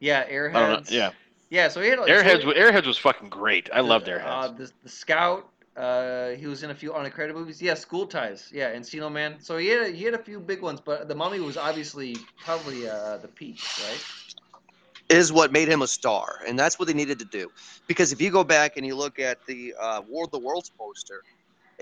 Yeah, 0.00 0.28
Airheads. 0.28 0.54
I 0.56 0.60
don't 0.60 0.90
know. 0.90 0.96
Yeah, 0.96 1.10
Yeah, 1.50 1.68
so 1.68 1.80
he 1.80 1.88
had 1.90 2.00
like, 2.00 2.08
Airheads. 2.10 2.40
so 2.42 2.48
wa- 2.48 2.54
Airheads 2.54 2.86
was 2.86 2.98
fucking 2.98 3.28
great. 3.28 3.70
I 3.72 3.80
loved 3.80 4.08
Uh, 4.08 4.18
Airheads. 4.18 4.56
the, 4.56 4.72
the 4.82 4.88
Scout. 4.88 5.48
Uh, 5.76 6.30
he 6.30 6.46
was 6.46 6.62
in 6.64 6.70
a 6.70 6.74
few 6.74 6.92
unaccredited 6.92 7.34
movies. 7.36 7.62
Yeah, 7.62 7.74
School 7.74 8.06
Ties. 8.06 8.50
Yeah, 8.52 8.74
Encino 8.74 9.10
Man. 9.10 9.36
So 9.40 9.56
he 9.56 9.68
had 9.68 9.82
a, 9.82 9.88
he 9.90 10.04
had 10.04 10.14
a 10.14 10.22
few 10.22 10.38
big 10.40 10.60
ones, 10.60 10.80
but 10.80 11.08
The 11.08 11.14
Mummy 11.14 11.40
was 11.40 11.56
obviously 11.56 12.16
probably 12.40 12.88
uh, 12.88 13.18
the 13.18 13.28
peak, 13.28 13.60
right? 13.88 14.04
is 15.08 15.30
what 15.32 15.52
made 15.52 15.68
him 15.68 15.82
a 15.82 15.86
star, 15.86 16.40
and 16.48 16.58
that's 16.58 16.78
what 16.78 16.88
they 16.88 16.94
needed 16.94 17.18
to 17.18 17.26
do. 17.26 17.50
Because 17.86 18.12
if 18.12 18.20
you 18.20 18.30
go 18.30 18.42
back 18.42 18.78
and 18.78 18.86
you 18.86 18.94
look 18.96 19.18
at 19.18 19.44
the 19.46 19.74
uh, 19.78 20.00
War 20.08 20.24
of 20.24 20.30
the 20.30 20.38
Worlds 20.38 20.70
poster, 20.78 21.22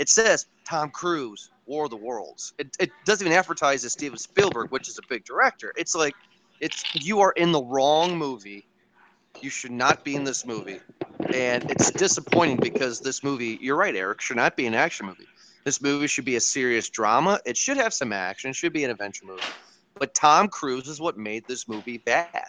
it 0.01 0.09
says 0.09 0.47
Tom 0.67 0.91
Cruise, 0.91 1.51
War 1.67 1.85
of 1.85 1.91
the 1.91 1.97
Worlds. 1.97 2.55
It, 2.59 2.75
it 2.81 2.91
doesn't 3.05 3.27
even 3.27 3.37
advertise 3.37 3.85
as 3.85 3.93
Steven 3.93 4.19
Spielberg, 4.19 4.71
which 4.71 4.89
is 4.89 4.99
a 4.99 5.07
big 5.11 5.27
director. 5.27 5.75
It's 5.77 5.95
like, 5.95 6.15
it's 6.59 6.83
you 6.95 7.21
are 7.21 7.33
in 7.33 7.53
the 7.53 7.63
wrong 7.63 8.17
movie. 8.17 8.67
You 9.43 9.51
should 9.51 9.71
not 9.71 10.03
be 10.03 10.17
in 10.17 10.25
this 10.25 10.47
movie, 10.47 10.81
and 11.35 11.71
it's 11.71 11.91
disappointing 11.91 12.57
because 12.57 12.99
this 13.01 13.23
movie. 13.23 13.59
You're 13.61 13.77
right, 13.77 13.95
Eric. 13.95 14.23
Should 14.23 14.39
not 14.39 14.57
be 14.57 14.67
an 14.67 14.75
action 14.75 15.07
movie. 15.07 15.29
This 15.65 15.83
movie 15.83 16.07
should 16.07 16.25
be 16.25 16.37
a 16.37 16.41
serious 16.41 16.89
drama. 16.89 17.39
It 17.45 17.57
should 17.57 17.77
have 17.77 17.93
some 17.93 18.13
action. 18.13 18.51
It 18.51 18.57
should 18.57 18.73
be 18.73 18.85
an 18.85 18.91
adventure 18.91 19.27
movie. 19.27 19.43
But 19.99 20.15
Tom 20.15 20.49
Cruise 20.49 20.89
is 20.89 20.99
what 20.99 21.19
made 21.19 21.45
this 21.47 21.69
movie 21.69 21.99
bad. 21.99 22.49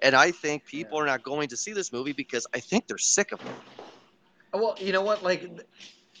And 0.00 0.16
I 0.16 0.30
think 0.30 0.64
people 0.64 0.98
are 0.98 1.06
not 1.06 1.22
going 1.22 1.48
to 1.48 1.56
see 1.56 1.74
this 1.74 1.92
movie 1.92 2.12
because 2.12 2.46
I 2.54 2.60
think 2.60 2.88
they're 2.88 2.98
sick 2.98 3.32
of 3.32 3.40
it. 3.42 3.52
Well, 4.52 4.74
you 4.80 4.92
know 4.92 5.02
what? 5.02 5.22
Like, 5.22 5.48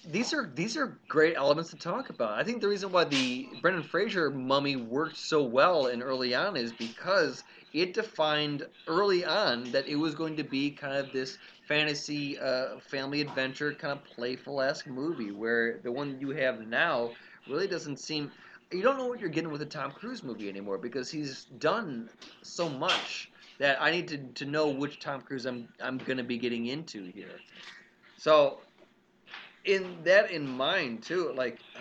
these 0.08 0.32
are 0.32 0.50
these 0.54 0.76
are 0.76 0.98
great 1.08 1.36
elements 1.36 1.70
to 1.70 1.76
talk 1.76 2.10
about. 2.10 2.38
I 2.38 2.44
think 2.44 2.60
the 2.60 2.68
reason 2.68 2.90
why 2.90 3.04
the 3.04 3.46
Brendan 3.60 3.82
Fraser 3.82 4.30
Mummy 4.30 4.76
worked 4.76 5.18
so 5.18 5.42
well 5.42 5.86
and 5.86 6.02
early 6.02 6.34
on 6.34 6.56
is 6.56 6.72
because 6.72 7.44
it 7.74 7.92
defined 7.92 8.66
early 8.86 9.24
on 9.24 9.70
that 9.72 9.86
it 9.86 9.96
was 9.96 10.14
going 10.14 10.36
to 10.36 10.44
be 10.44 10.70
kind 10.70 10.96
of 10.96 11.12
this 11.12 11.38
fantasy 11.68 12.38
uh, 12.38 12.78
family 12.80 13.20
adventure 13.20 13.74
kind 13.74 13.92
of 13.92 14.04
playful 14.04 14.60
esque 14.60 14.88
movie. 14.88 15.32
Where 15.32 15.80
the 15.82 15.92
one 15.92 16.18
you 16.18 16.30
have 16.30 16.66
now 16.66 17.10
really 17.46 17.68
doesn't 17.68 17.98
seem. 17.98 18.30
You 18.72 18.82
don't 18.82 18.96
know 18.96 19.06
what 19.06 19.20
you're 19.20 19.28
getting 19.28 19.50
with 19.50 19.62
a 19.62 19.66
Tom 19.66 19.90
Cruise 19.90 20.22
movie 20.22 20.48
anymore 20.48 20.78
because 20.78 21.10
he's 21.10 21.44
done 21.58 22.08
so 22.42 22.68
much 22.68 23.28
that 23.58 23.82
I 23.82 23.90
need 23.90 24.08
to, 24.08 24.18
to 24.18 24.44
know 24.46 24.68
which 24.68 24.98
Tom 24.98 25.20
Cruise 25.20 25.44
I'm 25.44 25.68
I'm 25.80 25.98
gonna 25.98 26.24
be 26.24 26.38
getting 26.38 26.66
into 26.66 27.04
here. 27.12 27.40
So, 28.16 28.60
in 29.64 29.96
that 30.04 30.30
in 30.30 30.46
mind 30.46 31.02
too, 31.02 31.32
like 31.36 31.58
uh, 31.76 31.80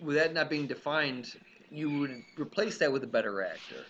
with 0.00 0.16
that 0.16 0.34
not 0.34 0.50
being 0.50 0.66
defined, 0.66 1.34
you 1.70 1.90
would 1.98 2.22
replace 2.38 2.78
that 2.78 2.92
with 2.92 3.04
a 3.04 3.08
better 3.08 3.42
actor, 3.42 3.86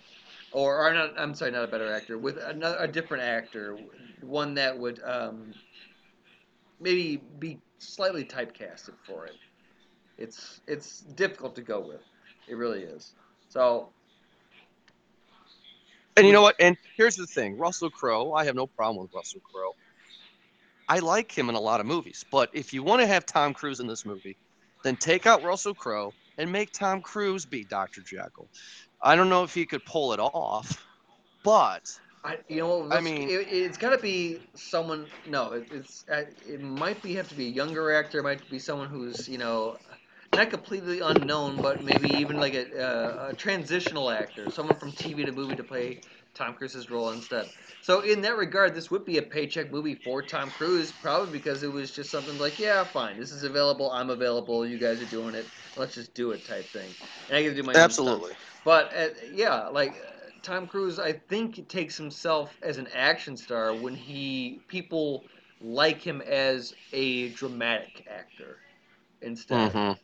or, 0.53 0.87
or 0.87 0.95
not. 0.95 1.15
I'm 1.19 1.35
sorry, 1.35 1.51
not 1.51 1.65
a 1.65 1.69
better 1.69 1.93
actor, 1.93 2.19
with 2.19 2.39
another 2.39 2.77
a 2.79 2.89
different 2.89 3.25
actor, 3.25 3.77
one 4.21 4.55
that 4.55 4.79
would 4.79 5.01
um, 5.05 5.55
maybe 6.81 7.21
be 7.39 7.59
slightly 7.79 8.25
typecasted 8.25 8.95
for 9.07 9.27
it. 9.27 9.37
It's 10.19 10.61
it's 10.67 11.01
difficult 11.01 11.57
to 11.57 11.63
go 11.63 11.81
with. 11.81 12.03
It 12.49 12.57
really 12.57 12.83
is. 12.83 13.13
So 13.49 13.89
And 16.17 16.27
you 16.27 16.33
know 16.33 16.43
what? 16.43 16.57
And 16.61 16.77
here's 16.97 17.17
the 17.17 17.27
thing 17.27 17.57
Russell 17.59 17.91
Crowe, 17.91 18.33
I 18.33 18.45
have 18.45 18.55
no 18.55 18.67
problem 18.67 19.03
with 19.03 19.13
Russell 19.15 19.41
Crowe. 19.41 19.75
I 20.89 20.99
like 20.99 21.37
him 21.37 21.49
in 21.49 21.55
a 21.55 21.61
lot 21.61 21.81
of 21.81 21.87
movies. 21.87 22.25
But 22.31 22.51
if 22.53 22.73
you 22.73 22.83
want 22.83 23.01
to 23.01 23.07
have 23.07 23.27
Tom 23.27 23.55
Cruise 23.55 23.81
in 23.81 23.87
this 23.87 24.05
movie, 24.05 24.37
then 24.83 24.97
take 24.97 25.27
out 25.27 25.43
Russell 25.43 25.75
Crowe 25.75 26.13
and 26.39 26.53
make 26.53 26.73
Tom 26.73 27.01
Cruise 27.01 27.47
be 27.47 27.65
Dr. 27.65 28.03
Jekyll. 28.03 28.49
I 29.03 29.17
don't 29.17 29.29
know 29.29 29.45
if 29.45 29.55
he 29.55 29.67
could 29.67 29.85
pull 29.85 30.13
it 30.13 30.21
off, 30.21 30.85
but 31.43 31.83
I, 32.25 32.39
you 32.49 32.59
know, 32.59 32.89
I 32.91 33.01
mean- 33.01 33.29
it, 33.29 33.49
it's 33.51 33.79
got 33.79 33.91
to 33.91 33.99
be 33.99 34.41
someone. 34.55 35.07
No, 35.29 35.53
it, 35.53 35.69
it's 35.71 36.05
uh, 36.11 36.23
it 36.47 36.61
might 36.61 37.03
be 37.03 37.15
have 37.15 37.29
to 37.29 37.35
be 37.35 37.47
a 37.47 37.51
younger 37.51 37.93
actor. 37.93 38.19
It 38.21 38.23
might 38.23 38.49
be 38.51 38.59
someone 38.59 38.89
who's 38.89 39.29
you 39.29 39.39
know, 39.39 39.77
not 40.35 40.51
completely 40.51 41.01
unknown, 41.01 41.61
but 41.61 41.83
maybe 41.83 42.09
even 42.17 42.39
like 42.39 42.55
a, 42.55 42.83
uh, 42.83 43.29
a 43.31 43.35
transitional 43.35 44.11
actor, 44.11 44.51
someone 44.51 44.77
from 44.79 44.93
TV 44.93 45.25
to 45.25 45.33
movie 45.33 45.57
to 45.57 45.65
play 45.65 46.01
Tom 46.35 46.55
Cruise's 46.55 46.91
role 46.91 47.11
instead. 47.11 47.51
So 47.81 48.01
in 48.01 48.21
that 48.23 48.37
regard, 48.37 48.75
this 48.75 48.91
would 48.91 49.05
be 49.05 49.19
a 49.19 49.23
paycheck 49.23 49.71
movie 49.73 49.95
for 49.95 50.23
Tom 50.23 50.51
Cruise, 50.51 50.93
probably 50.93 51.31
because 51.31 51.63
it 51.63 51.73
was 51.73 51.93
just 51.93 52.11
something 52.11 52.39
like, 52.39 52.59
yeah, 52.59 52.85
fine, 52.85 53.19
this 53.19 53.33
is 53.33 53.45
available, 53.45 53.91
I'm 53.91 54.11
available, 54.11 54.67
you 54.67 54.79
guys 54.79 55.01
are 55.01 55.07
doing 55.07 55.35
it, 55.35 55.51
let's 55.77 55.95
just 55.95 56.15
do 56.15 56.33
it 56.33 56.45
type 56.45 56.73
thing. 56.73 56.97
And 57.29 57.37
I 57.39 57.43
get 57.43 57.51
to 57.51 57.55
do 57.57 57.63
my 57.63 57.75
absolutely. 57.75 58.33
But 58.65 58.93
uh, 58.97 59.09
yeah, 59.31 59.69
like 59.69 59.97
uh, 59.97 60.31
Tom 60.43 60.67
Cruise, 60.67 60.99
I 60.99 61.13
think 61.13 61.69
takes 61.69 61.97
himself 61.97 62.59
as 62.63 62.79
an 62.79 62.89
action 62.93 63.37
star 63.37 63.77
when 63.77 63.95
he 63.95 64.63
people 64.69 65.27
like 65.61 66.03
him 66.03 66.21
as 66.23 66.75
a 66.93 67.29
dramatic 67.31 68.07
actor 68.09 68.63
instead, 69.23 69.77
Mhm. 69.77 69.95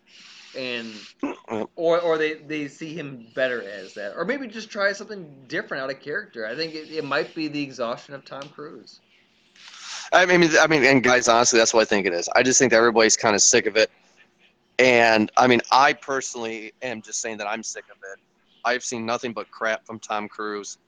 And 0.57 0.93
uh-uh. 1.23 1.65
or 1.77 2.01
or 2.01 2.19
they 2.19 2.35
they 2.35 2.69
see 2.69 2.95
him 2.95 3.27
better 3.35 3.63
as 3.63 3.95
that, 3.95 4.15
or 4.17 4.25
maybe 4.25 4.47
just 4.47 4.71
try 4.71 4.93
something 4.93 5.33
different 5.49 5.83
out 5.83 5.91
of 5.91 6.01
character. 6.01 6.47
I 6.47 6.55
think 6.55 6.75
it, 6.75 6.91
it 6.91 7.05
might 7.05 7.35
be 7.35 7.49
the 7.49 7.63
exhaustion 7.63 8.15
of 8.15 8.25
Tom 8.25 8.43
Cruise. 8.43 9.01
I 10.13 10.27
mean, 10.27 10.51
I 10.61 10.67
mean, 10.67 10.85
and 10.85 11.03
guys, 11.03 11.29
honestly, 11.29 11.59
that's 11.59 11.73
what 11.73 11.83
I 11.83 11.85
think 11.85 12.07
it 12.07 12.13
is. 12.13 12.29
I 12.35 12.43
just 12.43 12.59
think 12.59 12.73
that 12.73 12.79
everybody's 12.79 13.17
kind 13.17 13.37
of 13.37 13.43
sick 13.43 13.67
of 13.67 13.77
it. 13.77 13.91
And 14.79 15.31
I 15.37 15.47
mean, 15.47 15.61
I 15.71 15.93
personally 15.93 16.73
am 16.83 17.03
just 17.03 17.21
saying 17.21 17.37
that 17.39 17.47
I'm 17.47 17.63
sick 17.63 17.85
of 17.91 17.99
it. 18.13 18.19
I've 18.65 18.83
seen 18.83 19.07
nothing 19.07 19.33
but 19.33 19.51
crap 19.51 19.87
from 19.87 19.99
Tom 19.99 20.29
Cruise, 20.29 20.79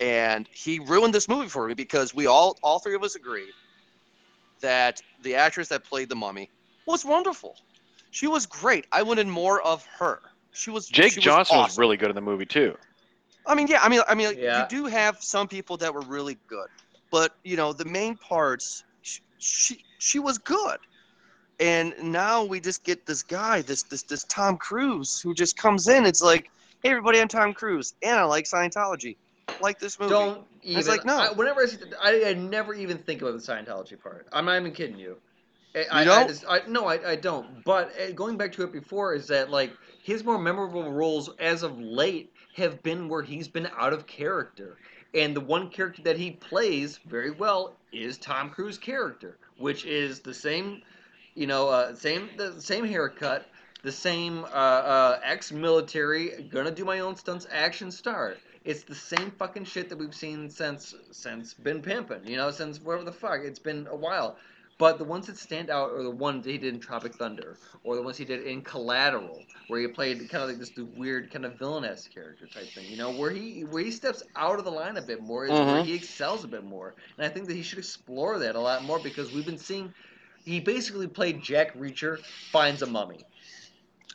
and 0.00 0.48
he 0.52 0.80
ruined 0.80 1.14
this 1.14 1.28
movie 1.28 1.48
for 1.48 1.68
me 1.68 1.74
because 1.74 2.14
we 2.14 2.26
all, 2.26 2.58
all 2.62 2.78
three 2.78 2.94
of 2.94 3.02
us 3.02 3.14
agreed 3.14 3.52
that 4.60 5.00
the 5.22 5.34
actress 5.34 5.68
that 5.68 5.84
played 5.84 6.08
the 6.08 6.16
Mummy 6.16 6.50
was 6.86 7.04
wonderful. 7.04 7.56
She 8.10 8.26
was 8.26 8.46
great. 8.46 8.86
I 8.92 9.02
wanted 9.02 9.26
more 9.28 9.60
of 9.62 9.86
her. 9.98 10.20
She 10.52 10.70
was 10.70 10.88
Jake 10.88 11.12
she 11.12 11.20
Johnson 11.20 11.56
was, 11.56 11.70
awesome. 11.70 11.80
really 11.80 11.96
good 11.96 12.10
in 12.10 12.14
the 12.14 12.20
movie 12.20 12.46
too. 12.46 12.76
I 13.46 13.54
mean, 13.54 13.68
yeah. 13.68 13.80
I 13.82 13.88
mean, 13.88 14.00
I 14.08 14.14
mean, 14.14 14.36
Yeah. 14.36 14.62
you 14.62 14.68
do 14.68 14.86
have 14.86 15.22
some 15.22 15.48
people 15.48 15.76
that 15.78 15.94
were 15.94 16.02
really 16.02 16.38
good, 16.48 16.68
but 17.10 17.36
you 17.44 17.56
know, 17.56 17.72
the 17.72 17.84
main 17.84 18.16
parts, 18.16 18.84
she 19.02 19.20
she, 19.38 19.84
she 19.98 20.18
was 20.18 20.38
good. 20.38 20.78
And 21.60 21.94
now 22.02 22.42
we 22.42 22.58
just 22.58 22.84
get 22.84 23.06
this 23.06 23.22
guy, 23.22 23.62
this 23.62 23.82
this 23.84 24.02
this 24.02 24.24
Tom 24.24 24.56
Cruise, 24.56 25.20
who 25.20 25.34
just 25.34 25.56
comes 25.56 25.88
in. 25.88 26.06
It's 26.06 26.22
like, 26.22 26.50
hey, 26.82 26.90
everybody, 26.90 27.20
I'm 27.20 27.28
Tom 27.28 27.52
Cruise, 27.52 27.94
and 28.02 28.18
I 28.18 28.24
like 28.24 28.46
Scientology, 28.46 29.16
like 29.60 29.78
this 29.78 30.00
movie. 30.00 30.10
Don't 30.10 30.46
even. 30.62 30.78
It's 30.78 30.88
like, 30.88 31.04
no. 31.04 31.18
I, 31.18 31.32
whenever 31.32 31.60
I, 31.62 31.66
see, 31.66 31.78
I, 32.02 32.24
I 32.30 32.32
never 32.34 32.74
even 32.74 32.98
think 32.98 33.22
about 33.22 33.32
the 33.32 33.52
Scientology 33.52 34.00
part. 34.00 34.26
I'm 34.32 34.46
not 34.46 34.58
even 34.58 34.72
kidding 34.72 34.98
you. 34.98 35.16
I, 35.74 35.78
I, 35.90 36.00
I 36.00 36.04
don't? 36.04 36.28
just, 36.28 36.44
I, 36.48 36.62
no, 36.66 36.86
I, 36.86 37.10
I 37.12 37.16
don't. 37.16 37.64
But 37.64 37.92
uh, 38.00 38.12
going 38.12 38.36
back 38.36 38.52
to 38.52 38.62
it 38.62 38.72
before 38.72 39.14
is 39.14 39.28
that 39.28 39.50
like 39.50 39.72
his 40.02 40.24
more 40.24 40.38
memorable 40.38 40.90
roles 40.90 41.30
as 41.38 41.62
of 41.62 41.78
late 41.78 42.32
have 42.56 42.82
been 42.82 43.08
where 43.08 43.22
he's 43.22 43.48
been 43.48 43.68
out 43.78 43.92
of 43.92 44.06
character, 44.06 44.76
and 45.14 45.34
the 45.34 45.40
one 45.40 45.70
character 45.70 46.02
that 46.02 46.16
he 46.16 46.32
plays 46.32 46.98
very 47.06 47.30
well 47.30 47.74
is 47.92 48.18
Tom 48.18 48.50
Cruise 48.50 48.78
character, 48.78 49.36
which 49.58 49.84
is 49.84 50.20
the 50.20 50.34
same, 50.34 50.82
you 51.34 51.46
know, 51.46 51.68
uh, 51.68 51.94
same 51.94 52.28
the 52.36 52.60
same 52.60 52.84
haircut, 52.84 53.46
the 53.82 53.92
same 53.92 54.44
uh, 54.44 54.46
uh, 54.46 55.20
ex-military, 55.22 56.48
gonna 56.50 56.70
do 56.70 56.84
my 56.84 57.00
own 57.00 57.14
stunts 57.16 57.46
action 57.50 57.90
star. 57.90 58.34
It's 58.64 58.82
the 58.82 58.94
same 58.94 59.30
fucking 59.38 59.64
shit 59.64 59.88
that 59.88 59.96
we've 59.98 60.14
seen 60.14 60.50
since 60.50 60.94
since 61.12 61.54
been 61.54 61.80
pimping, 61.80 62.26
you 62.26 62.36
know, 62.36 62.50
since 62.50 62.80
whatever 62.80 63.04
the 63.04 63.12
fuck. 63.12 63.40
It's 63.42 63.58
been 63.58 63.86
a 63.90 63.96
while. 63.96 64.36
But 64.80 64.98
the 64.98 65.04
ones 65.04 65.28
that 65.28 65.38
stand 65.38 65.70
out 65.70 65.92
are 65.92 66.02
the 66.02 66.10
ones 66.10 66.44
he 66.44 66.58
did 66.58 66.74
in 66.74 66.80
Tropic 66.80 67.14
Thunder, 67.14 67.60
or 67.84 67.94
the 67.96 68.02
ones 68.02 68.16
he 68.16 68.24
did 68.24 68.44
in 68.44 68.62
Collateral, 68.62 69.46
where 69.68 69.80
he 69.80 69.86
played 69.88 70.28
kind 70.28 70.42
of 70.42 70.48
like 70.50 70.58
this 70.58 70.72
weird 70.76 71.30
kind 71.30 71.44
of 71.44 71.58
villainous 71.58 72.08
character 72.08 72.48
type 72.48 72.74
thing. 72.74 72.90
You 72.90 72.96
know, 72.96 73.10
where 73.10 73.30
he 73.30 73.62
where 73.62 73.84
he 73.84 73.92
steps 73.92 74.24
out 74.36 74.58
of 74.58 74.64
the 74.64 74.72
line 74.72 74.96
a 74.96 75.02
bit 75.02 75.22
more 75.22 75.46
is 75.46 75.62
where 75.62 75.78
Mhm. 75.78 75.84
he 75.84 75.92
excels 75.94 76.44
a 76.44 76.48
bit 76.48 76.64
more. 76.64 76.96
And 77.18 77.26
I 77.26 77.28
think 77.28 77.48
that 77.48 77.56
he 77.56 77.62
should 77.62 77.78
explore 77.78 78.38
that 78.40 78.56
a 78.56 78.60
lot 78.60 78.82
more 78.84 78.98
because 78.98 79.30
we've 79.30 79.44
been 79.44 79.58
seeing. 79.58 79.94
He 80.44 80.60
basically 80.60 81.06
played 81.08 81.42
Jack 81.42 81.74
Reacher 81.76 82.22
finds 82.50 82.82
a 82.82 82.86
mummy. 82.86 83.26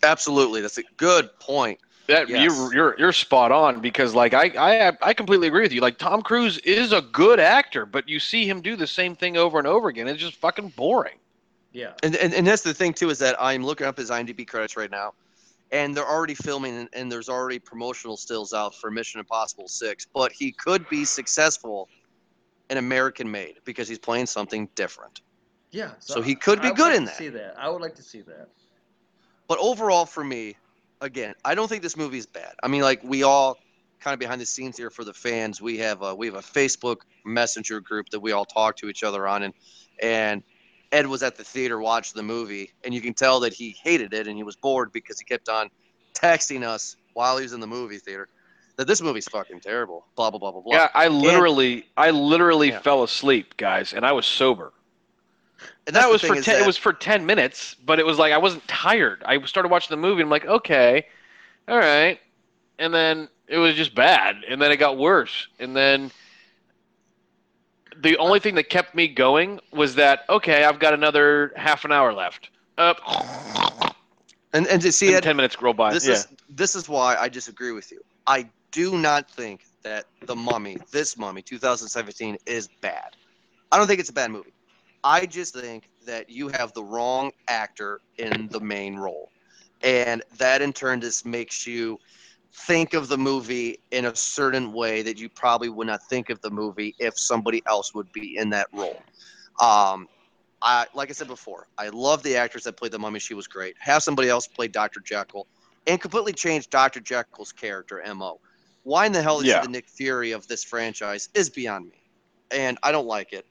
Absolutely, 0.04 0.62
that's 0.62 0.78
a 0.78 0.84
good 0.98 1.30
point. 1.40 1.80
That 2.08 2.30
Yes. 2.30 2.44
you're 2.44 2.74
you're 2.74 2.96
you're 3.00 3.12
spot 3.12 3.52
on 3.52 3.82
because 3.82 4.14
like 4.14 4.34
I, 4.34 4.52
I 4.90 4.92
I 5.02 5.14
completely 5.14 5.48
agree 5.48 5.64
with 5.64 5.74
you. 5.74 5.82
Like 5.82 5.98
Tom 5.98 6.22
Cruise 6.22 6.60
is 6.60 6.92
a 6.92 7.02
good 7.02 7.40
actor, 7.40 7.86
but 7.86 8.08
you 8.08 8.20
see 8.20 8.48
him 8.48 8.62
do 8.62 8.76
the 8.76 8.86
same 8.86 9.16
thing 9.16 9.38
over 9.38 9.58
and 9.58 9.68
over 9.68 9.88
again. 9.90 10.08
It's 10.08 10.20
just 10.20 10.36
fucking 10.36 10.70
boring. 10.76 11.18
Yeah. 11.72 11.94
And, 12.04 12.16
and 12.18 12.34
and 12.34 12.46
that's 12.46 12.62
the 12.62 12.74
thing 12.74 12.94
too 12.94 13.10
is 13.10 13.18
that 13.20 13.36
I'm 13.40 13.64
looking 13.64 13.88
up 13.88 13.98
his 13.98 14.12
IMDb 14.12 14.48
credits 14.48 14.78
right 14.78 14.92
now, 14.92 15.14
and 15.72 15.98
they're 15.98 16.08
already 16.08 16.36
filming 16.36 16.78
and, 16.78 16.90
and 16.94 17.12
there's 17.12 17.28
already 17.28 17.58
promotional 17.58 18.18
stills 18.18 18.54
out 18.54 18.76
for 18.76 18.92
Mission 18.92 19.20
Impossible 19.20 19.68
Six. 19.68 20.06
But 20.14 20.32
he 20.32 20.52
could 20.52 20.88
be 20.90 21.06
successful 21.06 21.90
in 22.70 22.78
American 22.78 23.30
Made 23.30 23.56
because 23.66 23.88
he's 23.88 24.00
playing 24.00 24.28
something 24.28 24.70
different. 24.76 25.22
Yeah. 25.72 25.92
So 26.00 26.22
he 26.22 26.36
could 26.36 26.62
be 26.62 26.68
I 26.68 26.72
would 26.72 26.78
good 26.78 26.84
like 26.92 26.96
in 26.98 27.02
to 27.02 27.06
that. 27.08 27.18
See 27.18 27.30
that? 27.30 27.56
I 27.58 27.70
would 27.70 27.82
like 27.82 27.96
to 27.96 28.04
see 28.04 28.22
that. 28.22 28.50
But 29.48 29.60
overall, 29.60 30.06
for 30.06 30.24
me, 30.24 30.56
again, 31.06 31.36
I 31.46 31.56
don't 31.56 31.68
think 31.68 31.84
this 31.84 31.96
movie 31.96 32.18
is 32.18 32.26
bad. 32.26 32.54
I 32.62 32.68
mean, 32.68 32.82
like 32.82 33.02
we 33.04 33.24
all 33.24 33.58
kind 34.02 34.14
of 34.14 34.20
behind 34.20 34.42
the 34.42 34.46
scenes 34.46 34.76
here 34.78 34.90
for 34.90 35.04
the 35.04 35.14
fans. 35.14 35.62
We 35.62 35.78
have 35.78 36.02
a, 36.02 36.14
we 36.14 36.26
have 36.28 36.36
a 36.36 36.40
Facebook 36.40 36.98
Messenger 37.26 37.80
group 37.82 38.10
that 38.10 38.20
we 38.20 38.34
all 38.34 38.46
talk 38.46 38.76
to 38.78 38.90
each 38.90 39.04
other 39.04 39.28
on, 39.28 39.44
and 39.44 39.54
and 40.02 40.44
Ed 40.92 41.08
was 41.08 41.24
at 41.24 41.36
the 41.38 41.44
theater 41.44 41.80
watching 41.80 42.14
the 42.16 42.24
movie, 42.24 42.72
and 42.84 42.94
you 42.94 43.02
can 43.02 43.14
tell 43.14 43.40
that 43.42 43.54
he 43.54 43.76
hated 43.84 44.14
it 44.14 44.28
and 44.28 44.36
he 44.38 44.44
was 44.44 44.56
bored 44.56 44.92
because 44.92 45.20
he 45.20 45.26
kept 45.26 45.50
on 45.50 45.70
texting 46.14 46.64
us 46.64 46.96
while 47.14 47.38
he 47.38 47.44
was 47.44 47.54
in 47.54 47.60
the 47.60 47.68
movie 47.68 47.98
theater 47.98 48.28
that 48.78 48.88
this 48.88 49.02
movie's 49.02 49.28
fucking 49.28 49.62
terrible. 49.62 50.06
Blah 50.16 50.32
blah 50.32 50.40
blah 50.40 50.52
blah 50.52 50.62
blah. 50.62 50.76
Yeah, 50.76 50.90
I 50.94 51.08
literally 51.08 51.86
I 51.96 52.12
literally 52.12 52.70
Yeah. 52.70 52.80
fell 52.80 53.04
asleep, 53.04 53.58
guys, 53.58 53.94
and 53.94 54.06
I 54.06 54.12
was 54.12 54.26
sober. 54.26 54.74
And 55.88 55.96
that 55.96 56.10
was 56.10 56.22
for 56.22 56.40
ten. 56.42 56.62
It 56.62 56.66
was 56.66 56.78
for 56.78 56.94
ten 56.94 57.26
minutes, 57.26 57.76
but 57.86 58.00
it 58.00 58.06
was 58.06 58.18
like 58.18 58.34
I 58.34 58.38
wasn't 58.38 58.68
tired. 58.68 59.24
I 59.26 59.42
started 59.46 59.70
watching 59.70 59.96
the 59.96 60.02
movie. 60.02 60.22
and 60.22 60.28
I'm 60.28 60.32
like, 60.32 60.46
okay, 60.46 61.06
all 61.68 61.78
right, 61.78 62.20
and 62.80 62.94
then 62.94 63.30
it 63.48 63.58
was 63.58 63.76
just 63.76 63.96
bad, 63.96 64.38
and 64.48 64.62
then 64.62 64.72
it 64.72 64.78
got 64.78 64.98
worse, 64.98 65.48
and 65.60 65.76
then 65.76 66.12
the 68.02 68.18
only 68.18 68.40
thing 68.40 68.56
that 68.56 68.70
kept 68.70 68.96
me 68.96 69.08
going 69.08 69.60
was 69.72 69.96
that 69.96 70.26
okay, 70.30 70.64
I've 70.64 70.80
got 70.80 70.94
another 70.94 71.54
half 71.56 71.86
an 71.86 71.92
hour 71.92 72.14
left. 72.14 72.50
Up, 72.78 73.00
and 74.54 74.68
and 74.68 74.82
to 74.82 74.92
see 74.92 75.08
and 75.08 75.18
Ed, 75.18 75.24
ten 75.24 75.36
minutes 75.36 75.62
roll 75.62 75.74
by. 75.74 75.94
this 75.94 76.08
yeah. 76.08 76.14
is 76.14 76.28
this 76.50 76.76
is 76.76 76.90
why 76.90 77.16
I 77.16 77.30
disagree 77.30 77.72
with 77.72 77.92
you. 77.92 78.02
I 78.28 78.50
do 78.72 78.98
not 78.98 79.30
think 79.30 79.66
that 79.84 80.06
the 80.26 80.36
Mummy, 80.36 80.78
this 80.92 81.18
Mummy, 81.18 81.42
2017, 81.42 82.38
is 82.46 82.68
bad. 82.82 83.16
I 83.72 83.78
don't 83.78 83.88
think 83.88 84.00
it's 84.00 84.10
a 84.10 84.14
bad 84.14 84.32
movie. 84.32 84.52
I 85.06 85.28
just 85.28 85.54
think 85.54 85.92
that 86.08 86.32
you 86.32 86.48
have 86.48 86.74
the 86.74 86.84
wrong 86.84 87.32
actor 87.48 88.02
in 88.18 88.48
the 88.50 88.60
main 88.60 88.96
role, 88.96 89.30
and 89.84 90.24
that 90.40 90.64
in 90.64 90.74
turn 90.74 91.00
just 91.00 91.28
makes 91.28 91.68
you 91.68 92.00
think 92.52 92.96
of 92.96 93.08
the 93.08 93.18
movie 93.18 93.78
in 93.92 94.06
a 94.06 94.16
certain 94.16 94.74
way 94.74 95.04
that 95.04 95.20
you 95.20 95.30
probably 95.30 95.70
would 95.70 95.86
not 95.86 96.02
think 96.10 96.32
of 96.32 96.42
the 96.42 96.50
movie 96.50 96.96
if 96.98 97.20
somebody 97.20 97.62
else 97.68 97.94
would 97.94 98.12
be 98.14 98.36
in 98.38 98.50
that 98.50 98.68
role. 98.74 99.04
Um, 99.62 100.08
I 100.64 100.88
like 100.96 101.12
I 101.12 101.14
said 101.14 101.28
before, 101.28 101.68
I 101.78 101.90
love 101.90 102.24
the 102.24 102.36
actress 102.36 102.64
that 102.64 102.76
played 102.76 102.92
the 102.92 103.00
Mummy. 103.00 103.20
She 103.20 103.36
was 103.36 103.48
great. 103.48 103.76
Have 103.80 104.02
somebody 104.02 104.30
else 104.30 104.48
play 104.48 104.68
Dr. 104.68 105.02
Jekyll 105.02 105.46
and 105.86 106.02
completely 106.02 106.34
change 106.34 106.68
Dr. 106.72 107.00
Jekyll's 107.00 107.52
character 107.52 108.02
MO. 108.16 108.40
Why 108.82 109.06
in 109.06 109.12
the 109.12 109.22
hell 109.22 109.40
is 109.40 109.46
Yeah. 109.46 109.62
the 109.62 109.68
Nick 109.68 109.88
Fury 109.88 110.32
of 110.32 110.48
this 110.48 110.64
franchise 110.64 111.30
is 111.36 111.52
beyond 111.52 111.90
me. 111.90 112.02
And 112.50 112.80
I 112.82 112.92
don't 112.92 113.06
like 113.06 113.34
it. 113.34 113.46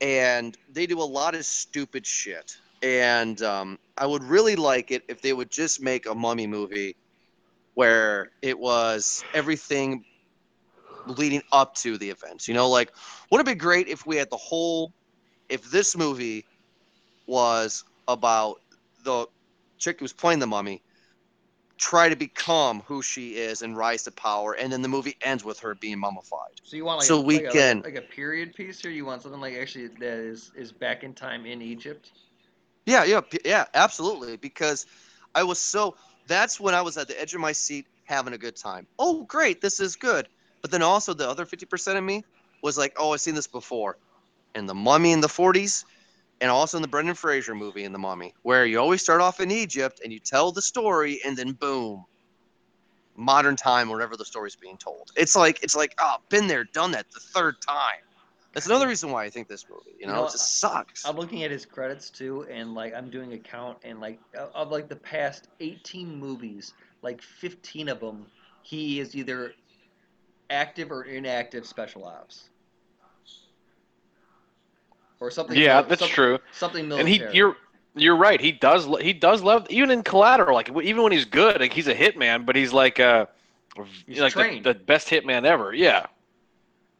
And 0.00 0.56
they 0.72 0.86
do 0.86 1.00
a 1.00 1.04
lot 1.04 1.34
of 1.34 1.44
stupid 1.44 2.06
shit. 2.06 2.56
And 2.82 3.40
um, 3.42 3.78
I 3.96 4.06
would 4.06 4.24
really 4.24 4.56
like 4.56 4.90
it 4.90 5.02
if 5.08 5.22
they 5.22 5.32
would 5.32 5.50
just 5.50 5.80
make 5.80 6.06
a 6.06 6.14
mummy 6.14 6.46
movie 6.46 6.96
where 7.74 8.30
it 8.42 8.58
was 8.58 9.24
everything 9.34 10.04
leading 11.06 11.42
up 11.52 11.74
to 11.76 11.96
the 11.98 12.10
events. 12.10 12.48
You 12.48 12.54
know, 12.54 12.68
like, 12.68 12.92
wouldn't 13.30 13.48
it 13.48 13.52
be 13.52 13.58
great 13.58 13.88
if 13.88 14.06
we 14.06 14.16
had 14.16 14.30
the 14.30 14.36
whole, 14.36 14.92
if 15.48 15.70
this 15.70 15.96
movie 15.96 16.44
was 17.26 17.84
about 18.08 18.60
the 19.04 19.26
chick 19.78 20.00
who's 20.00 20.12
playing 20.12 20.38
the 20.38 20.46
mummy 20.46 20.82
try 21.82 22.08
to 22.08 22.16
become 22.16 22.80
who 22.86 23.02
she 23.02 23.36
is 23.36 23.62
and 23.62 23.76
rise 23.76 24.04
to 24.04 24.12
power, 24.12 24.54
and 24.54 24.72
then 24.72 24.82
the 24.82 24.88
movie 24.88 25.16
ends 25.22 25.44
with 25.44 25.60
her 25.60 25.74
being 25.74 26.00
mummified. 26.00 26.60
So 26.62 26.76
you 26.76 26.84
want 26.84 26.98
like 27.00 27.10
So 27.10 27.20
a, 27.20 27.22
we 27.22 27.40
like, 27.40 27.44
can- 27.52 27.84
a, 27.84 27.88
like 27.88 27.96
a 27.96 28.02
period 28.02 28.54
piece 28.54 28.80
here? 28.82 28.90
You 28.90 29.04
want 29.06 29.22
something 29.22 29.40
like 29.40 29.54
actually 29.54 29.88
that 29.88 30.18
is 30.18 30.52
is 30.56 30.72
back 30.72 31.04
in 31.04 31.14
time 31.14 31.46
in 31.46 31.62
Egypt? 31.62 32.12
Yeah, 32.86 33.04
yeah, 33.04 33.20
yeah, 33.44 33.66
absolutely. 33.74 34.36
Because 34.36 34.86
I 35.34 35.44
was 35.44 35.58
so 35.58 35.96
that's 36.26 36.60
when 36.60 36.74
I 36.74 36.82
was 36.82 36.96
at 36.96 37.08
the 37.08 37.20
edge 37.20 37.34
of 37.34 37.40
my 37.40 37.52
seat 37.52 37.86
having 38.04 38.32
a 38.34 38.38
good 38.38 38.56
time. 38.56 38.86
Oh, 38.98 39.24
great, 39.24 39.60
this 39.60 39.80
is 39.80 39.96
good. 39.96 40.28
But 40.62 40.70
then 40.70 40.82
also 40.82 41.14
the 41.14 41.28
other 41.28 41.46
50% 41.46 41.98
of 41.98 42.04
me 42.04 42.24
was 42.62 42.78
like, 42.78 42.94
oh, 42.98 43.12
I've 43.12 43.20
seen 43.20 43.34
this 43.34 43.46
before. 43.46 43.96
In 44.54 44.66
The 44.66 44.74
Mummy 44.74 45.12
in 45.12 45.20
the 45.20 45.28
40s, 45.28 45.84
and 46.42 46.50
also 46.50 46.76
in 46.76 46.82
the 46.82 46.88
Brendan 46.88 47.14
Fraser 47.14 47.54
movie 47.54 47.84
in 47.84 47.92
The 47.92 47.98
Mummy, 48.00 48.34
where 48.42 48.66
you 48.66 48.80
always 48.80 49.00
start 49.00 49.20
off 49.20 49.38
in 49.38 49.52
Egypt 49.52 50.00
and 50.02 50.12
you 50.12 50.18
tell 50.18 50.50
the 50.50 50.60
story 50.60 51.20
and 51.24 51.36
then 51.36 51.52
boom, 51.52 52.04
modern 53.16 53.54
time, 53.54 53.88
wherever 53.88 54.16
the 54.16 54.24
story's 54.24 54.56
being 54.56 54.76
told. 54.76 55.12
It's 55.16 55.36
like 55.36 55.62
it's 55.62 55.76
like, 55.76 55.94
oh, 56.00 56.16
been 56.30 56.48
there, 56.48 56.64
done 56.64 56.90
that 56.90 57.06
the 57.12 57.20
third 57.20 57.62
time. 57.62 58.02
That's 58.52 58.66
another 58.66 58.88
reason 58.88 59.10
why 59.12 59.24
I 59.24 59.30
think 59.30 59.48
this 59.48 59.64
movie, 59.70 59.96
you 59.98 60.06
know, 60.06 60.14
know, 60.14 60.26
it 60.26 60.32
just 60.32 60.58
sucks. 60.58 61.06
I'm 61.06 61.16
looking 61.16 61.44
at 61.44 61.50
his 61.52 61.64
credits 61.64 62.10
too, 62.10 62.44
and 62.50 62.74
like 62.74 62.92
I'm 62.92 63.08
doing 63.08 63.32
a 63.34 63.38
count, 63.38 63.78
and 63.84 64.00
like 64.00 64.18
of- 64.36 64.50
of 64.52 64.70
like 64.72 64.88
the 64.88 64.96
past 64.96 65.46
18 65.60 66.18
movies, 66.18 66.74
like 67.02 67.22
15 67.22 67.88
of 67.88 68.00
them, 68.00 68.26
he 68.62 68.98
is 68.98 69.14
either 69.14 69.54
active 70.50 70.90
or 70.90 71.04
inactive 71.04 71.64
special 71.66 72.04
ops, 72.04 72.50
or 75.22 75.30
something. 75.30 75.56
Yeah, 75.56 75.80
mil- 75.80 75.88
that's 75.88 76.00
some- 76.00 76.10
true. 76.10 76.38
Something 76.52 76.88
military. 76.88 77.16
And 77.16 77.30
he, 77.30 77.36
you're 77.36 77.56
you're 77.94 78.16
right. 78.16 78.40
He 78.40 78.52
does 78.52 78.86
he 79.00 79.12
does 79.12 79.42
love 79.42 79.66
even 79.70 79.90
in 79.90 80.02
Collateral. 80.02 80.54
Like 80.54 80.70
even 80.82 81.02
when 81.02 81.12
he's 81.12 81.24
good, 81.24 81.60
like 81.60 81.72
he's 81.72 81.88
a 81.88 81.94
hitman, 81.94 82.46
but 82.46 82.56
he's 82.56 82.72
like 82.72 83.00
uh 83.00 83.26
He's 84.06 84.20
like 84.20 84.34
the, 84.34 84.60
the 84.60 84.74
best 84.74 85.08
hitman 85.08 85.44
ever. 85.44 85.72
Yeah. 85.72 86.06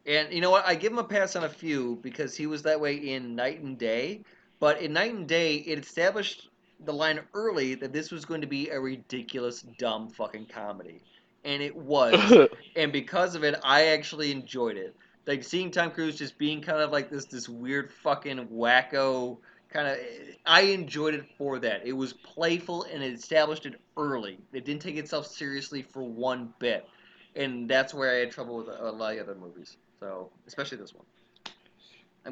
And 0.05 0.33
you 0.33 0.41
know 0.41 0.49
what? 0.49 0.65
I 0.65 0.75
give 0.75 0.91
him 0.91 0.97
a 0.97 1.03
pass 1.03 1.35
on 1.35 1.43
a 1.43 1.49
few 1.49 1.99
because 2.01 2.35
he 2.35 2.47
was 2.47 2.63
that 2.63 2.79
way 2.79 2.95
in 2.95 3.35
Knight 3.35 3.61
and 3.61 3.77
Day. 3.77 4.21
But 4.59 4.81
in 4.81 4.93
Knight 4.93 5.13
and 5.13 5.27
Day, 5.27 5.57
it 5.57 5.79
established 5.79 6.49
the 6.83 6.93
line 6.93 7.19
early 7.33 7.75
that 7.75 7.93
this 7.93 8.11
was 8.11 8.25
going 8.25 8.41
to 8.41 8.47
be 8.47 8.69
a 8.69 8.79
ridiculous, 8.79 9.61
dumb 9.77 10.09
fucking 10.09 10.47
comedy. 10.47 11.01
And 11.45 11.61
it 11.61 11.75
was. 11.75 12.49
and 12.75 12.91
because 12.91 13.35
of 13.35 13.43
it, 13.43 13.55
I 13.63 13.87
actually 13.87 14.31
enjoyed 14.31 14.77
it. 14.77 14.95
Like 15.25 15.43
seeing 15.43 15.71
Tom 15.71 15.91
Cruise 15.91 16.17
just 16.17 16.37
being 16.37 16.61
kind 16.61 16.81
of 16.81 16.91
like 16.91 17.09
this 17.09 17.25
this 17.25 17.47
weird 17.47 17.91
fucking 17.91 18.47
wacko 18.47 19.37
kind 19.71 19.87
of. 19.87 19.97
I 20.45 20.61
enjoyed 20.61 21.13
it 21.13 21.25
for 21.37 21.59
that. 21.59 21.85
It 21.85 21.93
was 21.93 22.13
playful 22.13 22.83
and 22.83 23.01
it 23.01 23.13
established 23.13 23.65
it 23.65 23.79
early. 23.97 24.37
It 24.51 24.65
didn't 24.65 24.81
take 24.81 24.97
itself 24.97 25.27
seriously 25.27 25.81
for 25.81 26.03
one 26.03 26.53
bit, 26.59 26.87
and 27.35 27.69
that's 27.69 27.93
where 27.93 28.11
I 28.11 28.19
had 28.19 28.31
trouble 28.31 28.57
with 28.57 28.67
a 28.67 28.91
lot 28.91 29.17
of 29.17 29.29
other 29.29 29.35
movies. 29.39 29.77
So 29.99 30.29
especially 30.47 30.77
this 30.77 30.93
one. 30.93 31.05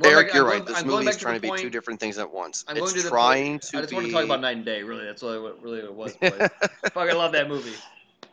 Eric, 0.04 0.28
back- 0.28 0.36
you're 0.36 0.46
I'm 0.46 0.52
right. 0.52 0.66
This 0.66 0.78
I'm 0.80 0.88
movie 0.88 1.08
is 1.08 1.16
back 1.16 1.22
trying 1.22 1.42
the 1.42 1.48
to 1.48 1.54
be 1.54 1.62
two 1.62 1.70
different 1.70 2.00
things 2.00 2.18
at 2.18 2.32
once. 2.32 2.64
I'm 2.68 2.78
it's 2.78 2.92
going 2.92 2.96
to 2.96 3.04
the 3.04 3.10
trying 3.10 3.60
to 3.60 3.78
I 3.78 3.82
just 3.82 3.89
be. 3.89 3.96
want 3.96 4.08
to 4.08 4.14
talk 4.14 4.24
about 4.26 4.42
Knight 4.42 4.58
and 4.58 4.66
Day. 4.66 4.84
Really, 4.84 5.06
that's 5.06 5.22
really 5.22 5.39
what 5.39 5.62
really 5.62 5.88
what 5.89 6.16
it 6.22 6.39
was. 6.39 6.50
Fuck, 6.94 7.10
I 7.10 7.14
love 7.14 7.34
that 7.34 7.50
movie. 7.50 7.74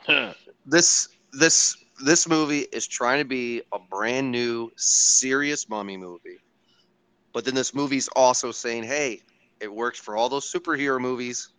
this 0.66 1.08
this 1.32 1.76
this 2.04 2.28
movie 2.28 2.66
is 2.72 2.86
trying 2.86 3.20
to 3.20 3.24
be 3.24 3.62
a 3.72 3.78
brand 3.90 4.30
new 4.30 4.70
serious 4.76 5.68
mummy 5.68 5.96
movie 5.96 6.38
but 7.32 7.44
then 7.44 7.54
this 7.54 7.74
movie's 7.74 8.08
also 8.16 8.50
saying 8.52 8.84
hey 8.84 9.20
it 9.60 9.72
works 9.72 9.98
for 9.98 10.16
all 10.16 10.28
those 10.28 10.50
superhero 10.50 11.00
movies 11.00 11.50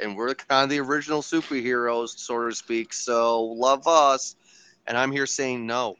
and 0.00 0.16
we're 0.16 0.34
kind 0.34 0.64
of 0.64 0.70
the 0.70 0.80
original 0.80 1.22
superheroes 1.22 2.10
so 2.16 2.48
to 2.48 2.54
speak 2.54 2.92
so 2.92 3.42
love 3.42 3.86
us. 3.86 4.34
And 4.86 4.96
i'm 4.96 5.12
here 5.12 5.26
saying 5.26 5.66
no 5.66 5.96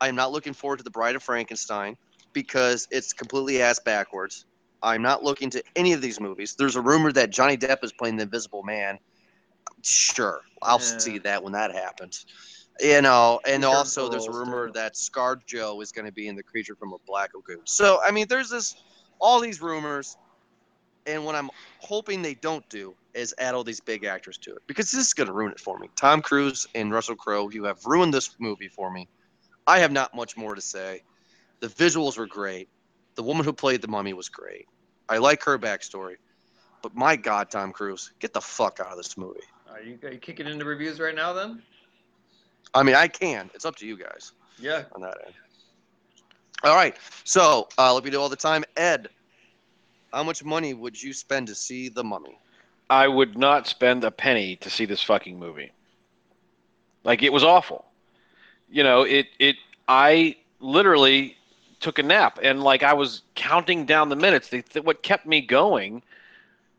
i'm 0.00 0.16
not 0.16 0.32
looking 0.32 0.54
forward 0.54 0.78
to 0.78 0.84
the 0.84 0.90
bride 0.90 1.16
of 1.16 1.22
frankenstein 1.22 1.96
because 2.32 2.86
it's 2.90 3.12
completely 3.12 3.62
ass 3.62 3.78
backwards. 3.84 4.46
I'm 4.82 5.02
not 5.02 5.22
looking 5.22 5.50
to 5.50 5.62
any 5.76 5.92
of 5.92 6.02
these 6.02 6.20
movies. 6.20 6.54
There's 6.58 6.76
a 6.76 6.82
rumor 6.82 7.12
that 7.12 7.30
johnny 7.30 7.56
depp 7.56 7.84
is 7.84 7.92
playing 7.92 8.16
the 8.16 8.24
invisible 8.24 8.62
man. 8.62 8.98
Sure 9.82 10.40
i'll 10.62 10.78
Yeah. 10.78 10.88
see 10.98 11.18
that 11.18 11.42
when 11.42 11.52
that 11.52 11.72
happens 11.72 12.26
you 12.80 13.00
know 13.00 13.40
and 13.46 13.64
also 13.64 14.08
there's 14.08 14.26
a 14.26 14.32
rumor 14.32 14.70
that 14.72 14.96
scar 14.96 15.38
joe 15.46 15.80
is 15.80 15.92
going 15.92 16.06
to 16.06 16.12
be 16.12 16.26
in 16.28 16.34
the 16.34 16.42
creature 16.42 16.74
from 16.74 16.92
a 16.92 16.96
black 17.06 17.30
lagoon. 17.34 17.60
So 17.64 18.00
i 18.04 18.10
mean 18.10 18.26
there's 18.28 18.50
this 18.50 18.76
all 19.20 19.40
these 19.40 19.62
rumors 19.62 20.16
and 21.06 21.24
what 21.24 21.34
i'm 21.34 21.50
hoping 21.78 22.22
they 22.22 22.34
don't 22.34 22.68
do 22.68 22.94
is 23.14 23.32
add 23.38 23.54
all 23.54 23.62
these 23.62 23.80
big 23.80 24.04
actors 24.04 24.36
to 24.38 24.50
it 24.50 24.62
because 24.66 24.90
this 24.90 25.06
is 25.06 25.14
going 25.14 25.28
to 25.28 25.32
ruin 25.32 25.52
it 25.52 25.60
for 25.60 25.78
me. 25.78 25.88
Tom 25.94 26.20
cruise 26.20 26.66
and 26.74 26.92
russell 26.92 27.14
crowe 27.14 27.48
you 27.50 27.64
have 27.64 27.84
ruined 27.86 28.12
this 28.12 28.34
movie 28.40 28.68
for 28.68 28.90
me. 28.90 29.08
I 29.66 29.78
have 29.78 29.92
not 29.92 30.14
much 30.14 30.36
more 30.36 30.54
to 30.54 30.60
say. 30.60 31.02
The 31.60 31.68
visuals 31.68 32.18
were 32.18 32.26
great. 32.26 32.68
The 33.14 33.22
woman 33.22 33.44
who 33.44 33.52
played 33.52 33.80
the 33.80 33.88
mummy 33.88 34.12
was 34.12 34.28
great. 34.28 34.66
I 35.08 35.18
like 35.18 35.44
her 35.44 35.58
backstory. 35.58 36.16
But 36.82 36.96
my 36.96 37.14
god 37.14 37.50
tom 37.50 37.72
cruise 37.72 38.12
get 38.18 38.32
the 38.32 38.40
fuck 38.40 38.80
out 38.80 38.90
of 38.90 38.96
this 38.96 39.16
movie. 39.16 39.40
Are 39.70 39.80
you, 39.80 39.98
are 40.02 40.10
you 40.10 40.18
kicking 40.18 40.46
into 40.46 40.64
reviews 40.64 41.00
right 41.00 41.14
now? 41.14 41.32
Then? 41.32 41.62
I 42.72 42.82
mean, 42.82 42.94
I 42.94 43.08
can. 43.08 43.50
It's 43.54 43.64
up 43.64 43.76
to 43.76 43.86
you 43.86 43.96
guys 43.96 44.32
Yeah. 44.58 44.84
on 44.92 45.00
that 45.02 45.16
end. 45.24 45.34
All 46.62 46.74
right. 46.74 46.96
So, 47.24 47.68
uh, 47.78 47.94
like 47.94 48.04
we 48.04 48.10
do 48.10 48.20
all 48.20 48.28
the 48.28 48.36
time, 48.36 48.64
Ed, 48.76 49.08
how 50.12 50.22
much 50.22 50.44
money 50.44 50.72
would 50.72 51.00
you 51.00 51.12
spend 51.12 51.46
to 51.48 51.54
see 51.54 51.88
The 51.88 52.02
Mummy? 52.04 52.38
I 52.88 53.08
would 53.08 53.36
not 53.36 53.66
spend 53.66 54.04
a 54.04 54.10
penny 54.10 54.56
to 54.56 54.70
see 54.70 54.84
this 54.84 55.02
fucking 55.02 55.38
movie. 55.38 55.72
Like 57.02 57.22
it 57.22 57.32
was 57.32 57.42
awful. 57.44 57.84
You 58.70 58.82
know, 58.82 59.02
it 59.02 59.26
it 59.38 59.56
I 59.88 60.36
literally 60.60 61.36
took 61.80 61.98
a 61.98 62.02
nap 62.02 62.38
and 62.42 62.62
like 62.62 62.82
I 62.82 62.94
was 62.94 63.22
counting 63.34 63.84
down 63.84 64.08
the 64.08 64.16
minutes. 64.16 64.48
The, 64.48 64.62
th- 64.62 64.84
what 64.84 65.02
kept 65.02 65.26
me 65.26 65.40
going 65.42 66.02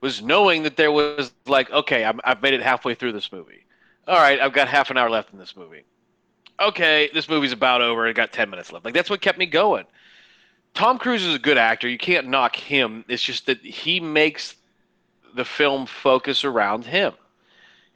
was 0.01 0.21
knowing 0.21 0.63
that 0.63 0.77
there 0.77 0.91
was 0.91 1.31
like, 1.45 1.69
okay, 1.71 2.03
I'm, 2.05 2.19
I've 2.23 2.41
made 2.41 2.53
it 2.53 2.61
halfway 2.61 2.93
through 2.95 3.11
this 3.13 3.31
movie. 3.31 3.65
All 4.07 4.17
right, 4.17 4.39
I've 4.39 4.53
got 4.53 4.67
half 4.67 4.91
an 4.91 4.97
hour 4.97 5.09
left 5.09 5.33
in 5.33 5.39
this 5.39 5.55
movie. 5.55 5.83
Okay, 6.59 7.09
this 7.13 7.27
movie's 7.27 7.51
about 7.51 7.81
over. 7.81 8.07
I 8.07 8.13
got 8.13 8.31
ten 8.31 8.49
minutes 8.49 8.71
left. 8.71 8.85
Like 8.85 8.93
that's 8.93 9.09
what 9.09 9.21
kept 9.21 9.37
me 9.37 9.45
going. 9.45 9.85
Tom 10.73 10.97
Cruise 10.99 11.23
is 11.23 11.35
a 11.35 11.39
good 11.39 11.57
actor. 11.57 11.87
You 11.87 11.97
can't 11.97 12.27
knock 12.27 12.55
him. 12.55 13.05
It's 13.07 13.23
just 13.23 13.45
that 13.47 13.59
he 13.61 13.99
makes 13.99 14.55
the 15.33 15.45
film 15.45 15.85
focus 15.85 16.43
around 16.43 16.85
him. 16.85 17.13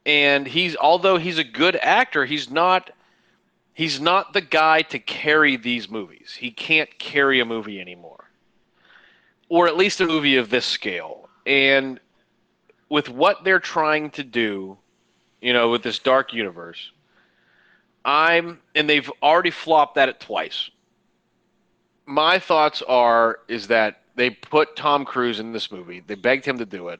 And 0.06 0.48
he's 0.48 0.76
although 0.76 1.18
he's 1.18 1.38
a 1.38 1.44
good 1.44 1.76
actor, 1.76 2.26
he's 2.26 2.50
not 2.50 2.90
he's 3.74 4.02
not 4.02 4.34
the 4.34 4.42
guy 4.42 4.82
to 4.84 5.00
carry 5.00 5.56
these 5.58 5.90
movies. 5.90 6.36
He 6.38 6.52
can't 6.52 6.90
carry 6.98 7.40
a 7.40 7.46
movie 7.46 7.80
anymore. 7.80 8.26
Or 9.48 9.68
at 9.68 9.78
least 9.78 10.02
a 10.02 10.06
movie 10.06 10.38
of 10.38 10.50
this 10.50 10.66
scale. 10.66 11.30
And 11.46 12.00
with 12.88 13.10
what 13.10 13.44
they're 13.44 13.60
trying 13.60 14.12
to 14.12 14.24
do, 14.24 14.78
you 15.42 15.54
know, 15.54 15.70
with 15.70 15.84
this 15.84 16.00
dark 16.00 16.34
universe, 16.34 16.92
I'm 18.06 18.60
and 18.76 18.90
they've 18.90 19.10
already 19.22 19.52
flopped 19.52 19.98
at 19.98 20.10
it 20.10 20.20
twice. 20.20 20.70
My 22.06 22.40
thoughts 22.40 22.82
are 22.82 23.40
is 23.48 23.68
that 23.68 24.02
they 24.16 24.32
put 24.32 24.76
Tom 24.76 25.06
Cruise 25.06 25.40
in 25.40 25.52
this 25.54 25.72
movie. 25.72 26.02
They 26.06 26.16
begged 26.16 26.46
him 26.46 26.58
to 26.58 26.66
do 26.66 26.90
it. 26.90 27.00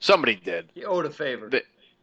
Somebody 0.00 0.36
did. 0.36 0.70
He 0.74 0.84
owed 0.84 1.06
a 1.06 1.10
favor. 1.10 1.50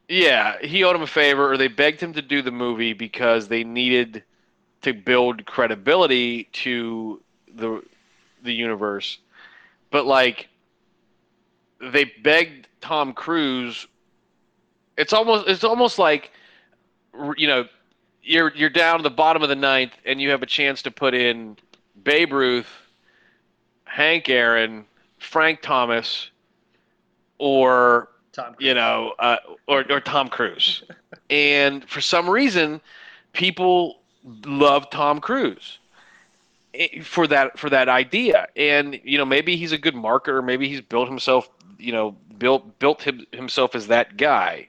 Yeah, 0.07 0.59
he 0.61 0.83
owed 0.83 0.95
him 0.95 1.01
a 1.01 1.07
favor, 1.07 1.51
or 1.51 1.57
they 1.57 1.67
begged 1.67 1.99
him 1.99 2.13
to 2.13 2.21
do 2.21 2.41
the 2.41 2.51
movie 2.51 2.93
because 2.93 3.47
they 3.47 3.63
needed 3.63 4.23
to 4.83 4.93
build 4.93 5.45
credibility 5.45 6.43
to 6.53 7.21
the 7.55 7.81
the 8.43 8.53
universe. 8.53 9.17
But 9.89 10.05
like, 10.05 10.47
they 11.81 12.05
begged 12.23 12.67
Tom 12.81 13.13
Cruise. 13.13 13.87
It's 14.97 15.13
almost 15.13 15.47
it's 15.47 15.63
almost 15.63 15.99
like, 15.99 16.31
you 17.37 17.47
know, 17.47 17.65
you're 18.23 18.53
you're 18.55 18.69
down 18.69 18.97
to 18.97 19.03
the 19.03 19.09
bottom 19.09 19.43
of 19.43 19.49
the 19.49 19.55
ninth, 19.55 19.93
and 20.05 20.21
you 20.21 20.29
have 20.31 20.43
a 20.43 20.47
chance 20.47 20.81
to 20.83 20.91
put 20.91 21.13
in 21.13 21.57
Babe 22.03 22.33
Ruth, 22.33 22.67
Hank 23.85 24.29
Aaron, 24.29 24.85
Frank 25.19 25.61
Thomas, 25.61 26.29
or 27.37 28.09
Tom 28.31 28.53
Cruise. 28.55 28.67
you 28.67 28.73
know, 28.73 29.13
uh, 29.19 29.37
or 29.67 29.85
or 29.89 29.99
Tom 29.99 30.27
Cruise, 30.29 30.83
and 31.29 31.87
for 31.89 32.01
some 32.01 32.29
reason, 32.29 32.81
people 33.33 33.99
love 34.45 34.89
Tom 34.89 35.19
Cruise 35.21 35.79
eh, 36.73 37.01
for 37.01 37.27
that 37.27 37.57
for 37.59 37.69
that 37.69 37.89
idea. 37.89 38.47
And 38.55 38.99
you 39.03 39.17
know, 39.17 39.25
maybe 39.25 39.55
he's 39.55 39.71
a 39.71 39.77
good 39.77 39.95
marketer. 39.95 40.43
Maybe 40.43 40.67
he's 40.67 40.81
built 40.81 41.07
himself, 41.07 41.49
you 41.77 41.91
know, 41.91 42.15
built 42.37 42.79
built 42.79 43.01
him, 43.03 43.25
himself 43.31 43.75
as 43.75 43.87
that 43.87 44.17
guy. 44.17 44.67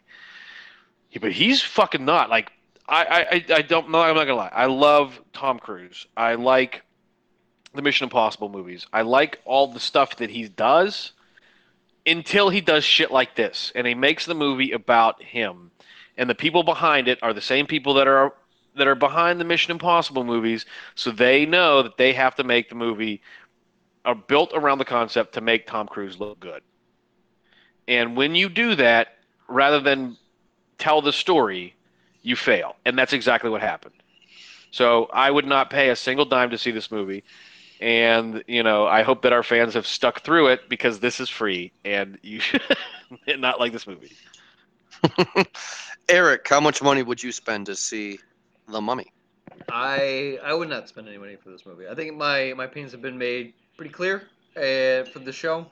But 1.21 1.33
he's 1.33 1.63
fucking 1.63 2.05
not. 2.05 2.31
Like 2.31 2.53
I 2.89 3.45
I 3.51 3.55
I- 3.55 3.63
don't 3.63 3.91
know. 3.91 4.01
I'm 4.01 4.15
not 4.15 4.25
gonna 4.25 4.37
lie. 4.37 4.53
I 4.53 4.67
love 4.67 5.21
Tom 5.33 5.59
Cruise. 5.59 6.07
I 6.17 6.35
like 6.35 6.83
the 7.75 7.83
Mission 7.83 8.05
Impossible 8.05 8.49
movies. 8.49 8.87
I 8.93 9.03
like 9.03 9.41
all 9.45 9.69
the 9.73 9.81
stuff 9.81 10.17
that 10.17 10.31
he 10.31 10.49
does 10.49 11.13
until 12.07 12.49
he 12.49 12.61
does 12.61 12.85
shit 12.85 13.11
like 13.11 13.35
this 13.35 13.73
and 13.75 13.87
he 13.87 13.95
makes 13.95 14.27
the 14.27 14.35
movie 14.35 14.73
about 14.73 15.23
him 15.23 15.71
and 16.17 16.31
the 16.31 16.35
people 16.35 16.63
behind 16.63 17.09
it 17.09 17.19
are 17.21 17.33
the 17.33 17.41
same 17.41 17.67
people 17.67 17.95
that 17.95 18.07
are 18.07 18.33
that 18.77 18.87
are 18.87 18.95
behind 18.95 19.41
the 19.41 19.45
mission 19.45 19.73
impossible 19.73 20.23
movies 20.23 20.65
so 20.95 21.11
they 21.11 21.45
know 21.45 21.83
that 21.83 21.97
they 21.97 22.13
have 22.13 22.35
to 22.37 22.45
make 22.45 22.69
the 22.69 22.75
movie 22.75 23.21
are 24.05 24.15
built 24.15 24.53
around 24.55 24.79
the 24.79 24.85
concept 24.85 25.35
to 25.35 25.41
make 25.41 25.67
tom 25.67 25.89
cruise 25.89 26.21
look 26.21 26.39
good 26.39 26.63
and 27.89 28.17
when 28.17 28.37
you 28.37 28.49
do 28.49 28.77
that 28.77 29.17
rather 29.49 29.81
than 29.81 30.17
tell 30.79 31.01
the 31.01 31.13
story 31.13 31.75
you 32.23 32.37
fail 32.37 32.77
and 32.85 32.99
that's 32.99 33.13
exactly 33.13 33.51
what 33.51 33.61
happened 33.61 33.95
so 34.71 35.09
i 35.13 35.31
would 35.31 35.47
not 35.47 35.71
pay 35.71 35.91
a 35.91 35.97
single 35.97 36.25
dime 36.25 36.51
to 36.51 36.59
see 36.59 36.71
this 36.71 36.91
movie 36.91 37.25
and 37.81 38.43
you 38.47 38.63
know 38.63 38.87
i 38.87 39.03
hope 39.03 39.23
that 39.23 39.33
our 39.33 39.43
fans 39.43 39.75
have 39.75 39.87
stuck 39.87 40.23
through 40.23 40.49
it 40.49 40.61
because 40.69 41.01
this 41.01 41.21
is 41.21 41.29
free 41.29 41.73
and 41.85 42.19
you 42.23 42.41
should 43.29 43.41
not 43.41 43.61
like 43.61 43.73
this 43.73 43.87
movie 43.87 44.11
Eric, 46.09 46.47
how 46.49 46.61
much 46.61 46.83
money 46.83 47.03
would 47.03 47.23
you 47.23 47.33
spend 47.33 47.67
to 47.67 47.77
see 47.77 48.19
The 48.69 48.81
Mummy? 48.81 49.07
I 49.69 50.39
I 50.43 50.55
would 50.55 50.69
not 50.69 50.89
spend 50.89 51.09
any 51.09 51.19
money 51.19 51.37
for 51.37 51.51
this 51.51 51.67
movie. 51.67 51.89
I 51.89 51.95
think 51.95 52.17
my 52.17 52.53
my 52.57 52.65
opinions 52.65 52.93
have 52.93 53.03
been 53.03 53.19
made 53.19 53.55
pretty 53.77 53.93
clear 53.93 54.31
uh, 54.57 55.05
for 55.13 55.21
the 55.21 55.33
show. 55.33 55.67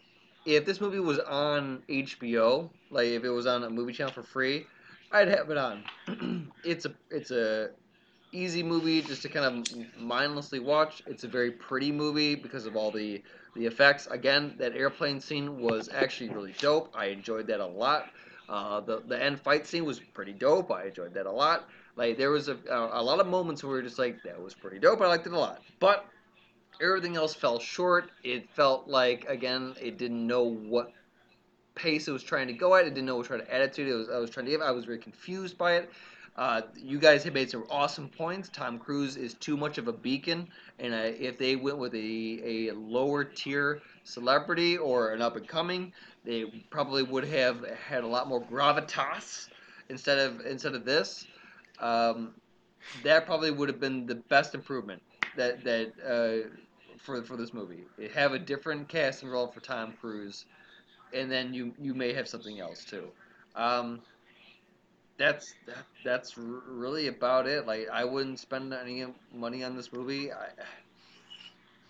If 0.44 0.64
this 0.64 0.80
movie 0.80 0.98
was 1.00 1.18
on 1.20 1.82
HBO, 1.88 2.70
like 2.90 3.08
if 3.08 3.24
it 3.24 3.30
was 3.30 3.46
on 3.46 3.64
a 3.64 3.70
movie 3.70 3.92
channel 3.92 4.12
for 4.12 4.22
free, 4.22 4.66
I'd 5.14 5.28
have 5.28 5.48
it 5.48 5.56
on. 5.56 5.84
it's 6.64 6.86
a 6.86 6.92
it's 7.08 7.30
a 7.30 7.70
easy 8.32 8.64
movie 8.64 9.00
just 9.00 9.22
to 9.22 9.28
kind 9.28 9.46
of 9.46 9.96
mindlessly 9.96 10.58
watch. 10.58 11.04
It's 11.06 11.22
a 11.22 11.28
very 11.28 11.52
pretty 11.52 11.92
movie 11.92 12.34
because 12.34 12.66
of 12.66 12.74
all 12.74 12.90
the 12.90 13.22
the 13.54 13.64
effects. 13.64 14.08
Again, 14.10 14.56
that 14.58 14.74
airplane 14.74 15.20
scene 15.20 15.60
was 15.60 15.88
actually 15.94 16.30
really 16.30 16.52
dope. 16.58 16.92
I 16.96 17.06
enjoyed 17.06 17.46
that 17.46 17.60
a 17.60 17.66
lot. 17.66 18.10
Uh, 18.48 18.80
the 18.80 19.02
the 19.06 19.22
end 19.22 19.40
fight 19.40 19.68
scene 19.68 19.84
was 19.84 20.00
pretty 20.00 20.32
dope. 20.32 20.72
I 20.72 20.86
enjoyed 20.86 21.14
that 21.14 21.26
a 21.26 21.30
lot. 21.30 21.68
Like 21.94 22.18
there 22.18 22.32
was 22.32 22.48
a 22.48 22.58
a, 22.68 23.02
lot 23.02 23.20
of 23.20 23.28
moments 23.28 23.62
where 23.62 23.70
we 23.70 23.76
were 23.78 23.82
just 23.82 24.00
like 24.00 24.20
that 24.24 24.42
was 24.42 24.52
pretty 24.52 24.80
dope. 24.80 25.00
I 25.00 25.06
liked 25.06 25.28
it 25.28 25.32
a 25.32 25.38
lot. 25.38 25.62
But 25.78 26.04
everything 26.82 27.14
else 27.14 27.34
fell 27.34 27.60
short. 27.60 28.10
It 28.24 28.50
felt 28.50 28.88
like 28.88 29.26
again 29.28 29.76
it 29.80 29.96
didn't 29.96 30.26
know 30.26 30.42
what 30.42 30.90
pace 31.74 32.08
it 32.08 32.12
was 32.12 32.22
trying 32.22 32.46
to 32.46 32.52
go 32.52 32.74
at. 32.74 32.86
It 32.86 32.90
didn't 32.90 33.06
know 33.06 33.16
what 33.16 33.28
kind 33.28 33.40
of 33.40 33.48
attitude 33.48 33.88
it 33.88 33.94
was. 33.94 34.08
I 34.08 34.18
was 34.18 34.30
trying 34.30 34.46
to 34.46 34.52
give. 34.52 34.60
I 34.60 34.70
was 34.70 34.84
very 34.84 34.98
confused 34.98 35.58
by 35.58 35.76
it. 35.76 35.90
Uh, 36.36 36.62
you 36.76 36.98
guys 36.98 37.22
have 37.22 37.32
made 37.32 37.48
some 37.48 37.64
awesome 37.70 38.08
points. 38.08 38.48
Tom 38.48 38.78
Cruise 38.78 39.16
is 39.16 39.34
too 39.34 39.56
much 39.56 39.78
of 39.78 39.86
a 39.86 39.92
beacon, 39.92 40.48
and 40.80 40.92
uh, 40.92 40.98
if 40.98 41.38
they 41.38 41.54
went 41.54 41.78
with 41.78 41.94
a, 41.94 42.68
a 42.68 42.72
lower 42.72 43.22
tier 43.22 43.80
celebrity 44.02 44.76
or 44.76 45.12
an 45.12 45.22
up 45.22 45.36
and 45.36 45.46
coming, 45.46 45.92
they 46.24 46.64
probably 46.70 47.04
would 47.04 47.24
have 47.24 47.64
had 47.68 48.02
a 48.02 48.06
lot 48.06 48.26
more 48.26 48.42
gravitas 48.42 49.48
instead 49.88 50.18
of 50.18 50.40
instead 50.44 50.74
of 50.74 50.84
this. 50.84 51.26
Um, 51.78 52.34
that 53.04 53.26
probably 53.26 53.52
would 53.52 53.68
have 53.68 53.80
been 53.80 54.06
the 54.06 54.16
best 54.16 54.54
improvement 54.54 55.02
that 55.36 55.62
that 55.62 55.92
uh, 56.04 56.48
for 56.98 57.22
for 57.22 57.36
this 57.36 57.54
movie. 57.54 57.84
Have 58.12 58.32
a 58.32 58.38
different 58.38 58.88
casting 58.88 59.28
role 59.28 59.46
for 59.46 59.60
Tom 59.60 59.94
Cruise, 60.00 60.46
and 61.14 61.30
then 61.30 61.54
you 61.54 61.72
you 61.80 61.94
may 61.94 62.12
have 62.12 62.28
something 62.28 62.60
else 62.60 62.84
too. 62.84 63.08
Um, 63.56 64.00
that's 65.16 65.54
that, 65.66 65.86
that's 66.04 66.36
really 66.36 67.06
about 67.08 67.46
it. 67.46 67.66
Like 67.66 67.88
I 67.92 68.04
wouldn't 68.04 68.38
spend 68.38 68.72
any 68.72 69.06
money 69.32 69.62
on 69.64 69.76
this 69.76 69.92
movie. 69.92 70.32
I, 70.32 70.48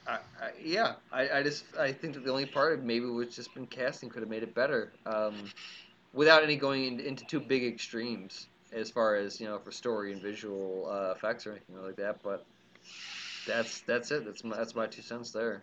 I, 0.06 0.12
I 0.14 0.50
yeah, 0.62 0.94
I, 1.12 1.28
I 1.38 1.42
just 1.42 1.64
I 1.78 1.92
think 1.92 2.14
that 2.14 2.24
the 2.24 2.30
only 2.30 2.46
part 2.46 2.82
maybe 2.84 3.06
was 3.06 3.34
just 3.34 3.54
been 3.54 3.66
casting 3.66 4.08
could 4.10 4.22
have 4.22 4.30
made 4.30 4.42
it 4.42 4.54
better, 4.54 4.92
um, 5.06 5.34
without 6.12 6.42
any 6.42 6.56
going 6.56 6.84
in, 6.84 7.00
into 7.00 7.24
too 7.26 7.40
big 7.40 7.64
extremes 7.64 8.46
as 8.72 8.90
far 8.90 9.16
as 9.16 9.40
you 9.40 9.46
know 9.46 9.58
for 9.58 9.70
story 9.70 10.12
and 10.12 10.20
visual 10.20 10.88
uh, 10.90 11.12
effects 11.12 11.46
or 11.46 11.52
anything 11.52 11.82
like 11.82 11.96
that. 11.96 12.22
But 12.22 12.44
that's 13.46 13.80
that's 13.82 14.10
it. 14.10 14.24
That's 14.26 14.44
my, 14.44 14.56
that's 14.56 14.74
my 14.74 14.86
two 14.86 15.02
cents 15.02 15.30
there. 15.30 15.62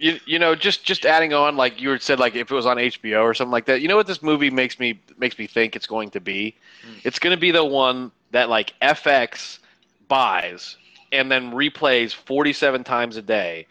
You, 0.00 0.18
you 0.24 0.38
know 0.38 0.54
just 0.54 0.82
just 0.82 1.04
adding 1.04 1.34
on 1.34 1.56
like 1.58 1.78
you 1.78 1.98
said 1.98 2.18
like 2.18 2.34
if 2.34 2.50
it 2.50 2.54
was 2.54 2.64
on 2.64 2.78
HBO 2.78 3.22
or 3.22 3.34
something 3.34 3.52
like 3.52 3.66
that 3.66 3.82
you 3.82 3.88
know 3.88 3.96
what 3.96 4.06
this 4.06 4.22
movie 4.22 4.48
makes 4.50 4.78
me 4.78 4.98
makes 5.18 5.38
me 5.38 5.46
think 5.46 5.76
it's 5.76 5.86
going 5.86 6.08
to 6.10 6.20
be 6.20 6.54
Mm. 6.82 7.00
it's 7.04 7.18
going 7.18 7.36
to 7.36 7.40
be 7.40 7.50
the 7.50 7.62
one 7.64 8.10
that 8.30 8.48
like 8.48 8.72
FX 8.80 9.58
buys 10.08 10.78
and 11.12 11.30
then 11.30 11.52
replays 11.52 12.14
47 12.14 12.82
times 12.82 13.18
a 13.18 13.22
day 13.22 13.66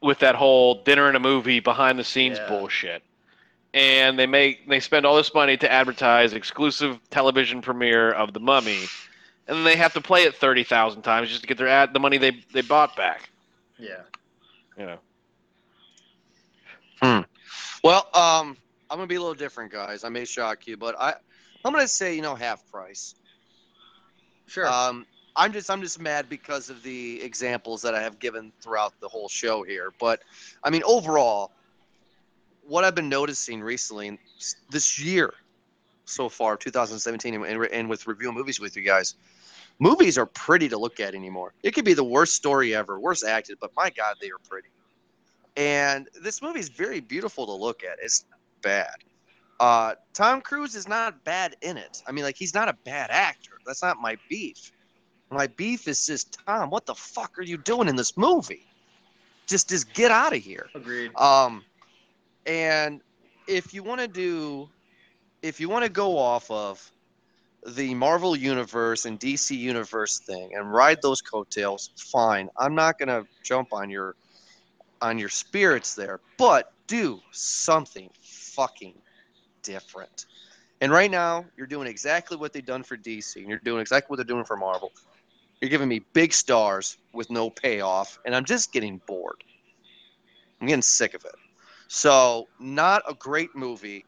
with 0.00 0.18
that 0.18 0.34
whole 0.34 0.82
dinner 0.82 1.06
and 1.06 1.16
a 1.16 1.20
movie 1.20 1.60
behind 1.60 1.96
the 1.96 2.02
scenes 2.04 2.38
Yeah. 2.38 2.48
bullshit 2.48 3.02
and 3.72 4.18
they 4.18 4.26
make 4.26 4.68
they 4.68 4.80
spend 4.80 5.06
all 5.06 5.14
this 5.14 5.32
money 5.32 5.56
to 5.58 5.70
advertise 5.70 6.32
exclusive 6.32 6.98
television 7.10 7.62
premiere 7.62 8.10
of 8.10 8.32
the 8.32 8.40
mummy 8.40 8.90
and 9.46 9.56
then 9.58 9.64
they 9.64 9.76
have 9.76 9.92
to 9.94 10.00
play 10.00 10.24
it 10.24 10.34
30,000 10.34 11.02
times 11.02 11.28
just 11.28 11.42
to 11.42 11.46
get 11.46 11.56
their 11.56 11.68
ad 11.68 11.94
the 11.94 12.00
money 12.00 12.18
they 12.18 12.32
they 12.52 12.62
bought 12.62 12.96
back 12.96 13.30
Yeah. 13.78 14.02
you 14.76 14.86
know 14.86 14.98
Well, 17.82 18.08
um, 18.14 18.56
I'm 18.90 18.98
gonna 18.98 19.06
be 19.06 19.16
a 19.16 19.20
little 19.20 19.34
different, 19.34 19.72
guys. 19.72 20.04
I 20.04 20.08
may 20.08 20.24
shock 20.24 20.66
you, 20.66 20.76
but 20.76 20.94
I, 21.00 21.14
I'm 21.64 21.72
gonna 21.72 21.88
say 21.88 22.14
you 22.14 22.22
know 22.22 22.34
half 22.34 22.68
price. 22.70 23.14
Sure. 24.46 24.68
Um, 24.68 25.06
I'm 25.34 25.52
just 25.52 25.70
I'm 25.70 25.82
just 25.82 26.00
mad 26.00 26.28
because 26.28 26.70
of 26.70 26.82
the 26.82 27.22
examples 27.22 27.82
that 27.82 27.94
I 27.94 28.02
have 28.02 28.18
given 28.18 28.52
throughout 28.60 28.92
the 29.00 29.08
whole 29.08 29.28
show 29.28 29.62
here. 29.62 29.92
But 29.98 30.22
I 30.62 30.70
mean, 30.70 30.82
overall, 30.84 31.52
what 32.66 32.84
I've 32.84 32.94
been 32.94 33.08
noticing 33.08 33.60
recently 33.60 34.18
this 34.70 34.98
year, 34.98 35.34
so 36.04 36.28
far, 36.28 36.56
2017, 36.56 37.34
and, 37.34 37.44
and, 37.44 37.64
and 37.66 37.88
with 37.88 38.06
reviewing 38.06 38.34
movies 38.34 38.60
with 38.60 38.76
you 38.76 38.82
guys, 38.82 39.14
movies 39.78 40.18
are 40.18 40.26
pretty 40.26 40.68
to 40.68 40.78
look 40.78 41.00
at 41.00 41.14
anymore. 41.14 41.52
It 41.62 41.72
could 41.72 41.84
be 41.84 41.94
the 41.94 42.04
worst 42.04 42.34
story 42.34 42.74
ever, 42.74 43.00
worst 43.00 43.24
acted, 43.24 43.58
but 43.60 43.70
my 43.76 43.90
God, 43.90 44.16
they 44.20 44.28
are 44.28 44.38
pretty. 44.48 44.68
And 45.56 46.08
this 46.22 46.40
movie 46.40 46.60
is 46.60 46.68
very 46.68 47.00
beautiful 47.00 47.46
to 47.46 47.52
look 47.52 47.84
at. 47.84 47.98
It's 48.02 48.24
bad. 48.62 48.94
Uh, 49.60 49.94
Tom 50.14 50.40
Cruise 50.40 50.74
is 50.74 50.88
not 50.88 51.22
bad 51.24 51.56
in 51.62 51.76
it. 51.76 52.02
I 52.06 52.12
mean, 52.12 52.24
like 52.24 52.36
he's 52.36 52.54
not 52.54 52.68
a 52.68 52.72
bad 52.84 53.10
actor. 53.10 53.52
That's 53.66 53.82
not 53.82 53.98
my 54.00 54.16
beef. 54.28 54.72
My 55.30 55.46
beef 55.46 55.88
is 55.88 56.06
just 56.06 56.38
Tom. 56.46 56.70
What 56.70 56.86
the 56.86 56.94
fuck 56.94 57.38
are 57.38 57.42
you 57.42 57.56
doing 57.58 57.88
in 57.88 57.96
this 57.96 58.16
movie? 58.16 58.66
Just, 59.46 59.68
just 59.68 59.92
get 59.92 60.10
out 60.10 60.34
of 60.34 60.42
here. 60.42 60.68
Agreed. 60.74 61.14
Um, 61.16 61.64
and 62.46 63.00
if 63.46 63.72
you 63.72 63.82
want 63.82 64.00
to 64.00 64.08
do, 64.08 64.68
if 65.42 65.60
you 65.60 65.68
want 65.68 65.84
to 65.84 65.90
go 65.90 66.16
off 66.18 66.50
of 66.50 66.90
the 67.66 67.94
Marvel 67.94 68.34
Universe 68.34 69.04
and 69.04 69.18
DC 69.20 69.56
Universe 69.56 70.18
thing 70.18 70.50
and 70.54 70.72
ride 70.72 71.00
those 71.02 71.20
coattails, 71.20 71.90
fine. 71.96 72.48
I'm 72.58 72.74
not 72.74 72.98
gonna 72.98 73.24
jump 73.42 73.72
on 73.72 73.88
your 73.88 74.16
on 75.02 75.18
your 75.18 75.28
spirits 75.28 75.94
there, 75.94 76.20
but 76.38 76.72
do 76.86 77.20
something 77.32 78.08
fucking 78.22 78.94
different. 79.62 80.26
And 80.80 80.90
right 80.90 81.10
now, 81.10 81.44
you're 81.56 81.66
doing 81.66 81.86
exactly 81.86 82.36
what 82.36 82.52
they've 82.52 82.64
done 82.64 82.82
for 82.82 82.96
DC, 82.96 83.36
and 83.36 83.48
you're 83.48 83.58
doing 83.58 83.80
exactly 83.80 84.06
what 84.08 84.16
they're 84.16 84.24
doing 84.24 84.44
for 84.44 84.56
Marvel. 84.56 84.90
You're 85.60 85.70
giving 85.70 85.88
me 85.88 86.00
big 86.12 86.32
stars 86.32 86.96
with 87.12 87.30
no 87.30 87.50
payoff, 87.50 88.18
and 88.24 88.34
I'm 88.34 88.44
just 88.44 88.72
getting 88.72 89.00
bored. 89.06 89.44
I'm 90.60 90.66
getting 90.66 90.82
sick 90.82 91.14
of 91.14 91.24
it. 91.24 91.34
So, 91.88 92.48
not 92.58 93.02
a 93.08 93.14
great 93.14 93.54
movie, 93.54 94.04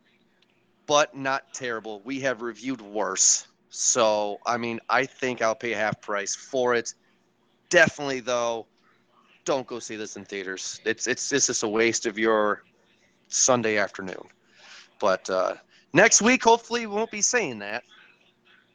but 0.87 1.15
not 1.15 1.53
terrible. 1.53 2.01
We 2.05 2.21
have 2.21 2.43
reviewed 2.43 2.81
worse. 2.81 3.47
So, 3.71 4.39
I 4.47 4.57
mean, 4.57 4.81
I 4.89 5.07
think 5.07 5.43
I'll 5.43 5.55
pay 5.55 5.73
half 5.73 6.01
price 6.01 6.35
for 6.35 6.75
it. 6.75 6.95
Definitely, 7.71 8.21
though, 8.21 8.67
don't 9.45 9.67
go 9.67 9.79
see 9.79 9.97
this 9.97 10.17
in 10.17 10.25
theaters. 10.25 10.81
It's 10.85 11.07
it's, 11.07 11.33
it's 11.33 11.47
just 11.47 11.63
a 11.63 11.69
waste 11.69 12.07
of 12.07 12.19
your 12.19 12.63
Sunday 13.29 13.79
afternoon. 13.79 14.27
But 15.01 15.29
uh, 15.29 15.55
next 15.93 16.23
week, 16.23 16.43
hopefully, 16.43 16.87
we 16.87 16.95
won't 16.95 17.11
be 17.11 17.23
saying 17.23 17.59
that 17.61 17.83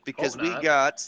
because 0.05 0.37
we 0.37 0.49
got 0.61 1.03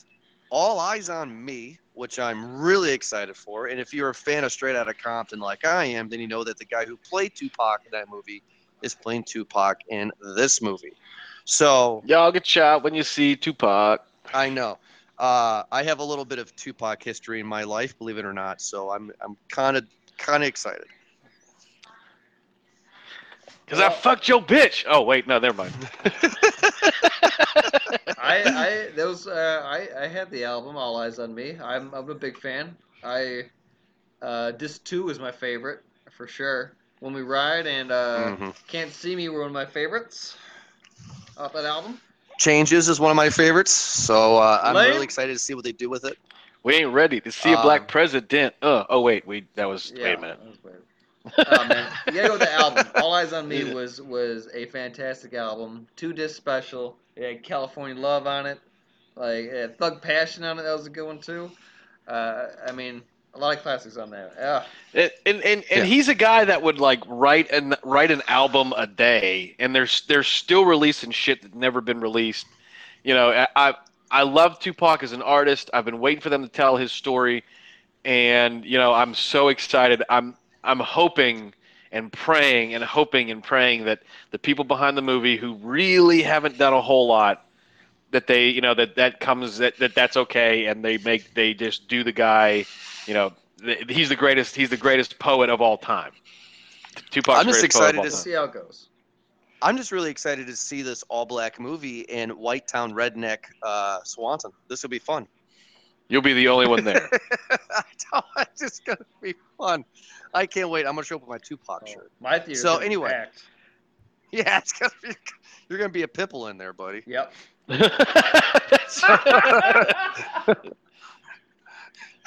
All 0.50 0.80
Eyez 0.80 1.14
on 1.14 1.44
Me, 1.44 1.80
which 1.94 2.20
I'm 2.20 2.60
really 2.60 2.92
excited 2.92 3.36
for. 3.36 3.68
And 3.68 3.80
if 3.80 3.94
you're 3.94 4.10
a 4.10 4.16
fan 4.16 4.44
of 4.44 4.52
Straight 4.52 4.76
Outta 4.76 4.94
Compton 4.94 5.40
like 5.40 5.66
I 5.66 5.86
am, 5.86 6.10
then 6.10 6.20
you 6.20 6.28
know 6.28 6.44
that 6.44 6.58
the 6.58 6.66
guy 6.66 6.86
who 6.86 6.98
played 6.98 7.34
Tupac 7.36 7.82
in 7.86 7.92
that 7.92 8.10
movie 8.10 8.44
is 8.82 8.96
playing 8.96 9.24
Tupac 9.24 9.80
in 9.90 10.12
this 10.36 10.62
movie. 10.62 10.94
So 11.46 12.04
Y'all 12.06 12.32
get 12.32 12.46
shot 12.46 12.84
when 12.84 12.94
you 12.94 13.04
see 13.04 13.36
Tupac. 13.36 14.06
I 14.34 14.50
know. 14.50 14.78
Uh, 15.22 15.64
I 15.72 15.84
have 15.84 16.00
a 16.00 16.04
little 16.04 16.26
bit 16.26 16.40
of 16.40 16.56
Tupac 16.56 17.04
history 17.04 17.40
in 17.40 17.46
my 17.46 17.64
life, 17.64 17.96
believe 18.00 18.18
it 18.18 18.26
or 18.26 18.34
not. 18.34 18.60
So 18.60 18.90
I'm 18.90 19.12
I'm 19.22 19.38
kind 19.50 19.78
of 19.78 19.86
kind 20.18 20.42
of 20.42 20.50
excited. 20.50 20.88
Cause 23.68 23.80
I 23.80 23.90
fucked 23.90 24.28
your 24.28 24.42
bitch. 24.42 24.84
Oh 24.90 25.04
wait, 25.04 25.28
no, 25.28 25.38
never 25.38 25.56
mind. 25.56 25.74
I, 28.18 28.44
I 28.44 28.90
those 28.96 29.28
uh, 29.28 29.62
I 29.64 29.88
I 29.98 30.08
had 30.08 30.32
the 30.32 30.44
album 30.44 30.76
All 30.76 30.98
Eyez 30.98 31.24
on 31.24 31.36
Me. 31.36 31.56
I'm 31.64 31.94
I'm 31.94 32.10
a 32.10 32.16
big 32.16 32.38
fan. 32.38 32.76
I 33.04 33.44
uh, 34.24 34.52
Disc 34.52 34.84
Two 34.84 35.10
is 35.10 35.20
my 35.20 35.32
favorite 35.32 35.84
for 36.10 36.28
sure. 36.28 36.74
When 37.00 37.14
We 37.14 37.22
Ride 37.22 37.68
and 37.68 37.92
uh, 37.92 38.36
Mhm. 38.38 38.56
Can't 38.68 38.92
See 38.92 39.16
Me 39.16 39.30
were 39.30 39.42
one 39.42 39.48
of 39.50 39.54
my 39.54 39.68
favorites 39.68 40.36
off 41.38 41.54
that 41.54 41.66
album. 41.66 42.00
Changes 42.42 42.90
is 42.90 43.00
one 43.00 43.12
of 43.12 43.18
my 43.18 43.30
favorites. 43.30 43.72
So 43.72 44.38
uh, 44.38 44.60
I'm 44.64 44.76
Lame. 44.76 44.92
really 44.92 45.04
excited 45.04 45.34
to 45.34 45.40
see 45.40 45.54
what 45.54 45.64
they 45.64 45.74
do 45.74 45.90
with 45.90 46.06
it. 46.06 46.18
we 46.64 46.76
ain't 46.76 46.92
ready 46.94 47.22
to 47.22 47.32
see 47.32 47.54
a 47.54 47.62
black 47.62 47.82
Um, 47.82 47.88
president. 47.88 48.56
Uh, 48.62 48.84
oh 48.90 49.02
wait, 49.02 49.28
we 49.28 49.46
that 49.56 49.68
was 49.68 49.94
wait 49.96 50.14
a 50.14 50.18
minute. 50.18 50.40
that 51.38 51.48
oh 51.48 51.66
man, 51.68 51.92
you 52.08 52.14
gotta 52.14 52.28
go 52.28 52.34
with 52.34 52.42
the 52.42 52.52
album. 52.54 52.86
All 52.96 53.12
Eyez 53.14 53.38
on 53.38 53.48
Me 53.48 53.74
was 53.74 54.02
was 54.02 54.48
a 54.54 54.66
fantastic 54.68 55.34
album. 55.34 55.88
Two 55.96 56.14
disc 56.14 56.36
special. 56.36 56.98
It 57.16 57.24
had 57.24 57.44
California 57.44 57.96
Love 57.96 58.28
on 58.28 58.46
it. 58.48 58.60
Like 59.16 59.46
it 59.46 59.54
had 59.56 59.78
Thug 59.78 60.02
Passion 60.02 60.44
on 60.44 60.60
it. 60.60 60.64
That 60.64 60.74
was 60.74 60.88
a 60.88 60.90
good 60.90 61.06
one 61.06 61.20
too. 61.20 61.52
Uh, 62.08 62.48
I 62.68 62.72
mean, 62.72 63.04
a 63.34 63.40
lot 63.40 63.56
of 63.56 63.62
classics 63.64 63.98
on 63.98 64.10
there. 64.10 64.32
Yeah. 64.38 64.64
And 64.94 65.12
and 65.26 65.44
and, 65.44 65.64
Yeah. 65.70 65.84
he's 65.84 66.10
a 66.10 66.16
guy 66.16 66.46
that 66.46 66.62
would 66.62 66.80
like 66.80 67.02
write 67.08 67.50
an 67.52 67.76
write 67.84 68.12
an 68.12 68.22
album 68.28 68.74
a 68.76 68.88
day, 68.88 69.56
and 69.60 69.74
there's 69.74 70.02
they're 70.08 70.24
still 70.24 70.66
releasing 70.66 71.12
shit 71.12 71.42
that's 71.42 71.56
never 71.56 71.82
been 71.82 72.02
released. 72.02 72.46
You 73.04 73.14
know, 73.14 73.30
I 73.32 73.48
I, 73.56 73.74
I 74.10 74.24
love 74.24 74.60
Tupac 74.60 75.04
as 75.04 75.14
an 75.14 75.22
artist. 75.22 75.70
I've 75.74 75.86
been 75.86 76.00
waiting 76.00 76.22
for 76.22 76.30
them 76.30 76.44
to 76.44 76.50
tell 76.50 76.76
his 76.76 76.92
story, 76.92 77.44
and 78.04 78.66
you 78.66 78.78
know, 78.78 78.94
I'm 78.94 79.14
so 79.16 79.48
excited. 79.48 80.04
I'm 80.10 80.36
I'm 80.64 80.80
hoping 80.80 81.54
and 81.94 82.12
praying 82.12 82.74
and 82.74 82.84
hoping 82.84 83.32
and 83.32 83.44
praying 83.44 83.86
that 83.86 84.00
the 84.32 84.40
people 84.40 84.64
behind 84.66 84.98
the 84.98 85.02
movie 85.02 85.38
who 85.38 85.56
really 85.56 86.22
haven't 86.22 86.58
done 86.58 86.74
a 86.74 86.82
whole 86.82 87.08
lot 87.08 87.46
that 88.12 88.28
they 88.28 88.48
you 88.50 88.62
know 88.62 88.74
that 88.74 88.96
that 88.96 89.20
comes 89.20 89.58
that, 89.58 89.78
that 89.78 89.94
that's 89.96 90.16
okay 90.16 90.68
and 90.68 90.84
they 90.84 90.98
make 91.00 91.34
they 91.34 91.54
just 91.54 91.88
do 91.90 92.04
the 92.04 92.12
guy 92.12 92.66
you 93.08 93.14
know 93.14 93.34
th- 93.60 93.86
he's 93.90 94.10
the 94.10 94.16
greatest 94.16 94.56
he's 94.56 94.70
the 94.70 94.78
greatest 94.78 95.18
poet 95.20 95.50
of 95.50 95.62
all 95.62 95.78
time 95.78 96.12
Tupac's 97.10 97.40
I'm 97.40 97.46
just 97.46 97.60
greatest 97.60 97.78
poet 97.80 97.90
of 97.98 98.06
excited 98.06 98.10
to 98.10 98.10
time. 98.16 98.24
see 98.24 98.32
how 98.34 98.44
it 98.46 98.54
goes. 98.54 98.90
I'm 99.62 99.78
just 99.78 99.92
really 99.92 100.10
excited 100.12 100.48
to 100.48 100.56
see 100.56 100.82
this 100.82 101.04
all 101.08 101.26
black 101.26 101.60
movie 101.60 102.00
in 102.02 102.32
White 102.32 102.68
Town 102.68 102.92
Redneck 102.94 103.38
uh, 103.62 104.00
Swanton. 104.04 104.52
This 104.68 104.82
will 104.82 104.90
be 104.90 104.98
fun. 105.00 105.28
you'll 106.10 106.22
be 106.24 106.34
the 106.34 106.48
only 106.48 106.68
one 106.68 106.84
there 106.84 107.08
I 107.72 107.84
know, 108.14 108.22
it's 108.40 108.60
just 108.60 108.84
gonna 108.86 108.98
be 109.22 109.36
fun. 109.58 109.86
I 110.34 110.46
can't 110.48 110.70
wait. 110.70 110.86
I'm 110.88 110.96
gonna 110.96 111.06
show 111.06 111.16
up 111.18 111.22
with 111.22 111.30
my 111.30 111.38
Tupac 111.38 111.84
Oh, 111.88 111.92
shirt. 111.92 112.12
my 112.20 112.40
theater. 112.40 112.60
So, 112.60 112.78
anyway. 112.80 113.26
Yeah, 114.34 114.60
it's 114.60 114.72
gonna 114.72 114.92
be. 115.04 115.10
You're 115.68 115.78
gonna 115.78 115.90
be 115.92 116.04
a 116.04 116.08
pipple 116.08 116.48
in 116.48 116.58
there, 116.58 116.72
buddy. 116.72 117.04
Yep. 117.06 117.34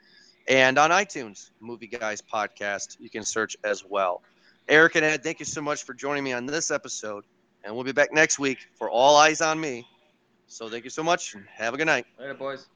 And 0.50 0.78
on 0.78 0.90
iTunes, 0.90 1.50
Movie 1.60 1.86
Guys 1.86 2.20
Podcast, 2.20 2.96
you 2.98 3.08
can 3.08 3.22
search 3.22 3.56
as 3.62 3.84
well. 3.88 4.20
Eric 4.68 4.96
and 4.96 5.04
Ed, 5.04 5.22
thank 5.22 5.38
you 5.38 5.44
so 5.44 5.62
much 5.62 5.84
for 5.84 5.94
joining 5.94 6.24
me 6.24 6.32
on 6.32 6.44
this 6.44 6.72
episode. 6.72 7.22
And 7.62 7.72
we'll 7.72 7.84
be 7.84 7.92
back 7.92 8.12
next 8.12 8.40
week 8.40 8.58
for 8.76 8.90
All 8.90 9.16
Eyez 9.16 9.46
on 9.46 9.60
Me. 9.60 9.86
So 10.48 10.68
thank 10.68 10.82
you 10.82 10.90
so 10.90 11.04
much 11.04 11.34
and 11.36 11.44
have 11.54 11.74
a 11.74 11.76
good 11.76 11.86
night. 11.86 12.04
Later, 12.18 12.34
boys. 12.34 12.66